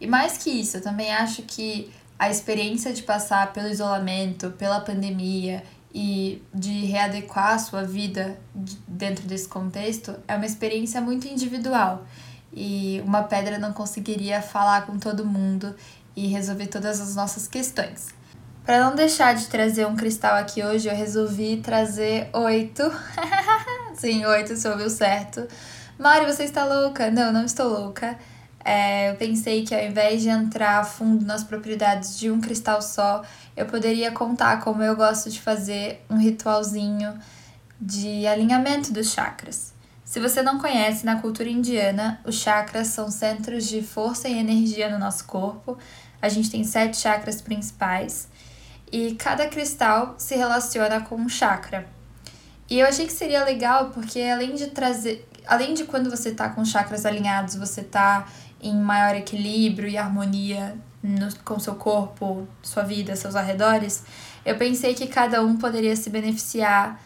E 0.01 0.07
mais 0.07 0.37
que 0.37 0.51
isso, 0.51 0.77
eu 0.77 0.83
também 0.83 1.13
acho 1.13 1.43
que 1.43 1.91
a 2.19 2.31
experiência 2.31 2.93
de 2.93 3.03
passar 3.03 3.53
pelo 3.53 3.69
isolamento, 3.69 4.51
pela 4.51 4.81
pandemia 4.81 5.63
e 5.93 6.43
de 6.53 6.85
readequar 6.87 7.55
a 7.55 7.59
sua 7.59 7.85
vida 7.85 8.39
dentro 8.87 9.27
desse 9.27 9.49
contexto 9.49 10.15
é 10.27 10.35
uma 10.37 10.47
experiência 10.47 11.01
muito 11.01 11.27
individual 11.27 12.05
e 12.55 13.03
uma 13.05 13.25
pedra 13.25 13.59
não 13.59 13.73
conseguiria 13.73 14.41
falar 14.41 14.87
com 14.87 14.99
todo 14.99 15.25
mundo 15.25 15.75
e 16.15 16.29
resolver 16.29 16.69
todas 16.69 17.01
as 17.01 17.17
nossas 17.17 17.49
questões. 17.49 18.09
Para 18.65 18.83
não 18.83 18.95
deixar 18.95 19.35
de 19.35 19.47
trazer 19.47 19.87
um 19.87 19.95
cristal 19.95 20.37
aqui 20.37 20.63
hoje, 20.63 20.89
eu 20.89 20.97
resolvi 20.97 21.59
trazer 21.59 22.31
oito. 22.33 22.83
Sim, 23.95 24.25
oito, 24.25 24.57
você 24.57 24.69
ouviu 24.69 24.89
certo. 24.89 25.47
Mari, 25.99 26.25
você 26.25 26.45
está 26.45 26.65
louca? 26.65 27.11
Não, 27.11 27.31
não 27.31 27.45
estou 27.45 27.69
louca. 27.69 28.19
É, 28.65 29.11
eu 29.11 29.17
pensei 29.17 29.65
que 29.65 29.75
ao 29.75 29.83
invés 29.83 30.23
de 30.23 30.31
entrar 30.31 30.79
a 30.79 30.85
fundo 30.85 31.27
nas 31.27 31.45
propriedades 31.45 32.19
de 32.19 32.31
um 32.31 32.41
cristal 32.41 32.81
só, 32.81 33.23
eu 33.55 33.67
poderia 33.67 34.11
contar 34.11 34.61
como 34.61 34.83
eu 34.83 34.97
gosto 34.97 35.29
de 35.29 35.41
fazer 35.43 36.03
um 36.09 36.17
ritualzinho 36.17 37.19
de 37.79 38.27
alinhamento 38.27 38.91
dos 38.91 39.13
chakras. 39.13 39.74
Se 40.15 40.21
você 40.21 40.43
não 40.43 40.61
conhece, 40.61 41.05
na 41.05 41.21
cultura 41.21 41.49
indiana, 41.49 42.21
os 42.25 42.37
chakras 42.37 42.87
são 42.87 43.11
centros 43.11 43.67
de 43.67 43.83
força 43.83 44.29
e 44.29 44.39
energia 44.39 44.89
no 44.89 44.97
nosso 44.97 45.25
corpo. 45.25 45.77
A 46.23 46.29
gente 46.29 46.49
tem 46.53 46.63
sete 46.63 46.99
chakras 46.99 47.43
principais 47.43 48.29
e 48.93 49.17
cada 49.17 49.49
cristal 49.49 50.15
se 50.17 50.37
relaciona 50.37 51.01
com 51.01 51.17
um 51.17 51.29
chakra. 51.29 51.89
E 52.71 52.79
eu 52.79 52.87
achei 52.87 53.07
que 53.09 53.13
seria 53.13 53.45
legal 53.45 53.91
porque 53.91 54.21
além 54.21 54.55
de 54.55 54.69
trazer, 54.69 55.29
além 55.49 55.75
de 55.75 55.83
quando 55.83 56.09
você 56.09 56.31
tá 56.31 56.49
com 56.49 56.65
chakras 56.65 57.05
alinhados, 57.05 57.57
você 57.57 57.83
tá 57.83 58.29
em 58.63 58.77
maior 58.77 59.17
equilíbrio 59.17 59.89
e 59.89 59.99
harmonia 59.99 60.77
no, 61.03 61.29
com 61.45 61.59
seu 61.59 61.75
corpo, 61.75 62.47
sua 62.63 62.85
vida, 62.85 63.17
seus 63.17 63.35
arredores, 63.35 64.05
eu 64.47 64.57
pensei 64.57 64.95
que 64.95 65.09
cada 65.09 65.43
um 65.43 65.57
poderia 65.57 65.97
se 65.97 66.09
beneficiar 66.09 67.03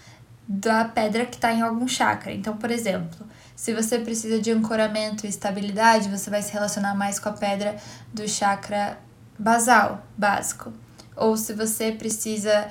da 0.48 0.86
pedra 0.86 1.26
que 1.26 1.36
está 1.36 1.52
em 1.52 1.60
algum 1.60 1.86
chakra. 1.86 2.32
Então, 2.32 2.56
por 2.56 2.70
exemplo, 2.70 3.26
se 3.54 3.74
você 3.74 3.98
precisa 3.98 4.40
de 4.40 4.50
ancoramento 4.50 5.26
e 5.26 5.28
estabilidade, 5.28 6.08
você 6.08 6.30
vai 6.30 6.40
se 6.40 6.52
relacionar 6.52 6.94
mais 6.94 7.18
com 7.18 7.28
a 7.28 7.32
pedra 7.32 7.76
do 8.14 8.26
chakra 8.26 8.98
basal, 9.38 10.06
básico. 10.16 10.72
Ou 11.14 11.36
se 11.36 11.52
você 11.52 11.92
precisa 11.92 12.68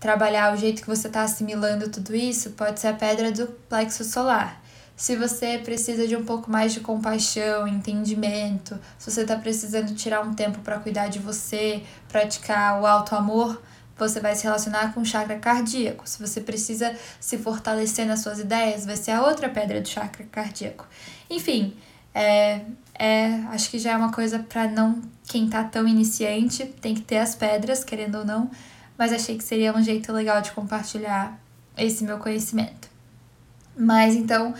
trabalhar 0.00 0.52
o 0.52 0.56
jeito 0.56 0.82
que 0.82 0.88
você 0.88 1.06
está 1.06 1.22
assimilando 1.22 1.88
tudo 1.88 2.12
isso, 2.12 2.50
pode 2.50 2.80
ser 2.80 2.88
a 2.88 2.94
pedra 2.94 3.30
do 3.30 3.46
plexo 3.46 4.02
solar. 4.02 4.60
Se 4.96 5.16
você 5.16 5.58
precisa 5.58 6.08
de 6.08 6.16
um 6.16 6.24
pouco 6.24 6.50
mais 6.50 6.72
de 6.72 6.80
compaixão, 6.80 7.68
entendimento, 7.68 8.78
se 8.98 9.10
você 9.10 9.22
está 9.22 9.36
precisando 9.36 9.94
tirar 9.94 10.22
um 10.22 10.34
tempo 10.34 10.58
para 10.60 10.78
cuidar 10.78 11.08
de 11.08 11.18
você, 11.18 11.82
praticar 12.08 12.80
o 12.80 12.86
alto 12.86 13.14
amor, 13.14 13.62
você 14.02 14.20
vai 14.20 14.34
se 14.34 14.44
relacionar 14.44 14.92
com 14.92 15.00
o 15.00 15.04
chakra 15.04 15.38
cardíaco. 15.38 16.08
Se 16.08 16.18
você 16.18 16.40
precisa 16.40 16.94
se 17.20 17.38
fortalecer 17.38 18.06
nas 18.06 18.20
suas 18.20 18.38
ideias, 18.38 18.84
vai 18.84 18.96
ser 18.96 19.12
a 19.12 19.22
outra 19.22 19.48
pedra 19.48 19.80
do 19.80 19.88
chakra 19.88 20.24
cardíaco. 20.30 20.86
Enfim, 21.30 21.76
é, 22.14 22.60
é, 22.94 23.34
acho 23.50 23.70
que 23.70 23.78
já 23.78 23.92
é 23.92 23.96
uma 23.96 24.12
coisa 24.12 24.38
para 24.38 24.68
não 24.68 25.00
quem 25.26 25.48
tá 25.48 25.64
tão 25.64 25.88
iniciante, 25.88 26.66
tem 26.66 26.94
que 26.94 27.00
ter 27.00 27.18
as 27.18 27.34
pedras, 27.34 27.82
querendo 27.82 28.18
ou 28.18 28.24
não, 28.24 28.50
mas 28.98 29.12
achei 29.12 29.36
que 29.38 29.44
seria 29.44 29.74
um 29.74 29.82
jeito 29.82 30.12
legal 30.12 30.42
de 30.42 30.52
compartilhar 30.52 31.38
esse 31.76 32.04
meu 32.04 32.18
conhecimento. 32.18 32.88
Mas 33.76 34.14
então, 34.14 34.54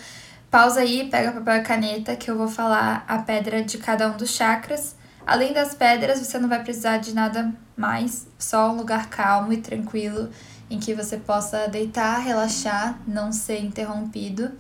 pausa 0.51 0.81
aí, 0.81 1.09
pega 1.11 1.33
papel 1.33 1.57
e 1.57 1.63
caneta 1.63 2.17
que 2.17 2.31
eu 2.31 2.37
vou 2.37 2.49
falar 2.49 3.05
a 3.07 3.19
pedra 3.19 3.63
de 3.63 3.77
cada 3.79 4.09
um 4.11 4.17
dos 4.17 4.31
chakras. 4.31 4.97
Além 5.27 5.53
das 5.53 5.75
pedras, 5.75 6.19
você 6.19 6.39
não 6.39 6.49
vai 6.49 6.63
precisar 6.63 6.99
de 6.99 7.15
nada 7.15 7.53
mais, 7.77 8.27
só 8.39 8.71
um 8.71 8.77
lugar 8.77 9.09
calmo 9.09 9.53
e 9.53 9.59
tranquilo 9.59 10.29
em 10.69 10.79
que 10.79 10.95
você 10.95 11.17
possa 11.17 11.69
deitar, 11.69 12.19
relaxar, 12.19 12.99
não 13.07 13.31
ser 13.31 13.61
interrompido. 13.61 14.53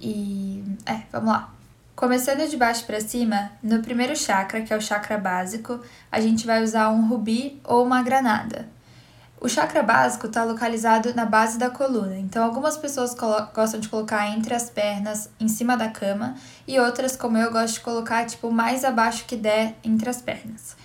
E 0.00 0.64
é, 0.84 1.02
vamos 1.12 1.32
lá. 1.32 1.54
Começando 1.94 2.48
de 2.48 2.56
baixo 2.56 2.84
para 2.86 3.00
cima, 3.00 3.52
no 3.62 3.80
primeiro 3.80 4.16
chakra, 4.16 4.62
que 4.62 4.72
é 4.72 4.76
o 4.76 4.80
chakra 4.80 5.18
básico, 5.18 5.80
a 6.10 6.20
gente 6.20 6.46
vai 6.46 6.64
usar 6.64 6.90
um 6.90 7.06
rubi 7.06 7.60
ou 7.62 7.84
uma 7.84 8.02
granada. 8.02 8.68
O 9.42 9.48
chakra 9.48 9.82
básico 9.82 10.26
está 10.26 10.44
localizado 10.44 11.14
na 11.14 11.24
base 11.24 11.56
da 11.56 11.70
coluna, 11.70 12.18
então 12.18 12.44
algumas 12.44 12.76
pessoas 12.76 13.14
gostam 13.54 13.80
de 13.80 13.88
colocar 13.88 14.28
entre 14.28 14.52
as 14.52 14.68
pernas, 14.68 15.30
em 15.40 15.48
cima 15.48 15.78
da 15.78 15.88
cama, 15.88 16.34
e 16.68 16.78
outras, 16.78 17.16
como 17.16 17.38
eu, 17.38 17.50
gosto 17.50 17.74
de 17.74 17.80
colocar 17.80 18.26
tipo 18.26 18.50
mais 18.50 18.84
abaixo 18.84 19.24
que 19.24 19.36
der 19.36 19.76
entre 19.82 20.10
as 20.10 20.20
pernas. 20.20 20.76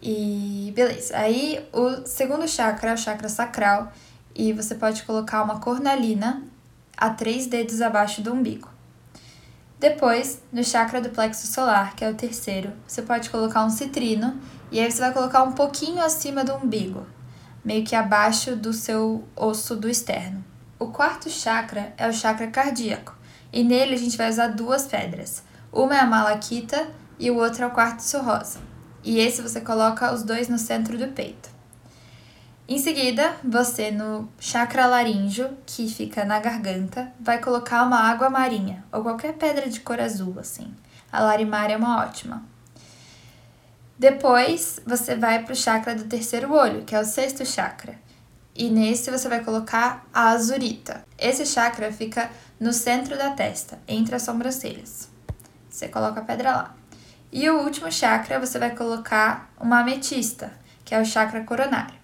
E 0.00 0.72
beleza. 0.76 1.16
Aí 1.16 1.68
o 1.72 2.06
segundo 2.06 2.46
chakra 2.46 2.90
é 2.90 2.94
o 2.94 2.96
chakra 2.96 3.28
sacral, 3.28 3.92
e 4.32 4.52
você 4.52 4.76
pode 4.76 5.02
colocar 5.02 5.42
uma 5.42 5.58
cornalina 5.58 6.40
a 6.96 7.10
três 7.10 7.48
dedos 7.48 7.82
abaixo 7.82 8.22
do 8.22 8.32
umbigo. 8.32 8.68
Depois, 9.80 10.40
no 10.52 10.62
chakra 10.62 11.00
do 11.00 11.10
plexo 11.10 11.48
solar, 11.48 11.96
que 11.96 12.04
é 12.04 12.08
o 12.08 12.14
terceiro, 12.14 12.72
você 12.86 13.02
pode 13.02 13.28
colocar 13.28 13.64
um 13.64 13.70
citrino 13.70 14.40
e 14.70 14.78
aí 14.78 14.88
você 14.88 15.00
vai 15.00 15.12
colocar 15.12 15.42
um 15.42 15.50
pouquinho 15.50 16.00
acima 16.00 16.44
do 16.44 16.54
umbigo, 16.54 17.04
meio 17.64 17.84
que 17.84 17.94
abaixo 17.94 18.56
do 18.56 18.72
seu 18.72 19.24
osso 19.36 19.76
do 19.76 19.88
externo. 19.88 20.44
O 20.78 20.88
quarto 20.88 21.30
chakra 21.30 21.92
é 21.96 22.08
o 22.08 22.12
chakra 22.12 22.48
cardíaco, 22.48 23.14
e 23.52 23.62
nele 23.62 23.94
a 23.94 23.98
gente 23.98 24.16
vai 24.16 24.28
usar 24.28 24.48
duas 24.48 24.86
pedras. 24.86 25.42
Uma 25.72 25.96
é 25.96 26.00
a 26.00 26.06
malaquita 26.06 26.88
e 27.18 27.30
o 27.30 27.36
outro 27.36 27.64
é 27.64 27.66
o 27.66 27.70
quartzo 27.70 28.18
rosa. 28.20 28.58
E 29.04 29.18
esse 29.18 29.42
você 29.42 29.60
coloca 29.60 30.12
os 30.12 30.22
dois 30.22 30.48
no 30.48 30.58
centro 30.58 30.98
do 30.98 31.08
peito. 31.08 31.50
Em 32.68 32.78
seguida, 32.78 33.36
você 33.44 33.90
no 33.90 34.28
chakra 34.38 34.86
laríngeo, 34.86 35.50
que 35.66 35.88
fica 35.88 36.24
na 36.24 36.40
garganta, 36.40 37.12
vai 37.20 37.38
colocar 37.38 37.82
uma 37.84 37.98
água 37.98 38.30
marinha 38.30 38.84
ou 38.92 39.02
qualquer 39.02 39.34
pedra 39.34 39.68
de 39.68 39.80
cor 39.80 40.00
azul 40.00 40.36
assim. 40.38 40.72
A 41.10 41.20
larimária 41.20 41.74
é 41.74 41.76
uma 41.76 42.00
ótima. 42.02 42.42
Depois, 44.02 44.80
você 44.84 45.14
vai 45.14 45.44
para 45.44 45.52
o 45.52 45.56
chakra 45.56 45.94
do 45.94 46.02
terceiro 46.02 46.52
olho, 46.52 46.82
que 46.82 46.92
é 46.92 46.98
o 46.98 47.04
sexto 47.04 47.46
chakra. 47.46 47.94
E 48.52 48.68
nesse 48.68 49.12
você 49.12 49.28
vai 49.28 49.44
colocar 49.44 50.04
a 50.12 50.30
azurita. 50.30 51.04
Esse 51.16 51.46
chakra 51.46 51.92
fica 51.92 52.28
no 52.58 52.72
centro 52.72 53.16
da 53.16 53.30
testa, 53.30 53.78
entre 53.86 54.16
as 54.16 54.22
sobrancelhas. 54.22 55.08
Você 55.70 55.86
coloca 55.86 56.18
a 56.18 56.24
pedra 56.24 56.50
lá. 56.50 56.74
E 57.30 57.48
o 57.48 57.60
último 57.60 57.92
chakra 57.92 58.40
você 58.40 58.58
vai 58.58 58.74
colocar 58.74 59.48
uma 59.60 59.82
ametista, 59.82 60.52
que 60.84 60.96
é 60.96 61.00
o 61.00 61.04
chakra 61.04 61.44
coronário. 61.44 61.94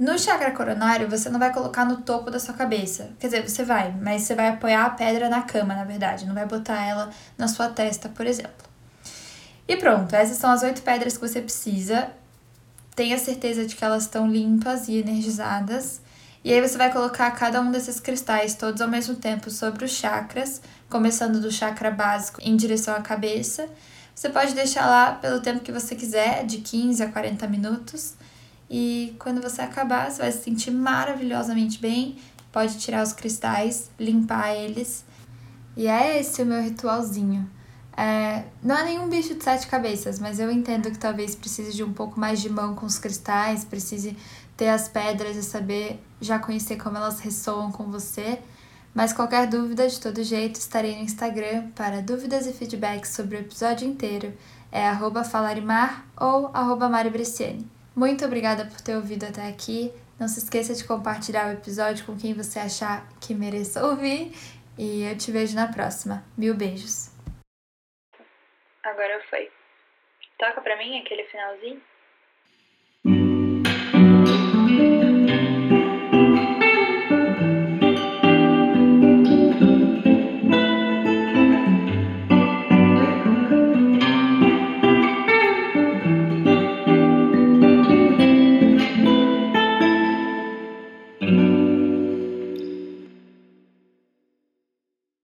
No 0.00 0.18
chakra 0.18 0.50
coronário, 0.50 1.08
você 1.08 1.30
não 1.30 1.38
vai 1.38 1.52
colocar 1.52 1.84
no 1.84 1.98
topo 1.98 2.32
da 2.32 2.40
sua 2.40 2.54
cabeça. 2.54 3.10
Quer 3.20 3.28
dizer, 3.28 3.48
você 3.48 3.62
vai, 3.62 3.92
mas 3.92 4.22
você 4.22 4.34
vai 4.34 4.48
apoiar 4.48 4.84
a 4.84 4.90
pedra 4.90 5.28
na 5.28 5.42
cama, 5.42 5.72
na 5.72 5.84
verdade. 5.84 6.26
Não 6.26 6.34
vai 6.34 6.46
botar 6.46 6.84
ela 6.84 7.10
na 7.38 7.46
sua 7.46 7.68
testa, 7.68 8.08
por 8.08 8.26
exemplo. 8.26 8.65
E 9.68 9.76
pronto, 9.76 10.14
essas 10.14 10.36
são 10.36 10.50
as 10.50 10.62
oito 10.62 10.82
pedras 10.82 11.16
que 11.16 11.28
você 11.28 11.40
precisa. 11.40 12.10
Tenha 12.94 13.18
certeza 13.18 13.66
de 13.66 13.74
que 13.74 13.84
elas 13.84 14.04
estão 14.04 14.30
limpas 14.30 14.88
e 14.88 14.96
energizadas. 14.96 16.00
E 16.44 16.52
aí 16.52 16.60
você 16.60 16.78
vai 16.78 16.92
colocar 16.92 17.30
cada 17.32 17.60
um 17.60 17.72
desses 17.72 17.98
cristais 17.98 18.54
todos 18.54 18.80
ao 18.80 18.88
mesmo 18.88 19.16
tempo 19.16 19.50
sobre 19.50 19.84
os 19.84 19.90
chakras, 19.90 20.62
começando 20.88 21.40
do 21.40 21.50
chakra 21.50 21.90
básico 21.90 22.40
em 22.40 22.56
direção 22.56 22.94
à 22.94 23.00
cabeça. 23.00 23.68
Você 24.14 24.30
pode 24.30 24.54
deixar 24.54 24.86
lá 24.86 25.12
pelo 25.12 25.40
tempo 25.40 25.60
que 25.60 25.72
você 25.72 25.94
quiser, 25.94 26.46
de 26.46 26.58
15 26.58 27.02
a 27.02 27.08
40 27.10 27.46
minutos. 27.48 28.14
E 28.70 29.14
quando 29.18 29.42
você 29.42 29.62
acabar, 29.62 30.10
você 30.10 30.22
vai 30.22 30.32
se 30.32 30.44
sentir 30.44 30.70
maravilhosamente 30.70 31.78
bem 31.78 32.16
pode 32.56 32.78
tirar 32.78 33.02
os 33.02 33.12
cristais, 33.12 33.90
limpar 34.00 34.56
eles. 34.56 35.04
E 35.76 35.86
é 35.86 36.18
esse 36.18 36.40
o 36.40 36.46
meu 36.46 36.62
ritualzinho. 36.62 37.46
É, 37.96 38.44
não 38.62 38.76
é 38.76 38.84
nenhum 38.84 39.08
bicho 39.08 39.34
de 39.34 39.42
sete 39.42 39.66
cabeças, 39.66 40.18
mas 40.18 40.38
eu 40.38 40.50
entendo 40.50 40.90
que 40.90 40.98
talvez 40.98 41.34
precise 41.34 41.72
de 41.72 41.82
um 41.82 41.92
pouco 41.92 42.20
mais 42.20 42.40
de 42.42 42.50
mão 42.50 42.74
com 42.74 42.84
os 42.84 42.98
cristais, 42.98 43.64
precise 43.64 44.16
ter 44.56 44.68
as 44.68 44.86
pedras 44.86 45.36
e 45.36 45.42
saber 45.42 46.02
já 46.20 46.38
conhecer 46.38 46.76
como 46.76 46.96
elas 46.96 47.20
ressoam 47.20 47.72
com 47.72 47.84
você. 47.84 48.38
Mas 48.94 49.12
qualquer 49.12 49.46
dúvida, 49.46 49.86
de 49.88 50.00
todo 50.00 50.22
jeito, 50.22 50.56
estarei 50.56 50.96
no 50.96 51.02
Instagram 51.02 51.68
para 51.74 52.00
dúvidas 52.00 52.46
e 52.46 52.52
feedbacks 52.52 53.10
sobre 53.10 53.36
o 53.36 53.40
episódio 53.40 53.86
inteiro. 53.86 54.32
É 54.72 54.88
arroba 54.88 55.22
falarimar 55.22 56.06
ou 56.18 56.50
arroba 56.54 56.88
maribreciane. 56.88 57.66
Muito 57.94 58.24
obrigada 58.24 58.64
por 58.64 58.80
ter 58.80 58.96
ouvido 58.96 59.24
até 59.24 59.48
aqui. 59.48 59.92
Não 60.18 60.28
se 60.28 60.38
esqueça 60.38 60.74
de 60.74 60.84
compartilhar 60.84 61.48
o 61.48 61.52
episódio 61.52 62.06
com 62.06 62.16
quem 62.16 62.32
você 62.32 62.58
achar 62.58 63.06
que 63.20 63.34
mereça 63.34 63.86
ouvir. 63.86 64.32
E 64.78 65.02
eu 65.02 65.16
te 65.16 65.30
vejo 65.30 65.54
na 65.54 65.66
próxima. 65.66 66.24
Mil 66.36 66.54
beijos. 66.54 67.15
Agora 68.86 69.20
foi. 69.28 69.50
Toca 70.38 70.60
pra 70.60 70.76
mim 70.76 71.00
aquele 71.00 71.24
finalzinho. 71.24 71.82